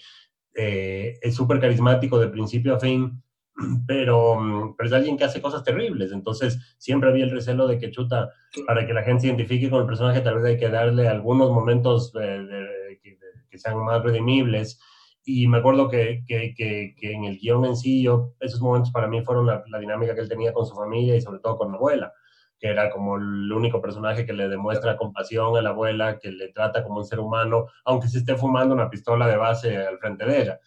eh, 0.54 1.18
es 1.20 1.34
súper 1.34 1.60
carismático 1.60 2.18
de 2.18 2.28
principio 2.28 2.76
a 2.76 2.80
fin 2.80 3.22
pero, 3.86 4.36
mm, 4.40 4.76
pero 4.76 4.88
es 4.88 4.92
alguien 4.92 5.16
que 5.16 5.24
hace 5.24 5.40
cosas 5.40 5.62
terribles. 5.62 6.12
Entonces, 6.12 6.74
siempre 6.78 7.10
había 7.10 7.24
el 7.24 7.30
recelo 7.30 7.66
de 7.66 7.78
que 7.78 7.90
chuta, 7.90 8.30
para 8.66 8.86
que 8.86 8.94
la 8.94 9.02
gente 9.02 9.22
se 9.22 9.26
identifique 9.28 9.70
con 9.70 9.80
el 9.80 9.86
personaje, 9.86 10.20
tal 10.20 10.36
vez 10.36 10.44
hay 10.44 10.58
que 10.58 10.68
darle 10.68 11.08
algunos 11.08 11.50
momentos 11.50 12.12
que 12.12 13.58
sean 13.58 13.78
más 13.78 14.02
redimibles. 14.02 14.80
Y 15.24 15.46
me 15.46 15.58
acuerdo 15.58 15.88
que, 15.88 16.24
que, 16.26 16.54
que, 16.56 16.94
en 17.12 17.24
el 17.24 17.38
guion 17.38 17.64
en 17.66 17.76
sí, 17.76 18.02
yo, 18.02 18.34
esos 18.40 18.60
momentos 18.60 18.90
para 18.90 19.06
mí 19.06 19.22
fueron 19.22 19.46
la, 19.46 19.62
la, 19.68 19.78
dinámica 19.78 20.14
que 20.14 20.22
él 20.22 20.28
tenía 20.28 20.52
con 20.52 20.66
su 20.66 20.74
familia 20.74 21.14
y 21.14 21.20
sobre 21.20 21.40
todo 21.40 21.58
con 21.58 21.70
la 21.70 21.76
abuela, 21.76 22.12
que 22.58 22.68
era 22.68 22.90
como 22.90 23.16
el 23.16 23.52
único 23.52 23.82
personaje 23.82 24.24
que 24.24 24.32
le 24.32 24.48
demuestra 24.48 24.96
compasión 24.96 25.56
a 25.56 25.62
la 25.62 25.70
abuela, 25.70 26.18
que 26.18 26.32
le 26.32 26.48
trata 26.48 26.82
como 26.82 26.98
un 26.98 27.04
ser 27.04 27.20
humano, 27.20 27.66
aunque 27.84 28.08
se 28.08 28.18
esté 28.18 28.34
fumando 28.34 28.74
una 28.74 28.88
pistola 28.88 29.28
de 29.28 29.36
base 29.36 29.76
al 29.76 29.98
frente 29.98 30.24
de 30.24 30.42
ella 30.42 30.60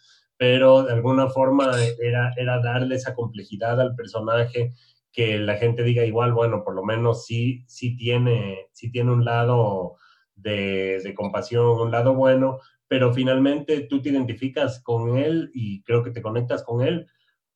pero 0.44 0.82
de 0.82 0.92
alguna 0.92 1.30
forma 1.30 1.70
era, 1.98 2.34
era 2.36 2.60
darle 2.60 2.96
esa 2.96 3.14
complejidad 3.14 3.80
al 3.80 3.94
personaje, 3.94 4.74
que 5.10 5.38
la 5.38 5.56
gente 5.56 5.82
diga 5.82 6.04
igual, 6.04 6.34
bueno, 6.34 6.62
por 6.62 6.74
lo 6.74 6.84
menos 6.84 7.24
sí, 7.24 7.64
sí, 7.66 7.96
tiene, 7.96 8.68
sí 8.70 8.90
tiene 8.90 9.10
un 9.10 9.24
lado 9.24 9.96
de, 10.34 11.00
de 11.02 11.14
compasión, 11.14 11.80
un 11.80 11.90
lado 11.90 12.14
bueno, 12.14 12.58
pero 12.86 13.14
finalmente 13.14 13.86
tú 13.88 14.02
te 14.02 14.10
identificas 14.10 14.82
con 14.82 15.16
él 15.16 15.50
y 15.54 15.82
creo 15.82 16.02
que 16.02 16.10
te 16.10 16.20
conectas 16.20 16.62
con 16.62 16.86
él 16.86 17.06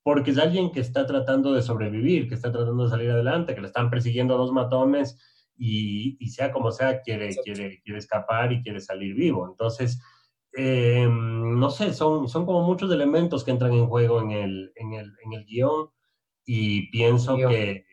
porque 0.02 0.30
es 0.30 0.38
alguien 0.38 0.72
que 0.72 0.80
está 0.80 1.04
tratando 1.04 1.52
de 1.52 1.60
sobrevivir, 1.60 2.26
que 2.26 2.36
está 2.36 2.50
tratando 2.50 2.84
de 2.84 2.90
salir 2.90 3.10
adelante, 3.10 3.54
que 3.54 3.60
le 3.60 3.66
están 3.66 3.90
persiguiendo 3.90 4.38
dos 4.38 4.50
matones 4.50 5.18
y, 5.58 6.16
y 6.20 6.28
sea 6.30 6.52
como 6.52 6.70
sea, 6.70 7.02
quiere, 7.02 7.36
quiere, 7.44 7.82
quiere 7.82 7.98
escapar 7.98 8.50
y 8.50 8.62
quiere 8.62 8.80
salir 8.80 9.14
vivo. 9.14 9.46
Entonces, 9.46 10.00
eh, 10.56 11.08
no 11.08 11.70
sé, 11.70 11.92
son, 11.92 12.28
son 12.28 12.46
como 12.46 12.62
muchos 12.62 12.90
elementos 12.92 13.44
que 13.44 13.50
entran 13.50 13.72
en 13.72 13.86
juego 13.86 14.20
en 14.22 14.30
el, 14.30 14.72
en 14.76 14.92
el, 14.94 15.12
en 15.24 15.32
el 15.32 15.44
guion 15.44 15.90
y 16.44 16.90
pienso 16.90 17.36
que, 17.36 17.84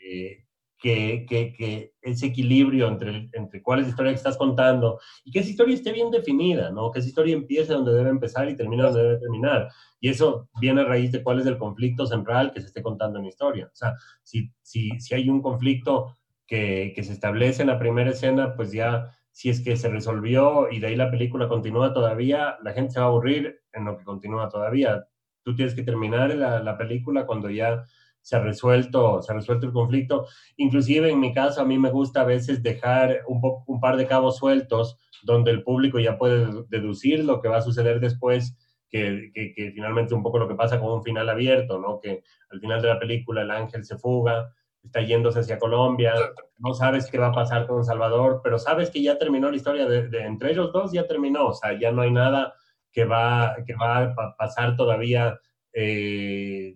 que, 0.85 1.25
que, 1.27 1.53
que, 1.53 1.93
ese 2.01 2.27
equilibrio 2.27 2.87
entre, 2.87 3.29
entre 3.33 3.61
cuál 3.61 3.79
es 3.79 3.85
la 3.85 3.89
historia 3.89 4.11
que 4.11 4.17
estás 4.17 4.37
contando 4.37 4.99
y 5.23 5.31
que 5.31 5.39
esa 5.39 5.49
historia 5.49 5.75
esté 5.75 5.91
bien 5.91 6.11
definida, 6.11 6.69
¿no? 6.69 6.91
Que 6.91 6.99
esa 6.99 7.07
historia 7.07 7.33
empiece 7.33 7.73
donde 7.73 7.93
debe 7.93 8.09
empezar 8.09 8.47
y 8.49 8.55
termine 8.55 8.83
donde 8.83 9.01
debe 9.01 9.19
terminar. 9.19 9.67
Y 9.99 10.09
eso 10.09 10.47
viene 10.61 10.81
a 10.81 10.85
raíz 10.85 11.11
de 11.11 11.23
cuál 11.23 11.39
es 11.39 11.47
el 11.47 11.57
conflicto 11.57 12.05
central 12.05 12.51
que 12.51 12.61
se 12.61 12.67
esté 12.67 12.83
contando 12.83 13.17
en 13.17 13.23
la 13.25 13.29
historia. 13.29 13.65
O 13.65 13.75
sea, 13.75 13.95
si, 14.21 14.51
si, 14.61 14.91
si 14.99 15.15
hay 15.15 15.27
un 15.27 15.41
conflicto 15.41 16.15
que, 16.45 16.93
que 16.95 17.03
se 17.03 17.13
establece 17.13 17.63
en 17.63 17.69
la 17.69 17.79
primera 17.79 18.11
escena, 18.11 18.55
pues 18.55 18.71
ya 18.71 19.17
si 19.35 19.49
es 19.49 19.59
que 19.59 19.75
se 19.75 19.89
resolvió 19.89 20.71
y 20.71 20.79
de 20.79 20.87
ahí 20.87 20.95
la 20.95 21.11
película 21.11 21.49
continúa 21.49 21.91
todavía, 21.91 22.55
la 22.63 22.71
gente 22.71 22.93
se 22.93 23.01
va 23.01 23.07
a 23.07 23.09
aburrir 23.09 23.59
en 23.73 23.83
lo 23.83 23.97
que 23.97 24.05
continúa 24.05 24.47
todavía. 24.47 25.09
Tú 25.43 25.53
tienes 25.53 25.75
que 25.75 25.83
terminar 25.83 26.33
la, 26.33 26.63
la 26.63 26.77
película 26.77 27.25
cuando 27.25 27.49
ya 27.49 27.83
se 28.21 28.37
ha 28.37 28.39
resuelto, 28.39 29.21
se 29.21 29.33
resuelto 29.33 29.67
el 29.67 29.73
conflicto. 29.73 30.25
Inclusive 30.55 31.11
en 31.11 31.19
mi 31.19 31.33
caso, 31.33 31.59
a 31.59 31.65
mí 31.65 31.77
me 31.77 31.89
gusta 31.89 32.21
a 32.21 32.23
veces 32.23 32.63
dejar 32.63 33.23
un, 33.27 33.41
un 33.67 33.81
par 33.81 33.97
de 33.97 34.07
cabos 34.07 34.37
sueltos 34.37 34.97
donde 35.23 35.51
el 35.51 35.63
público 35.63 35.99
ya 35.99 36.17
puede 36.17 36.63
deducir 36.69 37.25
lo 37.25 37.41
que 37.41 37.49
va 37.49 37.57
a 37.57 37.61
suceder 37.61 37.99
después, 37.99 38.57
que, 38.89 39.31
que, 39.33 39.53
que, 39.53 39.71
finalmente 39.71 40.13
un 40.13 40.23
poco 40.23 40.39
lo 40.39 40.47
que 40.47 40.55
pasa 40.55 40.79
con 40.79 40.93
un 40.93 41.03
final 41.03 41.27
abierto, 41.27 41.77
¿no? 41.77 41.99
Que 41.99 42.23
al 42.51 42.61
final 42.61 42.81
de 42.81 42.87
la 42.87 42.99
película 42.99 43.41
el 43.41 43.51
ángel 43.51 43.83
se 43.83 43.97
fuga, 43.97 44.49
está 44.85 45.01
yéndose 45.01 45.39
hacia 45.39 45.59
Colombia, 45.59 46.13
no 46.57 46.73
sabes 46.73 47.09
qué 47.09 47.17
va 47.17 47.27
a 47.27 47.33
pasar 47.33 47.67
con 47.67 47.83
Salvador, 47.83 48.41
pero 48.43 48.57
sabes 48.59 48.89
que 48.89 49.01
ya 49.01 49.17
terminó 49.17 49.49
la 49.49 49.57
historia 49.57 49.85
de, 49.85 50.07
entre 50.21 50.51
ellos 50.51 50.71
dos, 50.71 50.91
ya 50.91 51.07
terminó, 51.07 51.47
o 51.47 51.53
sea, 51.53 51.77
ya 51.79 51.91
no 51.91 52.01
hay 52.01 52.11
nada 52.11 52.53
que 52.91 53.05
va, 53.05 53.55
que 53.65 53.75
va 53.75 54.03
a 54.03 54.35
pasar 54.37 54.77
todavía. 54.77 55.39
Eh, 55.73 56.75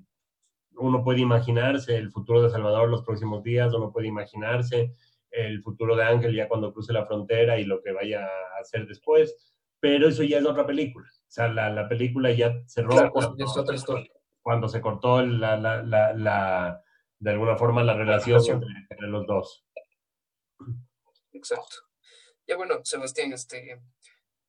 uno 0.76 1.04
puede 1.04 1.20
imaginarse 1.22 1.96
el 1.96 2.12
futuro 2.12 2.42
de 2.42 2.50
Salvador 2.50 2.90
los 2.90 3.04
próximos 3.04 3.44
días, 3.44 3.74
uno 3.74 3.92
puede 3.92 4.08
imaginarse 4.08 4.94
el 5.32 5.62
futuro 5.62 5.96
de 5.96 6.04
Ángel 6.04 6.36
ya 6.36 6.48
cuando 6.48 6.74
cruce 6.74 6.94
la 6.94 7.06
frontera 7.06 7.60
y 7.60 7.66
lo 7.66 7.82
que 7.82 7.92
vaya 7.92 8.26
a 8.26 8.62
hacer 8.62 8.88
después, 8.88 9.36
pero 9.80 10.08
eso 10.08 10.24
ya 10.24 10.40
es 10.40 10.46
otra 10.46 10.66
película. 10.66 11.08
O 11.08 11.32
sea, 11.32 11.48
la, 11.48 11.70
la 11.70 11.88
película 11.88 12.32
ya 12.32 12.54
cerró 12.66 13.12
cuando, 13.12 13.44
es 13.44 13.58
otra 13.58 13.76
historia. 13.76 14.12
cuando 14.42 14.68
se 14.68 14.82
cortó 14.82 15.22
la, 15.24 15.58
la, 15.58 15.84
la, 15.84 16.82
de 17.20 17.32
alguna 17.32 17.58
forma 17.58 17.84
la 17.84 17.94
relación 17.94 18.42
entre, 18.90 19.08
los 19.08 19.26
dos. 19.28 19.66
Exacto. 21.34 21.76
Ya 22.48 22.58
bueno, 22.58 22.76
Sebastián, 22.84 23.34
este, 23.34 23.82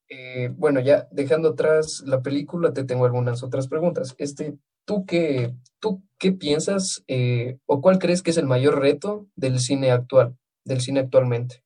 eh, 0.09 0.49
bueno, 0.53 0.81
ya 0.81 1.07
dejando 1.11 1.51
atrás 1.51 2.03
la 2.07 2.23
película, 2.23 2.73
te 2.73 2.85
tengo 2.85 3.05
algunas 3.05 3.43
otras 3.43 3.69
preguntas. 3.69 4.15
Este, 4.19 4.57
¿tú 4.85 5.05
qué, 5.07 5.55
tú 5.81 6.03
qué 6.19 6.33
piensas 6.33 7.05
eh, 7.09 7.59
o 7.67 7.81
cuál 7.81 7.99
crees 7.99 8.23
que 8.23 8.31
es 8.31 8.39
el 8.39 8.47
mayor 8.47 8.81
reto 8.81 9.27
del 9.37 9.59
cine 9.59 9.91
actual, 9.91 10.37
del 10.65 10.81
cine 10.81 11.01
actualmente? 11.01 11.63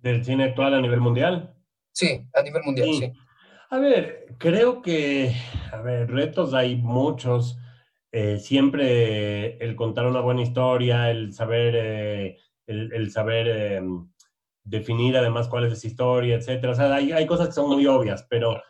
¿Del 0.00 0.24
cine 0.24 0.44
actual 0.44 0.74
a 0.74 0.80
nivel 0.80 1.00
mundial? 1.00 1.54
Sí, 1.92 2.26
a 2.34 2.42
nivel 2.42 2.62
mundial, 2.64 2.88
sí. 2.92 3.12
A 3.70 3.78
ver, 3.78 4.26
creo 4.38 4.82
que, 4.82 5.32
a 5.72 5.80
ver, 5.80 6.10
retos 6.10 6.54
hay 6.54 6.76
muchos. 6.76 7.58
Eh, 8.16 8.38
siempre 8.38 9.56
el 9.56 9.74
contar 9.74 10.06
una 10.06 10.20
buena 10.20 10.42
historia, 10.42 11.10
el 11.10 11.32
saber, 11.32 11.74
eh, 11.76 12.38
el, 12.64 13.10
saber 13.10 13.48
em, 13.48 14.08
definir 14.62 15.16
además 15.16 15.48
cuál 15.48 15.64
es 15.64 15.72
esa 15.72 15.88
historia, 15.88 16.36
etcétera. 16.36 16.74
O 16.74 16.76
sea, 16.76 16.94
hay, 16.94 17.10
hay, 17.10 17.26
cosas 17.26 17.48
que 17.48 17.54
son 17.54 17.70
muy 17.70 17.84
obvias, 17.88 18.24
pero 18.30 18.62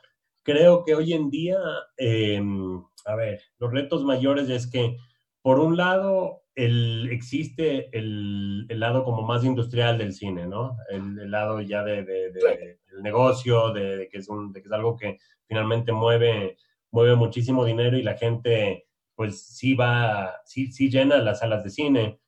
creo 0.43 0.83
que 0.83 0.95
hoy 0.95 1.13
en 1.13 1.29
día, 1.29 1.59
em, 1.99 2.83
a 3.05 3.17
ver, 3.17 3.43
los 3.59 3.71
retos 3.71 4.03
mayores 4.03 4.49
es 4.49 4.67
que, 4.67 4.97
por 5.43 5.61
un 5.61 5.77
lado, 5.77 6.45
el, 6.55 7.11
existe 7.13 7.91
el, 7.93 8.65
el, 8.71 8.81
lado 8.81 9.05
como 9.05 9.25
más 9.25 9.45
industrial 9.45 9.99
del 9.99 10.15
cine, 10.15 10.47
¿no? 10.47 10.79
El, 10.89 11.31
lado 11.31 11.61
ya 11.61 11.85
de, 11.85 12.03
de, 12.03 12.31
del 12.33 13.03
negocio, 13.03 13.75
de, 13.75 14.09
que 14.11 14.19
es 14.19 14.29
un, 14.31 14.55
de 14.55 14.63
que 14.63 14.69
es 14.69 14.73
algo 14.73 14.97
que 14.97 15.19
finalmente 15.47 15.93
mueve, 15.93 16.57
mueve 16.91 17.15
muchísimo 17.15 17.67
dinero 17.67 17.99
y 17.99 18.03
la 18.03 18.17
gente 18.17 18.87
pues 19.15 19.47
sí 19.47 19.75
va, 19.75 20.41
sí, 20.45 20.73
sí 20.73 20.91
llena 20.91 21.19
las 21.19 21.41
salas 21.41 21.65
de 21.65 21.71
cine. 21.71 22.21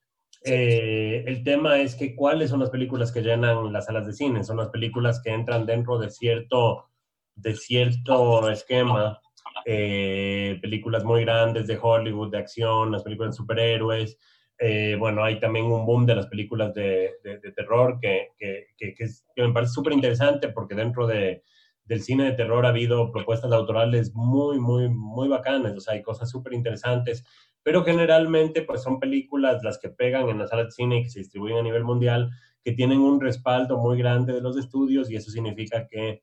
Eh, 0.44 1.24
el 1.26 1.42
tema 1.42 1.80
es 1.80 1.94
que 1.96 2.14
cuáles 2.14 2.50
son 2.50 2.60
las 2.60 2.70
películas 2.70 3.10
que 3.10 3.22
llenan 3.22 3.72
las 3.72 3.86
salas 3.86 4.06
de 4.06 4.12
cine. 4.12 4.44
Son 4.44 4.56
las 4.56 4.68
películas 4.68 5.20
que 5.22 5.30
entran 5.30 5.66
dentro 5.66 5.98
de 5.98 6.10
cierto, 6.10 6.90
de 7.34 7.54
cierto 7.54 8.48
esquema 8.50 9.20
eh, 9.64 10.58
películas 10.62 11.04
muy 11.04 11.22
grandes 11.22 11.66
de 11.66 11.78
Hollywood, 11.80 12.30
de 12.30 12.38
acción, 12.38 12.92
las 12.92 13.02
películas 13.02 13.32
de 13.32 13.36
superhéroes. 13.38 14.18
Eh, 14.58 14.96
bueno, 14.98 15.24
hay 15.24 15.40
también 15.40 15.66
un 15.66 15.84
boom 15.84 16.06
de 16.06 16.14
las 16.14 16.28
películas 16.28 16.72
de, 16.72 17.14
terror 17.54 17.98
que, 18.00 18.28
que, 18.38 18.68
que, 18.76 19.06
me 19.36 19.52
parece 19.52 19.72
súper 19.72 19.92
interesante 19.92 20.48
porque 20.48 20.74
dentro 20.74 21.06
de, 21.06 21.42
del 21.86 22.02
cine 22.02 22.24
de 22.24 22.32
terror 22.32 22.66
ha 22.66 22.70
habido 22.70 23.10
propuestas 23.12 23.52
autorales 23.52 24.14
muy, 24.14 24.58
muy, 24.58 24.88
muy 24.88 25.28
bacanas, 25.28 25.76
o 25.76 25.80
sea, 25.80 25.94
hay 25.94 26.02
cosas 26.02 26.30
súper 26.30 26.52
interesantes, 26.52 27.24
pero 27.62 27.84
generalmente 27.84 28.62
pues 28.62 28.82
son 28.82 29.00
películas 29.00 29.62
las 29.62 29.78
que 29.78 29.88
pegan 29.88 30.28
en 30.28 30.38
las 30.38 30.50
salas 30.50 30.66
de 30.66 30.72
cine 30.72 30.98
y 30.98 31.02
que 31.04 31.10
se 31.10 31.20
distribuyen 31.20 31.58
a 31.58 31.62
nivel 31.62 31.84
mundial, 31.84 32.30
que 32.62 32.72
tienen 32.72 33.00
un 33.00 33.20
respaldo 33.20 33.78
muy 33.78 33.98
grande 33.98 34.32
de 34.32 34.40
los 34.40 34.56
estudios 34.56 35.10
y 35.10 35.16
eso 35.16 35.30
significa 35.30 35.86
que 35.86 36.22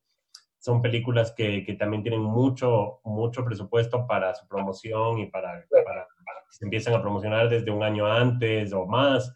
son 0.63 0.81
películas 0.81 1.33
que, 1.35 1.65
que, 1.65 1.73
también 1.73 2.03
tienen 2.03 2.21
mucho, 2.21 3.01
mucho 3.03 3.43
presupuesto 3.43 4.07
para 4.07 4.33
su 4.33 4.47
promoción 4.47 5.19
y 5.19 5.25
para, 5.25 5.65
para, 5.69 6.05
que 6.05 6.51
se 6.51 6.63
empiezan 6.63 6.93
a 6.93 7.01
promocionar 7.01 7.49
desde 7.49 7.69
un 7.69 7.83
año 7.83 8.07
antes 8.07 8.71
o 8.71 8.85
más. 8.85 9.33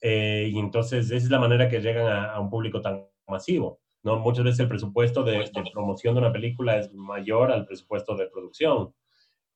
Eh, 0.00 0.48
y 0.50 0.58
entonces 0.58 1.10
esa 1.10 1.16
es 1.16 1.30
la 1.30 1.38
manera 1.38 1.68
que 1.68 1.80
llegan 1.80 2.08
a, 2.08 2.40
un 2.40 2.48
público 2.48 2.80
tan 2.80 3.06
masivo. 3.28 3.78
¿No? 4.02 4.18
Muchas 4.18 4.44
veces 4.44 4.60
el 4.60 4.68
presupuesto 4.68 5.22
de, 5.22 5.50
promoción 5.72 6.14
de 6.14 6.20
una 6.20 6.32
película 6.32 6.78
es 6.78 6.92
mayor 6.92 7.50
al 7.50 7.66
presupuesto 7.66 8.16
de 8.16 8.28
producción. 8.28 8.94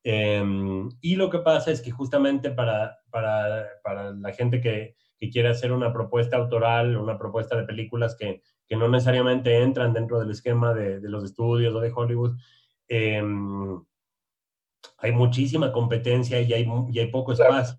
Em, 0.02 0.88
y 1.00 1.16
lo 1.16 1.30
que 1.30 1.38
pasa 1.38 1.70
es 1.70 1.80
que 1.80 1.90
justamente 1.90 2.50
para, 2.50 2.98
para, 3.10 3.66
para 3.82 4.12
la 4.12 4.32
gente 4.32 4.60
que, 4.60 4.96
que 5.18 5.30
quiere 5.30 5.48
hacer 5.48 5.72
una 5.72 5.92
propuesta 5.92 6.36
autoral, 6.36 6.96
una 6.96 7.18
propuesta 7.18 7.56
de 7.56 7.64
películas 7.64 8.16
que, 8.18 8.42
que 8.66 8.76
no 8.76 8.88
necesariamente 8.88 9.62
entran 9.62 9.92
dentro 9.92 10.18
del 10.20 10.30
esquema 10.30 10.74
de, 10.74 11.00
de 11.00 11.08
los 11.08 11.24
estudios 11.24 11.74
o 11.74 11.80
de 11.80 11.92
Hollywood, 11.94 12.36
em, 12.88 13.82
hay 14.98 15.12
muchísima 15.12 15.72
competencia 15.72 16.40
y 16.40 16.52
hay, 16.52 16.66
y 16.90 16.98
hay 16.98 17.10
poco 17.10 17.32
espacio. 17.32 17.78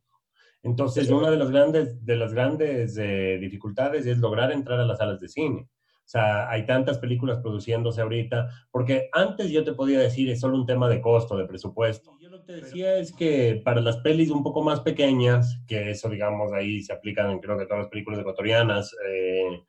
Entonces, 0.63 1.09
una 1.11 1.29
de 1.29 1.37
las 1.37 1.51
grandes, 1.51 2.03
de 2.03 2.15
las 2.15 2.33
grandes 2.33 2.97
eh, 2.97 3.37
dificultades 3.39 4.05
es 4.07 4.17
lograr 4.17 4.51
entrar 4.51 4.79
a 4.79 4.85
las 4.85 4.97
salas 4.97 5.19
de 5.19 5.27
cine. 5.27 5.67
O 6.05 6.07
sea, 6.07 6.47
hay 6.51 6.67
tantas 6.67 6.99
películas 6.99 7.39
produciéndose 7.39 7.99
ahorita, 7.99 8.47
porque 8.69 9.09
antes 9.11 9.49
yo 9.49 9.63
te 9.63 9.73
podía 9.73 9.99
decir 9.99 10.29
es 10.29 10.39
solo 10.39 10.55
un 10.55 10.67
tema 10.67 10.87
de 10.87 11.01
costo, 11.01 11.35
de 11.35 11.47
presupuesto. 11.47 12.11
Yo 12.21 12.29
lo 12.29 12.41
que 12.41 12.45
te 12.45 12.61
decía 12.61 12.97
es 12.97 13.11
que 13.11 13.59
para 13.65 13.81
las 13.81 13.97
pelis 13.97 14.29
un 14.29 14.43
poco 14.43 14.61
más 14.61 14.81
pequeñas, 14.81 15.59
que 15.67 15.89
eso 15.89 16.07
digamos 16.07 16.53
ahí 16.53 16.81
se 16.81 16.93
aplican 16.93 17.31
en 17.31 17.39
creo 17.39 17.57
que 17.57 17.65
todas 17.65 17.79
las 17.79 17.89
películas 17.89 18.19
ecuatorianas, 18.19 18.95
eh, 19.09 19.63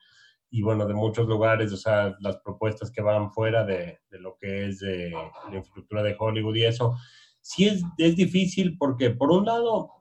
y 0.50 0.60
bueno, 0.60 0.86
de 0.86 0.92
muchos 0.92 1.26
lugares, 1.26 1.72
o 1.72 1.76
sea, 1.78 2.14
las 2.20 2.36
propuestas 2.38 2.90
que 2.90 3.00
van 3.00 3.32
fuera 3.32 3.64
de, 3.64 4.00
de 4.10 4.18
lo 4.18 4.36
que 4.36 4.66
es 4.66 4.80
de, 4.80 5.10
la 5.10 5.56
infraestructura 5.56 6.02
de 6.02 6.16
Hollywood 6.18 6.54
y 6.54 6.64
eso, 6.64 6.96
sí 7.40 7.66
es, 7.66 7.82
es 7.96 8.14
difícil 8.14 8.76
porque 8.76 9.10
por 9.10 9.30
un 9.30 9.46
lado, 9.46 9.95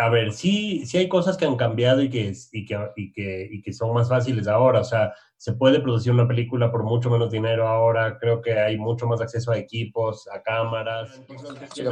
a 0.00 0.08
ver, 0.08 0.32
sí, 0.32 0.86
sí 0.86 0.96
hay 0.96 1.08
cosas 1.08 1.36
que 1.36 1.44
han 1.44 1.56
cambiado 1.56 2.02
y 2.02 2.08
que, 2.08 2.32
y 2.52 2.64
que, 2.64 2.78
y 2.96 3.12
que, 3.12 3.48
y 3.50 3.60
que 3.60 3.72
son 3.74 3.92
más 3.92 4.08
fáciles 4.08 4.48
ahora, 4.48 4.80
o 4.80 4.84
sea, 4.84 5.12
se 5.36 5.52
puede 5.52 5.80
producir 5.80 6.10
una 6.10 6.26
película 6.26 6.72
por 6.72 6.84
mucho 6.84 7.10
menos 7.10 7.30
dinero 7.30 7.68
ahora, 7.68 8.16
creo 8.18 8.40
que 8.40 8.58
hay 8.58 8.78
mucho 8.78 9.06
más 9.06 9.20
acceso 9.20 9.52
a 9.52 9.58
equipos, 9.58 10.26
a 10.32 10.42
cámaras. 10.42 11.20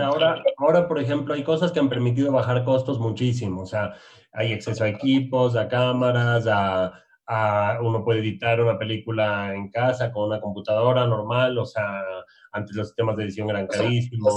Ahora, 0.03 0.43
ahora, 0.57 0.89
por 0.89 0.99
ejemplo, 0.99 1.35
hay 1.35 1.43
cosas 1.43 1.71
que 1.71 1.81
han 1.81 1.91
permitido 1.91 2.33
bajar 2.33 2.65
costos 2.65 2.99
muchísimo, 2.99 3.61
o 3.61 3.67
sea, 3.67 3.95
hay 4.33 4.55
acceso 4.55 4.85
a 4.85 4.89
equipos, 4.89 5.55
a 5.55 5.69
cámaras, 5.69 6.47
a 6.49 7.79
uno 7.83 8.03
puede 8.05 8.21
editar 8.21 8.59
una 8.61 8.79
película 8.79 9.55
en 9.55 9.71
casa 9.71 10.11
con 10.11 10.29
una 10.29 10.41
computadora 10.41 11.07
normal, 11.07 11.59
o 11.59 11.67
sea, 11.67 12.03
antes 12.53 12.75
los 12.75 12.89
sistemas 12.89 13.17
de 13.17 13.25
edición 13.25 13.51
eran 13.51 13.67
carísimos. 13.67 14.35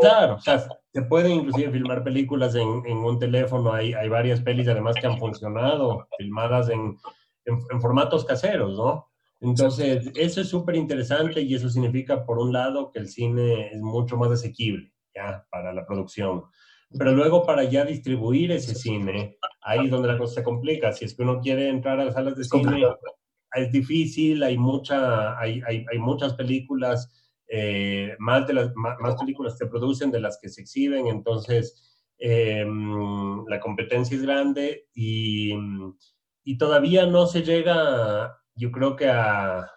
Claro, 0.00 0.36
o 0.36 0.40
sea, 0.40 0.64
se 0.92 1.02
pueden 1.02 1.32
inclusive 1.32 1.72
filmar 1.72 2.04
películas 2.04 2.54
en, 2.54 2.82
en, 2.86 2.98
un 2.98 3.18
teléfono, 3.18 3.72
hay, 3.72 3.92
hay 3.92 4.08
varias 4.08 4.40
pelis 4.40 4.68
además 4.68 4.96
que 5.00 5.06
han 5.06 5.18
funcionado, 5.18 6.06
filmadas 6.16 6.68
en, 6.68 6.96
en, 7.44 7.80
formatos 7.80 8.24
caseros, 8.24 8.76
¿no? 8.76 9.08
Entonces, 9.40 10.10
eso 10.14 10.42
es 10.42 10.48
súper 10.48 10.76
interesante 10.76 11.40
y 11.40 11.54
eso 11.54 11.68
significa, 11.68 12.24
por 12.26 12.38
un 12.38 12.52
lado, 12.52 12.92
que 12.92 12.98
el 12.98 13.08
cine 13.08 13.68
es 13.72 13.80
mucho 13.80 14.16
más 14.16 14.30
asequible, 14.30 14.92
¿ya? 15.14 15.46
Para 15.50 15.72
la 15.72 15.86
producción. 15.86 16.44
Pero 16.98 17.12
luego 17.12 17.46
para 17.46 17.64
ya 17.64 17.84
distribuir 17.84 18.50
ese 18.52 18.74
cine, 18.74 19.38
ahí 19.62 19.84
es 19.84 19.90
donde 19.90 20.08
la 20.08 20.18
cosa 20.18 20.34
se 20.34 20.42
complica. 20.42 20.92
Si 20.92 21.04
es 21.04 21.14
que 21.14 21.22
uno 21.22 21.40
quiere 21.40 21.68
entrar 21.68 22.00
a 22.00 22.04
las 22.04 22.14
salas 22.14 22.36
de 22.36 22.44
cine, 22.44 22.84
es 23.54 23.72
difícil, 23.72 24.42
hay, 24.42 24.58
mucha, 24.58 25.38
hay, 25.38 25.62
hay, 25.66 25.86
hay 25.90 25.98
muchas 25.98 26.34
películas, 26.34 27.19
eh, 27.52 28.14
más, 28.20 28.46
de 28.46 28.54
las, 28.54 28.72
más, 28.76 29.16
películas 29.16 29.58
se 29.58 29.66
producen 29.66 30.12
de 30.12 30.20
las 30.20 30.38
que 30.40 30.48
se 30.48 30.60
exhiben, 30.60 31.08
entonces 31.08 31.98
em, 32.18 33.44
la 33.46 33.58
competencia 33.58 34.16
es 34.16 34.22
grande 34.22 34.86
y, 34.94 35.52
y, 36.44 36.58
todavía 36.58 37.06
no 37.06 37.26
se 37.26 37.42
llega, 37.42 38.38
yo 38.54 38.70
creo 38.70 38.94
que 38.94 39.08
a, 39.08 39.58
a, 39.58 39.70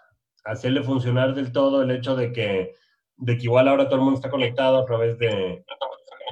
hacerle 0.46 0.84
funcionar 0.84 1.34
del 1.34 1.52
todo 1.52 1.82
el 1.82 1.90
hecho 1.90 2.16
de 2.16 2.32
que, 2.32 2.76
de 3.18 3.38
que 3.38 3.44
igual 3.44 3.68
ahora 3.68 3.86
todo 3.86 3.96
el 3.96 4.02
mundo 4.02 4.20
está 4.20 4.30
conectado 4.30 4.78
a 4.78 4.86
través 4.86 5.18
de, 5.18 5.66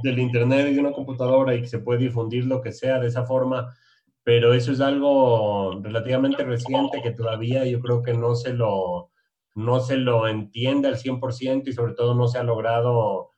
del 0.03 0.19
Internet 0.19 0.67
y 0.69 0.75
de 0.75 0.79
una 0.79 0.91
computadora 0.91 1.55
y 1.55 1.61
que 1.61 1.67
se 1.67 1.79
puede 1.79 2.01
difundir 2.01 2.45
lo 2.45 2.61
que 2.61 2.71
sea 2.71 2.99
de 2.99 3.07
esa 3.07 3.25
forma, 3.25 3.75
pero 4.23 4.53
eso 4.53 4.71
es 4.71 4.79
algo 4.79 5.81
relativamente 5.81 6.43
reciente 6.43 7.01
que 7.01 7.13
todavía 7.13 7.65
yo 7.65 7.79
creo 7.79 8.03
que 8.03 8.13
no 8.13 8.35
se 8.35 8.53
lo, 8.53 9.10
no 9.53 9.79
se 9.79 9.97
lo 9.97 10.27
entiende 10.27 10.87
al 10.87 10.97
100% 10.97 11.67
y 11.67 11.73
sobre 11.73 11.93
todo 11.93 12.15
no 12.15 12.27
se 12.27 12.37
ha 12.37 12.43
logrado, 12.43 13.31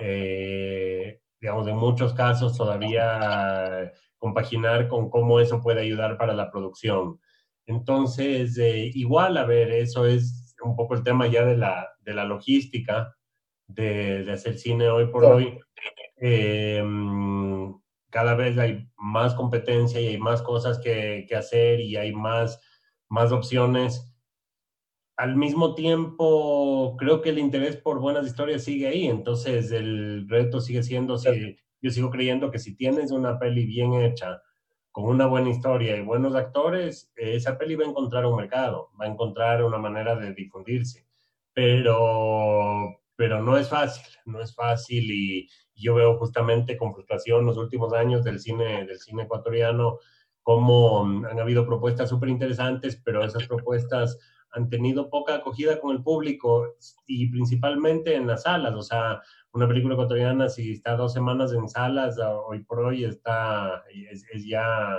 eh, 0.00 1.20
digamos, 1.40 1.66
en 1.68 1.76
muchos 1.76 2.14
casos 2.14 2.56
todavía 2.56 3.92
compaginar 4.18 4.88
con 4.88 5.10
cómo 5.10 5.40
eso 5.40 5.62
puede 5.62 5.82
ayudar 5.82 6.16
para 6.18 6.34
la 6.34 6.50
producción. 6.50 7.20
Entonces, 7.66 8.56
eh, 8.58 8.90
igual, 8.94 9.36
a 9.36 9.44
ver, 9.44 9.70
eso 9.70 10.06
es 10.06 10.56
un 10.62 10.74
poco 10.74 10.94
el 10.94 11.02
tema 11.02 11.26
ya 11.26 11.44
de 11.44 11.56
la, 11.56 11.88
de 12.00 12.14
la 12.14 12.24
logística 12.24 13.14
de, 13.66 14.24
de 14.24 14.32
hacer 14.32 14.58
cine 14.58 14.88
hoy 14.88 15.06
por 15.06 15.24
hoy. 15.24 15.58
Eh, 16.20 16.82
cada 18.10 18.34
vez 18.34 18.56
hay 18.58 18.88
más 18.96 19.34
competencia 19.34 20.00
y 20.00 20.08
hay 20.08 20.18
más 20.18 20.42
cosas 20.42 20.78
que, 20.78 21.26
que 21.28 21.36
hacer 21.36 21.80
y 21.80 21.96
hay 21.96 22.12
más, 22.12 22.60
más 23.08 23.32
opciones. 23.32 24.07
Al 25.18 25.34
mismo 25.34 25.74
tiempo, 25.74 26.96
creo 26.96 27.20
que 27.20 27.30
el 27.30 27.40
interés 27.40 27.76
por 27.76 27.98
buenas 27.98 28.24
historias 28.24 28.62
sigue 28.62 28.86
ahí, 28.86 29.08
entonces 29.08 29.72
el 29.72 30.28
reto 30.28 30.60
sigue 30.60 30.84
siendo, 30.84 31.18
si, 31.18 31.56
yo 31.82 31.90
sigo 31.90 32.08
creyendo 32.08 32.52
que 32.52 32.60
si 32.60 32.76
tienes 32.76 33.10
una 33.10 33.36
peli 33.36 33.66
bien 33.66 33.94
hecha, 33.94 34.40
con 34.92 35.06
una 35.06 35.26
buena 35.26 35.50
historia 35.50 35.96
y 35.96 36.02
buenos 36.02 36.36
actores, 36.36 37.10
esa 37.16 37.58
peli 37.58 37.74
va 37.74 37.84
a 37.84 37.88
encontrar 37.88 38.26
un 38.26 38.36
mercado, 38.36 38.90
va 39.00 39.06
a 39.06 39.08
encontrar 39.08 39.64
una 39.64 39.78
manera 39.78 40.14
de 40.14 40.34
difundirse. 40.34 41.04
Pero, 41.52 43.00
pero 43.16 43.42
no 43.42 43.56
es 43.56 43.68
fácil, 43.68 44.06
no 44.24 44.40
es 44.40 44.54
fácil 44.54 45.10
y 45.10 45.48
yo 45.74 45.96
veo 45.96 46.16
justamente 46.16 46.76
con 46.76 46.94
frustración 46.94 47.44
los 47.44 47.56
últimos 47.56 47.92
años 47.92 48.22
del 48.22 48.38
cine, 48.38 48.86
del 48.86 49.00
cine 49.00 49.24
ecuatoriano, 49.24 49.98
cómo 50.44 51.04
han 51.04 51.40
habido 51.40 51.66
propuestas 51.66 52.08
súper 52.08 52.28
interesantes, 52.28 53.02
pero 53.04 53.24
esas 53.24 53.48
propuestas 53.48 54.16
han 54.52 54.68
tenido 54.68 55.10
poca 55.10 55.36
acogida 55.36 55.80
con 55.80 55.94
el 55.94 56.02
público 56.02 56.74
y 57.06 57.30
principalmente 57.30 58.14
en 58.14 58.26
las 58.26 58.42
salas. 58.42 58.74
O 58.74 58.82
sea, 58.82 59.22
una 59.52 59.68
película 59.68 59.94
ecuatoriana, 59.94 60.48
si 60.48 60.72
está 60.72 60.96
dos 60.96 61.12
semanas 61.12 61.52
en 61.52 61.68
salas, 61.68 62.18
hoy 62.46 62.60
por 62.64 62.80
hoy 62.80 63.04
está, 63.04 63.84
es, 64.10 64.24
ya 64.46 64.98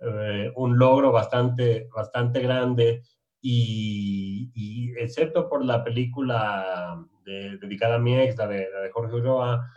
eh, 0.00 0.52
un 0.56 0.78
logro 0.78 1.12
bastante, 1.12 1.88
bastante 1.94 2.40
grande. 2.40 3.02
Y, 3.44 4.92
excepto 4.98 5.48
por 5.48 5.64
la 5.64 5.82
película 5.82 7.04
dedicada 7.24 7.96
a 7.96 7.98
mi 7.98 8.16
ex, 8.16 8.36
la 8.36 8.46
de, 8.46 8.68
Jorge 8.92 9.16
Ulloa, 9.16 9.68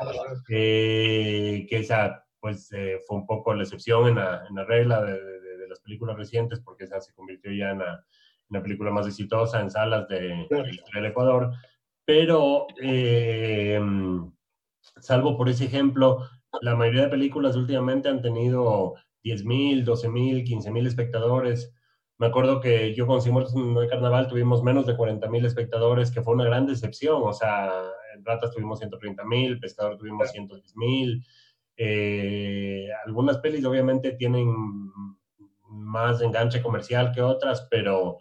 que 0.48 1.68
esa 1.72 2.26
pues 2.46 2.72
eh, 2.74 3.02
fue 3.08 3.18
un 3.18 3.26
poco 3.26 3.56
la 3.56 3.64
excepción 3.64 4.08
en 4.08 4.16
la, 4.18 4.46
en 4.48 4.54
la 4.54 4.64
regla 4.66 5.02
de, 5.02 5.68
las 5.68 5.80
películas 5.80 6.16
recientes, 6.16 6.60
porque 6.60 6.84
esa 6.84 7.02
se 7.02 7.12
convirtió 7.12 7.52
ya 7.52 7.72
en 7.72 7.80
la, 7.80 8.06
una 8.50 8.62
película 8.62 8.92
más 8.92 9.08
exitosa 9.08 9.62
en 9.62 9.72
salas 9.72 10.08
de, 10.08 10.48
del 10.94 11.06
Ecuador, 11.06 11.52
pero 12.06 12.68
eh, 12.82 13.80
salvo 14.98 15.38
por 15.38 15.50
ese 15.50 15.66
ejemplo, 15.66 16.20
la 16.62 16.76
mayoría 16.76 17.04
de 17.04 17.10
películas 17.10 17.56
últimamente 17.56 18.10
han 18.10 18.22
tenido 18.22 18.96
10.000, 19.24 19.84
12.000, 19.84 20.46
15.000 20.46 20.88
espectadores. 20.88 21.74
Me 22.18 22.28
acuerdo 22.28 22.62
que 22.62 22.94
yo 22.96 23.08
con 23.08 23.22
Simón 23.22 23.46
de 23.76 23.88
Carnaval 23.88 24.28
tuvimos 24.28 24.64
menos 24.64 24.86
de 24.86 24.96
40.000 24.96 25.46
espectadores, 25.46 26.12
que 26.12 26.22
fue 26.22 26.36
una 26.36 26.46
gran 26.46 26.66
decepción. 26.66 27.22
O 27.24 27.34
sea, 27.34 27.72
en 28.16 28.24
Ratas 28.24 28.52
tuvimos 28.52 28.82
130.000, 28.82 29.60
Pescador 29.60 29.98
tuvimos 29.98 30.34
110.000. 30.34 31.26
Eh, 31.78 32.88
algunas 33.06 33.40
pelis 33.40 33.66
obviamente 33.66 34.14
tienen 34.14 34.56
más 35.68 36.22
enganche 36.22 36.62
comercial 36.62 37.12
que 37.12 37.22
otras, 37.22 37.68
pero 37.70 38.20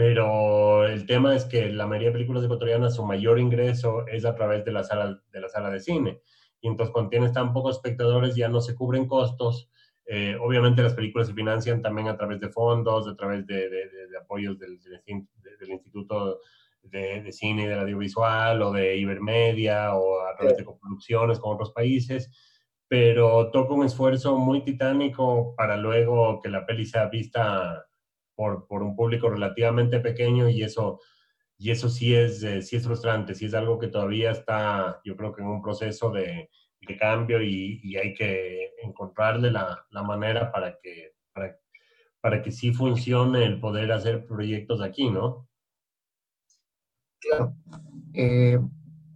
pero 0.00 0.86
el 0.86 1.04
tema 1.04 1.36
es 1.36 1.44
que 1.44 1.68
la 1.68 1.86
mayoría 1.86 2.08
de 2.08 2.14
películas 2.14 2.42
ecuatorianas 2.42 2.94
su 2.94 3.04
mayor 3.04 3.38
ingreso 3.38 4.06
es 4.06 4.24
a 4.24 4.34
través 4.34 4.64
de 4.64 4.72
la 4.72 4.82
sala 4.82 5.20
de, 5.30 5.40
la 5.42 5.48
sala 5.50 5.68
de 5.68 5.78
cine. 5.78 6.22
Y 6.62 6.68
entonces 6.68 6.90
cuando 6.90 7.10
tienes 7.10 7.34
tan 7.34 7.52
pocos 7.52 7.76
espectadores 7.76 8.34
ya 8.34 8.48
no 8.48 8.62
se 8.62 8.74
cubren 8.74 9.06
costos. 9.06 9.70
Eh, 10.06 10.38
obviamente 10.40 10.82
las 10.82 10.94
películas 10.94 11.26
se 11.26 11.34
financian 11.34 11.82
también 11.82 12.08
a 12.08 12.16
través 12.16 12.40
de 12.40 12.48
fondos, 12.48 13.06
a 13.08 13.14
través 13.14 13.46
de, 13.46 13.68
de, 13.68 14.16
apoyos 14.18 14.58
del, 14.58 14.80
del 14.80 15.70
Instituto 15.70 16.40
de, 16.80 17.30
Cine 17.30 17.64
y 17.64 17.66
del 17.66 17.80
Audiovisual 17.80 18.62
o 18.62 18.72
de 18.72 18.96
Ibermedia 18.96 19.94
o 19.96 20.22
a 20.22 20.34
través 20.34 20.56
de 20.56 20.64
coproducciones 20.64 21.38
con 21.38 21.56
otros 21.56 21.72
países. 21.72 22.30
Pero 22.88 23.50
toca 23.50 23.74
un 23.74 23.84
esfuerzo 23.84 24.38
muy 24.38 24.64
titánico 24.64 25.54
para 25.58 25.76
luego 25.76 26.40
que 26.40 26.48
la 26.48 26.64
peli 26.64 26.86
sea 26.86 27.10
vista 27.10 27.84
por, 28.66 28.82
un 28.82 28.96
público 28.96 29.28
relativamente 29.28 30.00
pequeño 30.00 30.48
y 30.48 30.62
eso, 30.62 31.00
y 31.58 31.70
eso 31.70 31.90
sí, 31.90 32.14
es, 32.14 32.42
eh, 32.42 32.62
sí 32.62 32.76
es 32.76 32.84
frustrante, 32.84 33.34
sí 33.34 33.46
es 33.46 33.54
algo 33.54 33.78
que 33.78 33.88
todavía 33.88 34.30
está, 34.30 35.00
yo 35.04 35.14
creo 35.16 35.32
que 35.34 35.42
en 35.42 35.48
un 35.48 35.62
proceso 35.62 36.10
de, 36.10 36.48
cambio 36.98 37.40
y, 37.40 37.96
hay 37.96 38.14
que 38.14 38.72
encontrarle 38.82 39.50
la, 39.50 39.86
manera 39.92 40.50
para 40.50 40.76
que, 40.82 41.12
para, 42.20 42.42
que 42.42 42.50
sí 42.50 42.72
funcione 42.72 43.44
el 43.44 43.60
poder 43.60 43.92
hacer 43.92 44.26
proyectos 44.26 44.80
aquí, 44.80 45.08
¿no? 45.08 45.46
Claro. 47.20 47.54
Eh, 48.14 48.58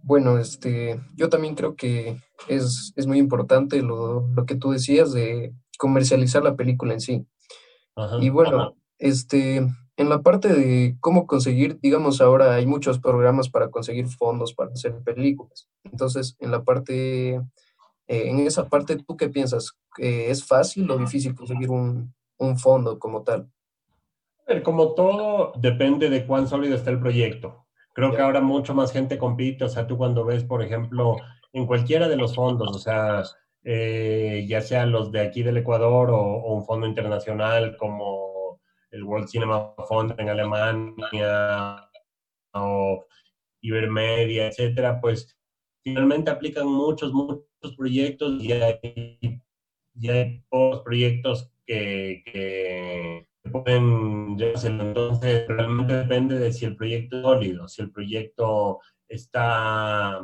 bueno, 0.03 0.37
este, 0.37 1.01
yo 1.15 1.27
también 1.27 1.55
creo 1.55 1.75
que 1.75 2.17
es, 2.47 2.93
muy 3.07 3.17
importante 3.17 3.81
lo, 3.81 4.29
que 4.47 4.55
tú 4.55 4.71
decías 4.71 5.11
de 5.11 5.53
comercializar 5.77 6.43
la 6.43 6.55
película 6.55 6.93
en 6.93 7.01
sí. 7.01 7.27
y 8.21 8.29
bueno, 8.29 8.75
este, 8.99 9.65
en 9.97 10.09
la 10.09 10.21
parte 10.21 10.49
de 10.49 10.97
cómo 10.99 11.25
conseguir, 11.25 11.79
digamos, 11.81 12.19
ahora 12.19 12.55
hay 12.55 12.65
muchos 12.65 12.99
programas 12.99 13.49
para 13.49 13.69
conseguir 13.69 14.07
fondos 14.07 14.53
para 14.53 14.71
hacer 14.71 14.93
películas. 15.03 15.69
Entonces, 15.83 16.35
en 16.39 16.51
la 16.51 16.63
parte, 16.63 17.35
eh, 17.35 17.41
en 18.07 18.39
esa 18.39 18.67
parte, 18.67 18.97
¿tú 18.97 19.15
qué 19.15 19.29
piensas? 19.29 19.77
¿Es 19.97 20.45
fácil 20.45 20.89
o 20.91 20.97
difícil 20.97 21.33
conseguir 21.33 21.69
un, 21.69 22.13
fondo 22.57 22.99
como 22.99 23.23
tal? 23.23 23.49
Como 24.63 24.93
todo, 24.93 25.53
depende 25.57 26.09
de 26.09 26.27
cuán 26.27 26.47
sólido 26.47 26.75
está 26.75 26.91
el 26.91 26.99
proyecto. 26.99 27.65
Creo 27.93 28.11
que 28.13 28.21
ahora 28.21 28.41
mucho 28.41 28.75
más 28.75 28.91
gente 28.91 29.17
compite, 29.17 29.63
o 29.63 29.69
sea, 29.69 29.87
tú 29.87 29.97
cuando 29.97 30.25
ves, 30.25 30.43
por 30.43 30.61
ejemplo, 30.61 31.15
en 31.53 31.65
cualquiera 31.65 32.09
de 32.09 32.17
los 32.17 32.35
fondos, 32.35 32.75
o 32.75 32.79
sea, 32.79 33.23
eh, 33.63 34.45
ya 34.47 34.59
sean 34.61 34.91
los 34.91 35.11
de 35.13 35.21
aquí 35.21 35.41
del 35.41 35.57
Ecuador 35.57 36.11
o 36.11 36.53
un 36.53 36.65
fondo 36.65 36.85
internacional 36.85 37.77
como 37.77 38.24
el 38.95 39.03
World 39.03 39.27
Cinema 39.27 39.73
Fund 39.87 40.15
en 40.17 40.29
Alemania 40.29 41.89
o 42.53 43.05
Ibermedia, 43.61 44.47
etcétera, 44.47 44.99
pues 45.01 45.37
finalmente 45.83 46.31
aplican 46.31 46.67
muchos, 46.67 47.13
muchos 47.13 47.75
proyectos 47.77 48.41
y 48.41 48.51
hay, 48.53 48.79
y 49.93 50.09
hay 50.09 50.43
pocos 50.49 50.81
proyectos 50.81 51.51
que, 51.65 52.23
que 52.25 53.27
pueden 53.51 54.37
Entonces, 54.39 55.47
realmente 55.47 55.95
depende 55.95 56.39
de 56.39 56.51
si 56.51 56.65
el 56.65 56.75
proyecto 56.75 57.17
es 57.17 57.23
sólido, 57.23 57.67
si 57.67 57.81
el 57.81 57.91
proyecto 57.91 58.79
está, 59.07 60.21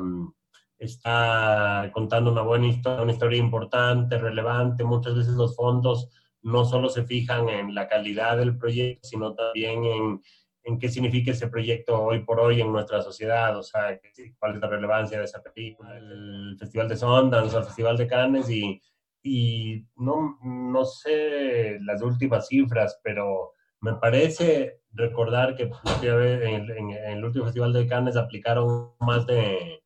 está 0.77 1.89
contando 1.93 2.31
una 2.31 2.41
buena 2.41 2.67
historia, 2.67 3.03
una 3.03 3.11
historia 3.11 3.39
importante, 3.39 4.17
relevante. 4.17 4.83
Muchas 4.83 5.15
veces 5.15 5.33
los 5.33 5.55
fondos 5.55 6.09
no 6.43 6.65
solo 6.65 6.89
se 6.89 7.03
fijan 7.03 7.49
en 7.49 7.75
la 7.75 7.87
calidad 7.87 8.37
del 8.37 8.57
proyecto, 8.57 9.07
sino 9.07 9.33
también 9.35 9.83
en, 9.83 10.21
en 10.63 10.79
qué 10.79 10.89
significa 10.89 11.31
ese 11.31 11.47
proyecto 11.47 12.01
hoy 12.01 12.23
por 12.23 12.39
hoy 12.39 12.61
en 12.61 12.71
nuestra 12.71 13.01
sociedad, 13.01 13.57
o 13.57 13.63
sea, 13.63 13.99
cuál 14.39 14.55
es 14.55 14.61
la 14.61 14.67
relevancia 14.67 15.19
de 15.19 15.25
esa 15.25 15.41
película, 15.41 15.97
el 15.97 16.55
Festival 16.59 16.87
de 16.87 16.97
Sundance, 16.97 17.57
el 17.57 17.63
Festival 17.63 17.97
de 17.97 18.07
Cannes, 18.07 18.49
y, 18.49 18.81
y 19.23 19.85
no, 19.95 20.37
no 20.43 20.85
sé 20.85 21.77
las 21.81 22.01
últimas 22.01 22.47
cifras, 22.47 22.99
pero 23.03 23.53
me 23.79 23.95
parece 23.95 24.81
recordar 24.93 25.55
que 25.55 25.71
en, 26.03 26.69
en 26.69 26.91
el 26.91 27.23
último 27.23 27.45
Festival 27.45 27.73
de 27.73 27.87
Cannes 27.87 28.15
aplicaron 28.17 28.91
más 28.99 29.25
de 29.25 29.81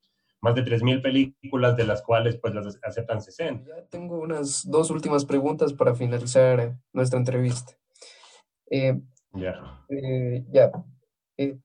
más 0.45 0.53
de 0.53 0.63
3.000 0.63 1.01
películas, 1.01 1.75
de 1.75 1.85
las 1.85 2.03
cuales 2.03 2.37
pues 2.37 2.53
las 2.53 2.79
aceptan 2.83 3.19
60. 3.19 3.67
Ya 3.67 3.85
tengo 3.87 4.19
unas 4.19 4.69
dos 4.69 4.91
últimas 4.91 5.25
preguntas 5.25 5.73
para 5.73 5.95
finalizar 5.95 6.77
nuestra 6.93 7.17
entrevista. 7.17 7.73
Eh, 8.69 9.01
ya. 9.33 9.83
Eh, 9.89 10.45
ya. 10.51 10.71
Eh, 11.37 11.57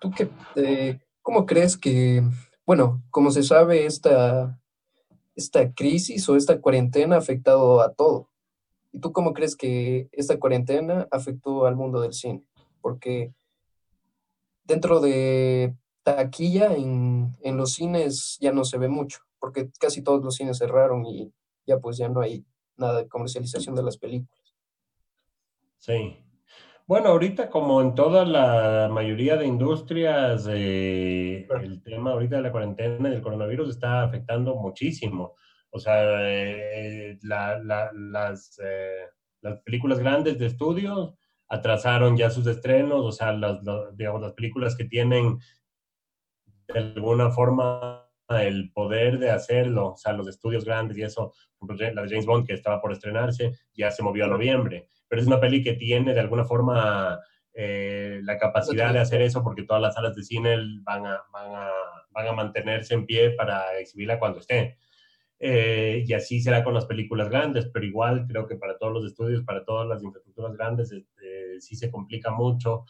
¿Tú 0.00 0.10
qué, 0.10 1.00
cómo 1.22 1.46
crees 1.46 1.76
que, 1.76 2.20
bueno, 2.66 3.00
como 3.10 3.30
se 3.30 3.44
sabe, 3.44 3.86
esta, 3.86 4.60
esta 5.36 5.72
crisis 5.72 6.28
o 6.28 6.34
esta 6.34 6.60
cuarentena 6.60 7.14
ha 7.14 7.20
afectado 7.20 7.80
a 7.80 7.94
todo? 7.94 8.28
¿Y 8.90 8.98
tú 8.98 9.12
cómo 9.12 9.34
crees 9.34 9.54
que 9.54 10.08
esta 10.10 10.36
cuarentena 10.40 11.06
afectó 11.12 11.64
al 11.64 11.76
mundo 11.76 12.00
del 12.00 12.12
cine? 12.12 12.42
Porque 12.80 13.32
dentro 14.64 14.98
de 14.98 15.76
taquilla 16.06 16.72
en, 16.72 17.36
en 17.42 17.56
los 17.56 17.72
cines 17.72 18.38
ya 18.40 18.52
no 18.52 18.64
se 18.64 18.78
ve 18.78 18.88
mucho, 18.88 19.18
porque 19.40 19.68
casi 19.80 20.02
todos 20.02 20.22
los 20.22 20.36
cines 20.36 20.58
cerraron 20.58 21.04
y 21.04 21.32
ya 21.66 21.78
pues 21.80 21.96
ya 21.96 22.08
no 22.08 22.20
hay 22.20 22.44
nada 22.76 22.98
de 22.98 23.08
comercialización 23.08 23.74
de 23.74 23.82
las 23.82 23.98
películas. 23.98 24.54
Sí. 25.78 26.16
Bueno, 26.86 27.08
ahorita 27.08 27.50
como 27.50 27.82
en 27.82 27.96
toda 27.96 28.24
la 28.24 28.88
mayoría 28.88 29.36
de 29.36 29.46
industrias, 29.46 30.46
eh, 30.48 31.48
el 31.60 31.82
tema 31.82 32.12
ahorita 32.12 32.36
de 32.36 32.42
la 32.42 32.52
cuarentena 32.52 33.08
y 33.08 33.12
del 33.12 33.22
coronavirus 33.22 33.70
está 33.70 34.04
afectando 34.04 34.54
muchísimo. 34.54 35.34
O 35.70 35.80
sea, 35.80 36.04
eh, 36.20 37.18
las, 37.22 38.60
eh, 38.62 39.06
las 39.40 39.60
películas 39.62 39.98
grandes 39.98 40.38
de 40.38 40.46
estudio 40.46 41.18
atrasaron 41.48 42.16
ya 42.16 42.30
sus 42.30 42.46
estrenos, 42.46 43.04
o 43.04 43.10
sea, 43.10 43.32
las, 43.32 43.58
digamos, 43.94 44.20
las 44.20 44.34
películas 44.34 44.76
que 44.76 44.84
tienen 44.84 45.40
de 46.68 46.78
alguna 46.78 47.30
forma 47.30 48.02
el 48.28 48.72
poder 48.72 49.18
de 49.18 49.30
hacerlo, 49.30 49.92
o 49.92 49.96
sea, 49.96 50.12
los 50.12 50.28
estudios 50.28 50.64
grandes 50.64 50.98
y 50.98 51.02
eso, 51.02 51.32
la 51.60 52.02
de 52.02 52.08
James 52.08 52.26
Bond 52.26 52.46
que 52.46 52.54
estaba 52.54 52.80
por 52.80 52.92
estrenarse, 52.92 53.52
ya 53.74 53.90
se 53.90 54.02
movió 54.02 54.24
a 54.24 54.28
noviembre, 54.28 54.88
pero 55.08 55.22
es 55.22 55.28
una 55.28 55.40
peli 55.40 55.62
que 55.62 55.74
tiene 55.74 56.12
de 56.12 56.20
alguna 56.20 56.44
forma 56.44 57.20
eh, 57.54 58.20
la 58.22 58.36
capacidad 58.36 58.92
de 58.92 58.98
hacer 58.98 59.22
eso 59.22 59.42
porque 59.42 59.62
todas 59.62 59.80
las 59.80 59.94
salas 59.94 60.14
de 60.14 60.24
cine 60.24 60.56
van 60.82 61.06
a, 61.06 61.22
van 61.32 61.54
a, 61.54 61.70
van 62.10 62.28
a 62.28 62.32
mantenerse 62.32 62.94
en 62.94 63.06
pie 63.06 63.30
para 63.30 63.78
exhibirla 63.78 64.18
cuando 64.18 64.40
esté. 64.40 64.76
Eh, 65.38 66.04
y 66.06 66.12
así 66.14 66.40
será 66.40 66.64
con 66.64 66.74
las 66.74 66.86
películas 66.86 67.28
grandes, 67.28 67.66
pero 67.72 67.84
igual 67.84 68.26
creo 68.26 68.46
que 68.46 68.56
para 68.56 68.78
todos 68.78 68.92
los 68.92 69.06
estudios, 69.06 69.42
para 69.44 69.64
todas 69.64 69.86
las 69.86 70.02
infraestructuras 70.02 70.54
grandes, 70.54 70.92
este, 70.92 71.60
sí 71.60 71.76
se 71.76 71.90
complica 71.90 72.30
mucho. 72.30 72.84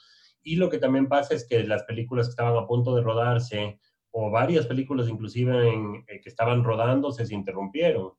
Y 0.47 0.57
lo 0.57 0.71
que 0.71 0.79
también 0.79 1.09
pasa 1.09 1.35
es 1.35 1.47
que 1.49 1.65
las 1.65 1.83
películas 1.85 2.27
que 2.27 2.31
estaban 2.31 2.57
a 2.57 2.67
punto 2.67 2.95
de 2.95 3.03
rodarse, 3.03 3.81
o 4.11 4.31
varias 4.31 4.67
películas 4.67 5.09
inclusive 5.09 5.69
eh, 6.09 6.21
que 6.23 6.29
estaban 6.29 6.63
rodándose, 6.63 7.27
se 7.27 7.35
interrumpieron. 7.35 8.13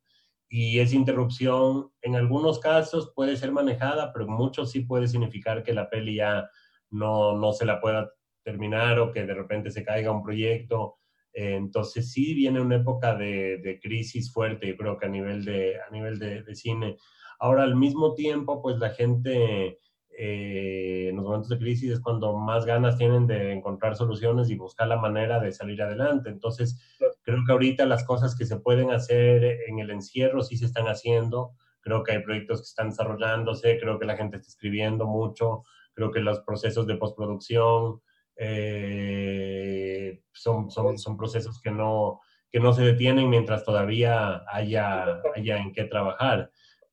Y 0.50 0.80
esa 0.80 0.96
interrupción 0.96 1.92
en 2.02 2.16
algunos 2.16 2.60
casos 2.60 3.12
puede 3.16 3.38
ser 3.38 3.52
manejada, 3.52 4.12
pero 4.12 4.26
en 4.26 4.32
muchos 4.32 4.72
sí 4.72 4.82
puede 4.82 5.08
significar 5.08 5.64
que 5.64 5.74
la 5.74 5.90
peli 5.90 6.16
ya 6.16 6.50
no, 6.90 7.38
no 7.38 7.54
se 7.54 7.66
la 7.66 7.80
pueda 7.80 8.12
terminar 8.44 9.00
o 9.00 9.12
que 9.12 9.26
de 9.26 9.34
repente 9.34 9.72
se 9.72 9.84
caiga 9.84 10.12
un 10.12 10.24
proyecto 10.24 10.98
entonces 11.38 12.12
sí 12.12 12.34
viene 12.34 12.60
una 12.60 12.78
época 12.78 13.14
de, 13.14 13.80
crisis 13.82 14.34
fuerte, 14.34 14.68
yo 14.68 14.76
creo 14.76 14.98
que 14.98 15.06
a 15.06 15.10
nivel 15.10 15.46
de, 15.46 15.76
a 15.80 15.92
nivel 15.92 16.18
de, 16.18 16.56
cine. 16.56 16.98
Ahora, 17.40 17.62
al 17.62 17.76
mismo 17.76 18.16
tiempo, 18.16 18.60
pues 18.60 18.78
la 18.80 18.90
gente 18.90 19.78
eh, 20.20 21.10
en 21.10 21.16
los 21.16 21.26
momentos 21.26 21.50
de 21.50 21.60
crisis 21.60 21.92
es 21.92 22.00
cuando 22.00 22.36
más 22.36 22.66
ganas 22.66 22.98
tienen 22.98 23.28
de 23.28 23.52
encontrar 23.54 23.96
soluciones 23.96 24.50
y 24.50 24.56
buscar 24.56 24.88
la 24.88 24.98
manera 24.98 25.40
de 25.40 25.52
salir 25.52 25.80
adelante. 25.80 26.30
Entonces, 26.30 26.98
creo 27.22 27.44
que 27.46 27.52
ahorita 27.52 27.86
las 27.86 28.04
cosas 28.04 28.36
que 28.36 28.46
se 28.48 28.58
pueden 28.58 28.90
hacer 28.90 29.44
en 29.44 29.78
el 29.78 29.92
encierro 29.92 30.42
sí 30.42 30.58
se 30.58 30.66
están 30.66 30.88
haciendo. 30.88 31.52
Creo 31.82 32.04
que 32.04 32.14
hay 32.14 32.24
proyectos 32.24 32.62
que 32.62 32.66
están 32.66 32.90
desarrollándose, 32.90 33.78
creo 33.80 34.00
que 34.00 34.08
la 34.08 34.18
gente 34.18 34.38
está 34.38 34.48
escribiendo 34.48 35.06
mucho, 35.06 35.62
creo 35.94 36.10
que 36.10 36.20
los 36.20 36.40
procesos 36.40 36.88
de 36.88 36.96
postproducción, 36.96 38.02
eh, 38.38 40.22
son, 40.34 40.72
son, 40.72 40.98
son, 40.98 41.16
procesos 41.16 41.62
que 41.62 41.70
no, 41.70 42.22
que 42.52 42.60
no 42.60 42.74
se 42.74 42.82
detienen 42.82 43.30
mientras 43.30 43.64
todavía 43.64 44.44
haya, 44.52 45.22
haya 45.36 45.58
en 45.58 45.74
qué 45.74 45.84
trabajar. 45.84 46.50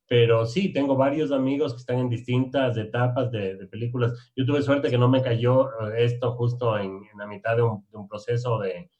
Pero 0.07 0.45
sí, 0.45 0.73
tengo 0.73 0.97
varios 0.97 1.33
amigos 1.33 1.73
que 1.73 1.81
están 1.81 1.99
en 1.99 2.11
distintas 2.11 2.77
etapas 2.77 3.31
de, 3.31 3.57
de 3.57 3.67
películas. 3.67 4.33
Yo 4.37 4.45
tuve 4.45 4.63
suerte 4.63 4.91
que 4.91 4.99
no 4.99 5.09
me 5.09 5.23
cayó 5.23 5.71
eh, 5.71 6.05
esto 6.05 6.33
justo 6.33 6.79
en, 6.79 7.03
en 7.11 7.19
la 7.19 7.27
mitad 7.27 7.57
de 7.57 7.63
un, 7.63 7.87
de 7.91 7.97
un, 7.97 8.07
proceso 8.07 8.59
de 8.59 8.91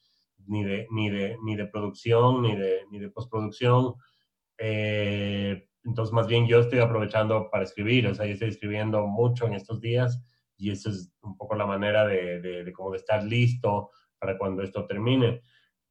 ni, 0.47 0.65
de, 0.65 0.87
ni, 0.91 1.11
de, 1.11 1.37
ni 1.43 1.57
de 1.57 1.67
producción, 1.67 2.43
ni 2.43 2.57
de, 2.57 2.87
ni 2.91 2.99
de 2.99 3.11
postproducción. 3.11 3.95
Eh, 4.59 5.69
entonces, 5.85 6.13
más 6.15 6.27
bien 6.27 6.47
yo 6.47 6.61
estoy 6.61 6.79
aprovechando 6.79 7.51
para 7.51 7.65
escribir, 7.65 8.07
o 8.07 8.15
sea, 8.15 8.25
yo 8.27 8.33
estoy 8.33 8.49
escribiendo 8.49 9.07
mucho 9.07 9.47
en 9.47 9.55
estos 9.55 9.81
días 9.81 10.23
y 10.57 10.71
eso 10.71 10.89
es 10.89 11.13
un 11.23 11.37
poco 11.37 11.55
la 11.55 11.67
manera 11.67 12.07
de, 12.07 12.41
de, 12.41 12.65
de, 12.65 12.73
como 12.73 12.93
de 12.93 12.99
estar 12.99 13.23
listo 13.23 13.91
para 14.19 14.39
cuando 14.39 14.63
esto 14.63 14.87
termine. 14.87 15.43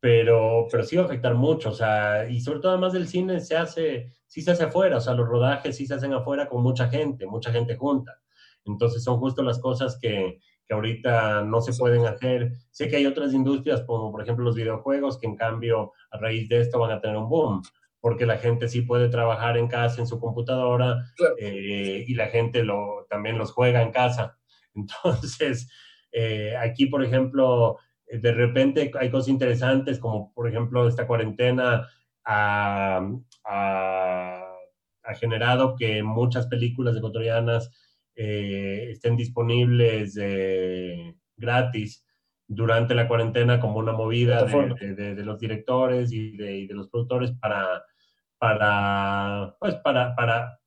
Pero, 0.03 0.67
pero 0.69 0.83
sí 0.83 0.97
va 0.97 1.03
a 1.03 1.05
afectar 1.05 1.33
mucho, 1.33 1.69
o 1.69 1.73
sea, 1.73 2.29
y 2.29 2.41
sobre 2.41 2.59
todo 2.59 2.73
además 2.73 2.91
del 2.91 3.07
cine 3.07 3.39
se 3.39 3.55
hace, 3.55 4.11
sí 4.27 4.41
se 4.41 4.51
hace 4.51 4.65
afuera, 4.65 4.97
o 4.97 4.99
sea, 4.99 5.13
los 5.13 5.25
rodajes 5.25 5.77
sí 5.77 5.87
se 5.87 5.93
hacen 5.93 6.11
afuera 6.11 6.49
con 6.49 6.61
mucha 6.61 6.89
gente, 6.89 7.25
mucha 7.25 7.53
gente 7.53 7.77
junta. 7.77 8.19
Entonces 8.65 9.01
son 9.01 9.17
justo 9.19 9.43
las 9.43 9.59
cosas 9.59 9.97
que, 10.01 10.41
que 10.67 10.73
ahorita 10.73 11.43
no 11.43 11.61
se 11.61 11.71
pueden 11.71 12.05
hacer. 12.05 12.51
Sé 12.69 12.89
que 12.89 12.97
hay 12.97 13.05
otras 13.05 13.33
industrias, 13.33 13.83
como 13.83 14.11
por 14.11 14.21
ejemplo 14.21 14.43
los 14.43 14.55
videojuegos, 14.55 15.17
que 15.17 15.27
en 15.27 15.37
cambio 15.37 15.93
a 16.11 16.17
raíz 16.17 16.49
de 16.49 16.59
esto 16.59 16.79
van 16.79 16.91
a 16.91 16.99
tener 16.99 17.15
un 17.15 17.29
boom 17.29 17.61
porque 18.01 18.25
la 18.25 18.37
gente 18.37 18.67
sí 18.67 18.81
puede 18.81 19.07
trabajar 19.07 19.55
en 19.55 19.69
casa, 19.69 20.01
en 20.01 20.07
su 20.07 20.19
computadora, 20.19 21.05
claro. 21.15 21.35
eh, 21.39 22.03
y 22.05 22.13
la 22.15 22.27
gente 22.27 22.61
lo, 22.65 23.07
también 23.09 23.37
los 23.37 23.53
juega 23.53 23.81
en 23.81 23.93
casa. 23.93 24.37
Entonces, 24.75 25.69
eh, 26.11 26.53
aquí, 26.57 26.87
por 26.87 27.01
ejemplo, 27.01 27.77
de 28.21 28.31
repente 28.31 28.91
hay 28.99 29.09
cosas 29.09 29.29
interesantes, 29.29 29.99
como 29.99 30.33
por 30.33 30.47
ejemplo 30.47 30.87
esta 30.87 31.07
cuarentena 31.07 31.87
ha, 32.25 33.09
ha, 33.45 34.43
ha 35.03 35.13
generado 35.15 35.75
que 35.75 36.03
muchas 36.03 36.47
películas 36.47 36.95
ecuatorianas 36.95 37.71
eh, 38.15 38.89
estén 38.91 39.15
disponibles 39.15 40.17
eh, 40.21 41.15
gratis 41.35 42.05
durante 42.47 42.93
la 42.93 43.07
cuarentena 43.07 43.59
como 43.59 43.79
una 43.79 43.93
movida 43.93 44.43
de, 44.45 44.75
de, 44.79 44.95
de, 44.95 45.15
de 45.15 45.25
los 45.25 45.39
directores 45.39 46.11
y, 46.11 46.35
y 46.35 46.67
de, 46.67 46.73
los 46.73 46.89
productores 46.89 47.31
para, 47.31 47.83
para, 48.37 49.55
pues 49.59 49.75
para, 49.75 50.15
para, 50.15 50.59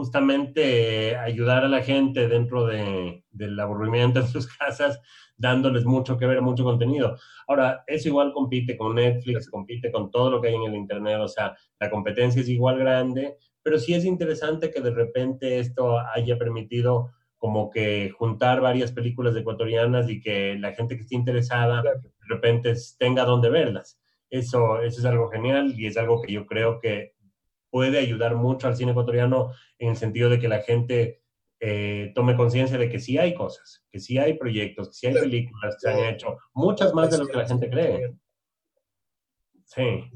justamente 0.00 1.14
ayudar 1.14 1.62
a 1.62 1.68
la 1.68 1.82
gente 1.82 2.26
dentro 2.26 2.64
de, 2.64 3.22
del 3.30 3.60
aburrimiento 3.60 4.20
en 4.20 4.28
sus 4.28 4.46
casas, 4.58 4.98
dándoles 5.36 5.84
mucho 5.84 6.16
que 6.16 6.24
ver, 6.24 6.40
mucho 6.40 6.64
contenido. 6.64 7.18
Ahora, 7.46 7.84
eso 7.86 8.08
igual 8.08 8.32
compite 8.32 8.78
con 8.78 8.94
Netflix, 8.94 9.50
compite 9.50 9.92
con 9.92 10.10
todo 10.10 10.30
lo 10.30 10.40
que 10.40 10.48
hay 10.48 10.54
en 10.54 10.62
el 10.62 10.74
Internet, 10.74 11.18
o 11.20 11.28
sea, 11.28 11.54
la 11.78 11.90
competencia 11.90 12.40
es 12.40 12.48
igual 12.48 12.78
grande, 12.78 13.36
pero 13.62 13.78
sí 13.78 13.92
es 13.92 14.06
interesante 14.06 14.70
que 14.70 14.80
de 14.80 14.90
repente 14.90 15.58
esto 15.58 15.98
haya 16.14 16.38
permitido 16.38 17.10
como 17.36 17.68
que 17.68 18.10
juntar 18.16 18.62
varias 18.62 18.92
películas 18.92 19.36
ecuatorianas 19.36 20.08
y 20.08 20.18
que 20.18 20.56
la 20.58 20.72
gente 20.72 20.96
que 20.96 21.02
esté 21.02 21.14
interesada 21.14 21.82
de 21.82 22.00
repente 22.26 22.72
tenga 22.98 23.24
donde 23.26 23.50
verlas. 23.50 24.00
Eso, 24.30 24.80
eso 24.80 25.00
es 25.00 25.04
algo 25.04 25.28
genial 25.28 25.74
y 25.76 25.86
es 25.86 25.98
algo 25.98 26.22
que 26.22 26.32
yo 26.32 26.46
creo 26.46 26.80
que 26.80 27.12
puede 27.70 27.98
ayudar 27.98 28.34
mucho 28.36 28.66
al 28.66 28.76
cine 28.76 28.92
ecuatoriano 28.92 29.52
en 29.78 29.90
el 29.90 29.96
sentido 29.96 30.28
de 30.28 30.38
que 30.38 30.48
la 30.48 30.60
gente 30.62 31.22
eh, 31.60 32.12
tome 32.14 32.36
conciencia 32.36 32.78
de 32.78 32.88
que 32.88 32.98
sí 32.98 33.18
hay 33.18 33.34
cosas, 33.34 33.84
que 33.90 34.00
sí 34.00 34.18
hay 34.18 34.34
proyectos, 34.34 34.88
que 34.88 34.94
sí 34.94 35.06
hay 35.06 35.14
películas 35.14 35.76
que 35.76 35.80
se 35.80 35.90
han 35.90 36.14
hecho, 36.14 36.38
muchas 36.54 36.94
más 36.94 37.10
de 37.10 37.18
lo 37.18 37.26
que 37.26 37.36
la 37.36 37.46
gente 37.46 37.68
cree. 37.68 38.14
Sí. 39.64 40.10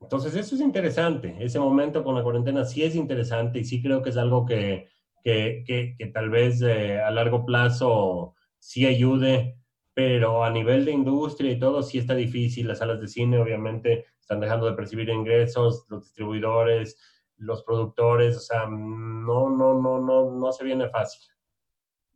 Entonces 0.00 0.34
eso 0.34 0.54
es 0.54 0.60
interesante, 0.60 1.36
ese 1.40 1.58
momento 1.60 2.02
con 2.02 2.14
la 2.14 2.22
cuarentena 2.22 2.64
sí 2.64 2.82
es 2.82 2.94
interesante 2.94 3.58
y 3.58 3.64
sí 3.64 3.82
creo 3.82 4.02
que 4.02 4.10
es 4.10 4.16
algo 4.16 4.46
que, 4.46 4.88
que, 5.22 5.62
que, 5.66 5.94
que 5.98 6.06
tal 6.06 6.30
vez 6.30 6.60
eh, 6.62 7.00
a 7.00 7.10
largo 7.10 7.44
plazo 7.44 8.34
sí 8.58 8.86
ayude, 8.86 9.56
pero 9.94 10.44
a 10.44 10.50
nivel 10.50 10.84
de 10.84 10.92
industria 10.92 11.50
y 11.50 11.58
todo 11.58 11.82
sí 11.82 11.98
está 11.98 12.14
difícil. 12.14 12.68
Las 12.68 12.78
salas 12.78 13.00
de 13.00 13.08
cine 13.08 13.38
obviamente 13.38 14.06
están 14.22 14.40
dejando 14.40 14.66
de 14.66 14.72
percibir 14.72 15.08
ingresos, 15.10 15.84
los 15.88 16.04
distribuidores, 16.04 16.96
los 17.36 17.62
productores, 17.64 18.36
o 18.36 18.40
sea, 18.40 18.66
no, 18.66 19.50
no, 19.50 19.74
no, 19.74 20.00
no, 20.00 20.30
no 20.30 20.52
se 20.52 20.64
viene 20.64 20.88
fácil. 20.88 21.20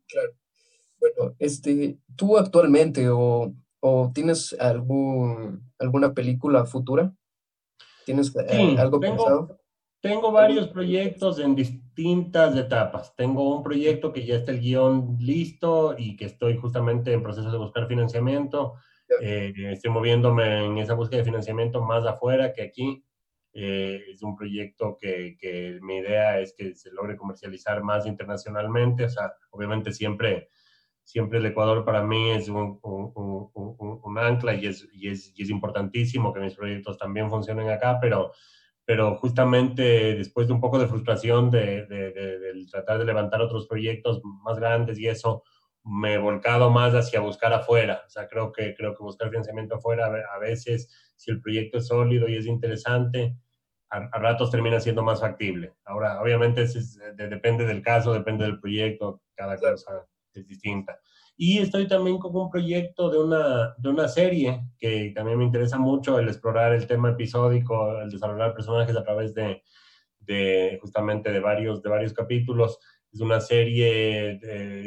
Claro. 0.08 0.32
Bueno, 0.98 1.34
este, 1.38 1.98
tú 2.16 2.38
actualmente 2.38 3.08
o, 3.10 3.52
o 3.80 4.10
tienes 4.14 4.56
algún, 4.58 5.70
alguna 5.78 6.14
película 6.14 6.64
futura? 6.64 7.12
¿Tienes 8.04 8.34
eh, 8.36 8.46
sí, 8.50 8.76
algo 8.78 9.00
tengo, 9.00 9.16
pensado? 9.16 9.60
Tengo 10.00 10.32
varios 10.32 10.68
proyectos 10.68 11.38
en 11.38 11.54
distintas 11.54 12.56
etapas. 12.56 13.14
Tengo 13.16 13.56
un 13.56 13.62
proyecto 13.62 14.12
que 14.12 14.24
ya 14.24 14.36
está 14.36 14.52
el 14.52 14.60
guion 14.60 15.16
listo 15.20 15.94
y 15.98 16.16
que 16.16 16.26
estoy 16.26 16.56
justamente 16.56 17.12
en 17.12 17.22
proceso 17.22 17.50
de 17.50 17.58
buscar 17.58 17.88
financiamiento. 17.88 18.74
Eh, 19.20 19.52
estoy 19.72 19.90
moviéndome 19.90 20.66
en 20.66 20.78
esa 20.78 20.94
búsqueda 20.94 21.18
de 21.18 21.24
financiamiento 21.24 21.82
más 21.82 22.04
afuera 22.06 22.52
que 22.52 22.62
aquí. 22.62 23.04
Eh, 23.52 24.04
es 24.12 24.22
un 24.22 24.36
proyecto 24.36 24.98
que, 25.00 25.36
que, 25.38 25.78
mi 25.80 25.96
idea 25.96 26.40
es 26.40 26.54
que 26.54 26.74
se 26.74 26.90
logre 26.90 27.16
comercializar 27.16 27.82
más 27.82 28.06
internacionalmente. 28.06 29.04
O 29.04 29.08
sea, 29.08 29.32
obviamente 29.50 29.92
siempre, 29.92 30.50
siempre 31.04 31.38
el 31.38 31.46
Ecuador 31.46 31.84
para 31.84 32.02
mí 32.02 32.30
es 32.30 32.48
un, 32.48 32.78
un, 32.82 33.12
un, 33.54 34.00
un 34.02 34.18
ancla 34.18 34.54
y 34.54 34.66
es, 34.66 34.88
y, 34.92 35.08
es, 35.08 35.32
y 35.34 35.42
es 35.42 35.50
importantísimo 35.50 36.32
que 36.32 36.40
mis 36.40 36.54
proyectos 36.54 36.98
también 36.98 37.30
funcionen 37.30 37.70
acá, 37.70 37.98
pero 38.00 38.32
pero 38.86 39.16
justamente 39.16 40.14
después 40.14 40.46
de 40.46 40.54
un 40.54 40.60
poco 40.60 40.78
de 40.78 40.86
frustración 40.86 41.50
de, 41.50 41.86
de, 41.86 42.12
de, 42.12 42.38
de, 42.38 42.66
tratar 42.70 42.98
de 42.98 43.04
levantar 43.04 43.42
otros 43.42 43.66
proyectos 43.66 44.22
más 44.44 44.58
grandes 44.58 44.98
y 44.98 45.08
eso, 45.08 45.42
me 45.86 46.14
he 46.14 46.18
volcado 46.18 46.70
más 46.70 46.94
hacia 46.94 47.20
buscar 47.20 47.52
afuera. 47.52 48.02
O 48.06 48.10
sea, 48.10 48.26
creo 48.28 48.52
que, 48.52 48.74
creo 48.74 48.94
que 48.94 49.02
buscar 49.02 49.30
financiamiento 49.30 49.76
afuera 49.76 50.06
a 50.06 50.38
veces, 50.38 50.90
si 51.16 51.30
el 51.30 51.40
proyecto 51.40 51.78
es 51.78 51.86
sólido 51.86 52.28
y 52.28 52.36
es 52.36 52.46
interesante, 52.46 53.36
a, 53.90 53.98
a 53.98 54.18
ratos 54.18 54.50
termina 54.50 54.80
siendo 54.80 55.02
más 55.02 55.20
factible. 55.20 55.74
Ahora, 55.84 56.20
obviamente, 56.20 56.62
es, 56.62 56.74
es, 56.76 56.98
depende 57.16 57.64
del 57.64 57.82
caso, 57.82 58.12
depende 58.12 58.44
del 58.44 58.60
proyecto, 58.60 59.22
cada 59.34 59.56
cosa 59.56 60.06
es 60.34 60.46
distinta. 60.46 60.98
Y 61.36 61.58
estoy 61.58 61.86
también 61.86 62.18
con 62.18 62.34
un 62.34 62.50
proyecto 62.50 63.10
de 63.10 63.18
una, 63.18 63.74
de 63.76 63.88
una 63.88 64.08
serie 64.08 64.62
que 64.78 65.12
también 65.14 65.38
me 65.38 65.44
interesa 65.44 65.78
mucho, 65.78 66.18
el 66.18 66.28
explorar 66.28 66.72
el 66.72 66.86
tema 66.86 67.10
episódico, 67.10 68.00
el 68.00 68.10
desarrollar 68.10 68.54
personajes 68.54 68.96
a 68.96 69.04
través 69.04 69.34
de, 69.34 69.62
de 70.20 70.78
justamente 70.80 71.30
de 71.30 71.40
varios, 71.40 71.82
de 71.82 71.90
varios 71.90 72.14
capítulos. 72.14 72.78
Es 73.16 73.20
una 73.22 73.40
serie 73.40 74.38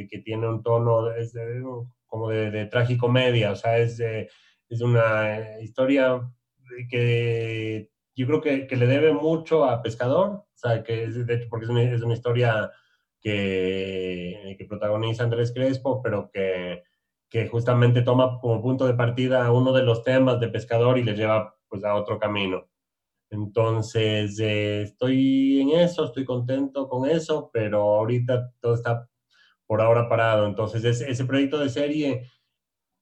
que 0.10 0.20
tiene 0.20 0.48
un 0.48 0.62
tono 0.62 1.12
es 1.12 1.34
de, 1.34 1.64
como 2.06 2.30
de, 2.30 2.52
de 2.52 2.68
tragicomedia, 2.68 3.52
o 3.52 3.56
sea, 3.56 3.80
es 3.80 4.00
es 4.70 4.82
una 4.82 5.60
historia 5.62 6.22
que 6.90 7.90
yo 8.16 8.28
creo 8.28 8.42
que, 8.42 8.68
que, 8.68 8.76
le 8.76 8.86
debe 8.86 9.14
mucho 9.14 9.66
a 9.66 9.82
Pescador, 9.82 10.30
o 10.30 10.48
sea, 10.54 10.84
que 10.84 11.06
es, 11.06 11.26
de 11.26 11.34
hecho, 11.34 11.48
porque 11.50 11.66
es 11.66 11.70
una, 11.72 11.84
es 11.84 12.02
una 12.04 12.14
historia 12.14 12.72
que, 13.20 14.56
que, 14.58 14.66
protagoniza 14.66 15.24
Andrés 15.24 15.52
Crespo, 15.54 16.02
pero 16.04 16.30
que, 16.32 16.84
que, 17.30 17.48
justamente 17.48 18.02
toma 18.04 18.40
como 18.40 18.62
punto 18.62 18.86
de 18.86 18.94
partida 18.94 19.52
uno 19.52 19.74
de 19.74 19.84
los 19.84 20.04
temas 20.04 20.40
de 20.40 20.50
Pescador 20.50 20.98
y 20.98 21.04
le 21.04 21.16
lleva 21.16 21.56
pues 21.68 21.84
a 21.84 21.96
otro 21.96 22.20
camino. 22.20 22.69
Entonces, 23.30 24.40
eh, 24.40 24.84
estoy 24.84 25.62
en 25.62 25.70
eso, 25.72 26.06
estoy 26.06 26.26
contento 26.26 26.88
con 26.88 27.10
eso, 27.10 27.50
pero 27.54 27.82
ahorita 27.82 28.52
todo 28.60 28.74
está 28.74 29.08
por 29.68 29.82
ahora 29.82 30.10
parado. 30.10 30.48
Entonces, 30.48 30.84
ese, 30.84 31.10
ese 31.10 31.26
proyecto 31.26 31.60
de 31.60 31.70
serie, 31.70 32.30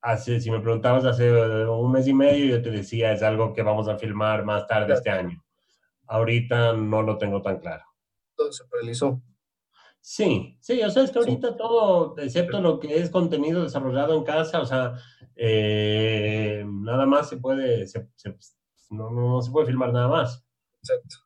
hace, 0.02 0.42
si 0.42 0.52
me 0.52 0.60
preguntabas 0.60 1.06
hace 1.06 1.32
un 1.66 1.92
mes 1.92 2.08
y 2.08 2.14
medio, 2.14 2.46
yo 2.46 2.62
te 2.62 2.72
decía, 2.72 3.14
es 3.14 3.24
algo 3.24 3.54
que 3.54 3.64
vamos 3.64 3.88
a 3.88 3.98
filmar 3.98 4.44
más 4.44 4.68
tarde 4.68 4.94
este 4.94 5.10
año. 5.10 5.44
Ahorita 6.08 6.74
no 6.74 7.02
lo 7.02 7.18
tengo 7.18 7.42
tan 7.42 7.60
claro. 7.60 7.84
Todo 8.36 8.52
se 8.52 8.66
paralizó. 8.66 9.22
Sí, 10.00 10.58
sí, 10.62 10.82
o 10.82 10.90
sea, 10.90 11.04
es 11.04 11.12
que 11.12 11.20
ahorita 11.20 11.58
todo, 11.58 12.18
excepto 12.18 12.62
lo 12.62 12.80
que 12.80 12.98
es 12.98 13.10
contenido 13.10 13.64
desarrollado 13.64 14.16
en 14.16 14.24
casa, 14.24 14.62
o 14.62 14.66
sea, 14.66 14.94
eh, 15.36 16.64
nada 16.66 17.06
más 17.06 17.28
se 17.28 17.38
puede, 17.38 17.86
se, 17.88 18.08
no, 18.90 19.10
no, 19.12 19.42
se 19.42 19.52
puede 19.52 19.68
filmar 19.68 19.94
nada 19.94 20.08
más. 20.08 20.44
Exacto. 20.82 21.18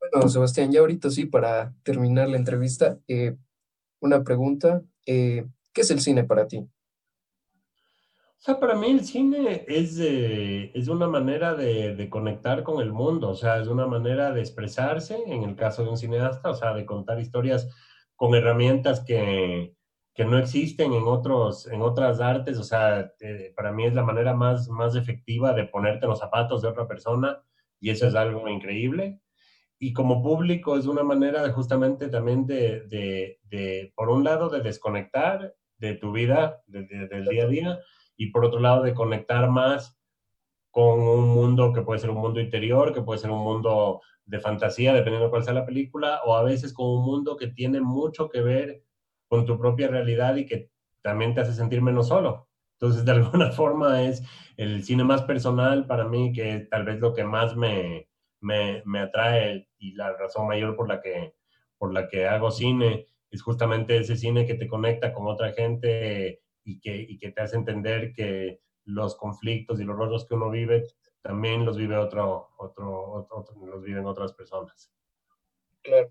Bueno, 0.00 0.28
Sebastián, 0.28 0.72
ya 0.72 0.80
ahorita 0.80 1.10
sí, 1.10 1.26
para 1.26 1.74
terminar 1.82 2.28
la 2.28 2.36
entrevista, 2.36 2.98
eh, 3.08 3.36
una 4.00 4.22
pregunta. 4.22 4.82
Eh, 5.06 5.46
¿Qué 5.72 5.80
es 5.82 5.90
el 5.90 6.00
cine 6.00 6.24
para 6.24 6.46
ti? 6.46 6.58
O 6.58 8.40
sea, 8.40 8.60
para 8.60 8.76
mí 8.76 8.90
el 8.90 9.04
cine 9.04 9.64
es, 9.66 9.98
es 9.98 10.88
una 10.88 11.08
manera 11.08 11.54
de, 11.54 11.96
de, 11.96 12.08
conectar 12.08 12.62
con 12.62 12.80
el 12.80 12.92
mundo, 12.92 13.30
o 13.30 13.34
sea, 13.34 13.60
es 13.60 13.66
una 13.66 13.86
manera 13.86 14.32
de 14.32 14.40
expresarse, 14.40 15.18
en 15.26 15.42
el 15.42 15.56
caso 15.56 15.82
de 15.82 15.90
un 15.90 15.98
cineasta, 15.98 16.50
o 16.50 16.54
sea, 16.54 16.72
de 16.72 16.86
contar 16.86 17.18
historias 17.20 17.68
con 18.14 18.34
herramientas 18.36 19.00
que, 19.00 19.74
que 20.18 20.24
no 20.24 20.36
existen 20.36 20.92
en, 20.94 21.04
otros, 21.04 21.68
en 21.68 21.80
otras 21.80 22.20
artes, 22.20 22.58
o 22.58 22.64
sea, 22.64 23.12
eh, 23.20 23.52
para 23.54 23.70
mí 23.70 23.84
es 23.84 23.94
la 23.94 24.02
manera 24.02 24.34
más, 24.34 24.68
más 24.68 24.96
efectiva 24.96 25.52
de 25.52 25.66
ponerte 25.66 26.08
los 26.08 26.18
zapatos 26.18 26.60
de 26.60 26.66
otra 26.66 26.88
persona 26.88 27.40
y 27.78 27.90
eso 27.90 28.08
es 28.08 28.16
algo 28.16 28.48
increíble. 28.48 29.20
Y 29.78 29.92
como 29.92 30.20
público 30.20 30.76
es 30.76 30.86
una 30.86 31.04
manera 31.04 31.40
de 31.44 31.52
justamente 31.52 32.08
también 32.08 32.46
de, 32.48 32.80
de, 32.88 33.38
de 33.44 33.92
por 33.94 34.08
un 34.08 34.24
lado, 34.24 34.48
de 34.48 34.60
desconectar 34.60 35.54
de 35.76 35.94
tu 35.94 36.10
vida, 36.10 36.62
del 36.66 37.28
día 37.28 37.44
a 37.44 37.46
día, 37.46 37.78
y 38.16 38.32
por 38.32 38.44
otro 38.44 38.58
lado, 38.58 38.82
de 38.82 38.94
conectar 38.94 39.48
más 39.48 40.00
con 40.72 40.98
un 40.98 41.28
mundo 41.28 41.72
que 41.72 41.82
puede 41.82 42.00
ser 42.00 42.10
un 42.10 42.20
mundo 42.20 42.40
interior, 42.40 42.92
que 42.92 43.02
puede 43.02 43.20
ser 43.20 43.30
un 43.30 43.44
mundo 43.44 44.00
de 44.24 44.40
fantasía, 44.40 44.92
dependiendo 44.92 45.26
de 45.26 45.30
cuál 45.30 45.44
sea 45.44 45.54
la 45.54 45.64
película, 45.64 46.22
o 46.24 46.34
a 46.34 46.42
veces 46.42 46.72
con 46.72 46.86
un 46.86 47.04
mundo 47.04 47.36
que 47.36 47.46
tiene 47.46 47.80
mucho 47.80 48.28
que 48.28 48.40
ver 48.40 48.82
con 49.28 49.46
tu 49.46 49.58
propia 49.58 49.88
realidad 49.88 50.36
y 50.36 50.46
que 50.46 50.70
también 51.02 51.34
te 51.34 51.40
hace 51.40 51.52
sentir 51.52 51.82
menos 51.82 52.08
solo. 52.08 52.48
Entonces, 52.72 53.04
de 53.04 53.12
alguna 53.12 53.50
forma 53.52 54.02
es 54.02 54.22
el 54.56 54.82
cine 54.84 55.04
más 55.04 55.22
personal 55.22 55.86
para 55.86 56.04
mí, 56.04 56.32
que 56.32 56.66
tal 56.70 56.84
vez 56.84 57.00
lo 57.00 57.14
que 57.14 57.24
más 57.24 57.56
me, 57.56 58.08
me, 58.40 58.82
me, 58.84 59.00
atrae 59.00 59.68
y 59.78 59.92
la 59.92 60.12
razón 60.14 60.46
mayor 60.46 60.76
por 60.76 60.88
la, 60.88 61.00
que, 61.00 61.34
por 61.76 61.92
la 61.92 62.08
que 62.08 62.26
hago 62.26 62.50
cine 62.50 63.06
es 63.30 63.42
justamente 63.42 63.98
ese 63.98 64.16
cine 64.16 64.46
que 64.46 64.54
te 64.54 64.68
conecta 64.68 65.12
con 65.12 65.26
otra 65.26 65.52
gente 65.52 66.40
y 66.64 66.80
que, 66.80 66.96
y 66.96 67.18
que 67.18 67.32
te 67.32 67.42
hace 67.42 67.56
entender 67.56 68.12
que 68.12 68.60
los 68.84 69.16
conflictos 69.16 69.80
y 69.80 69.84
los 69.84 69.96
rollos 69.96 70.26
que 70.26 70.34
uno 70.34 70.50
vive 70.50 70.84
también 71.20 71.64
los 71.64 71.76
vive 71.76 71.96
otro, 71.96 72.50
otro, 72.58 73.12
otro, 73.12 73.36
otro 73.38 73.66
los 73.66 73.82
viven 73.82 74.06
otras 74.06 74.32
personas. 74.32 74.90
Claro. 75.82 76.10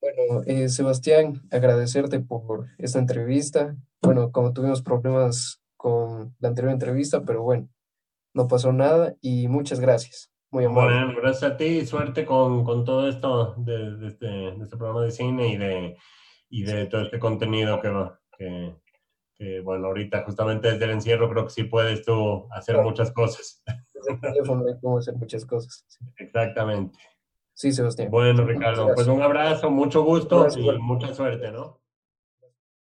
Bueno, 0.00 0.42
eh, 0.46 0.68
Sebastián, 0.68 1.42
agradecerte 1.50 2.20
por 2.20 2.66
esta 2.78 2.98
entrevista. 2.98 3.76
Bueno, 4.00 4.32
como 4.32 4.52
tuvimos 4.52 4.82
problemas 4.82 5.62
con 5.76 6.34
la 6.38 6.48
anterior 6.48 6.72
entrevista, 6.72 7.22
pero 7.22 7.42
bueno, 7.42 7.68
no 8.34 8.48
pasó 8.48 8.72
nada 8.72 9.14
y 9.20 9.48
muchas 9.48 9.78
gracias. 9.80 10.30
Muy 10.50 10.64
amable. 10.64 11.04
Bueno, 11.04 11.20
gracias 11.20 11.52
a 11.52 11.56
ti 11.56 11.64
y 11.64 11.86
suerte 11.86 12.24
con, 12.24 12.64
con 12.64 12.84
todo 12.84 13.08
esto 13.08 13.54
de, 13.58 13.96
de, 13.96 14.06
este, 14.08 14.26
de, 14.26 14.62
este, 14.62 14.76
programa 14.76 15.02
de 15.02 15.10
cine 15.10 15.48
y 15.48 15.56
de, 15.56 15.96
y 16.48 16.62
de 16.64 16.86
todo 16.86 17.02
este 17.02 17.18
contenido 17.18 17.80
que, 17.80 17.92
que, 18.36 18.74
que, 19.34 19.60
bueno, 19.60 19.88
ahorita 19.88 20.24
justamente 20.24 20.72
desde 20.72 20.86
el 20.86 20.92
encierro 20.92 21.30
creo 21.30 21.44
que 21.44 21.50
sí 21.50 21.64
puedes 21.64 22.04
tú 22.04 22.48
hacer 22.52 22.74
claro. 22.74 22.88
muchas 22.88 23.12
cosas. 23.12 23.62
Desde 23.94 24.12
el 24.14 24.20
teléfono 24.20 24.64
hay 24.66 24.80
como 24.80 24.98
hacer 24.98 25.14
muchas 25.14 25.44
cosas. 25.44 25.86
Exactamente. 26.16 26.98
Sí, 27.60 27.72
Sebastián. 27.72 28.10
Bueno, 28.10 28.42
Ricardo, 28.46 28.94
pues 28.94 29.06
un 29.06 29.20
abrazo, 29.20 29.70
mucho 29.70 30.02
gusto 30.02 30.48
y 30.56 30.78
mucha 30.78 31.12
suerte, 31.12 31.52
¿no? 31.52 31.78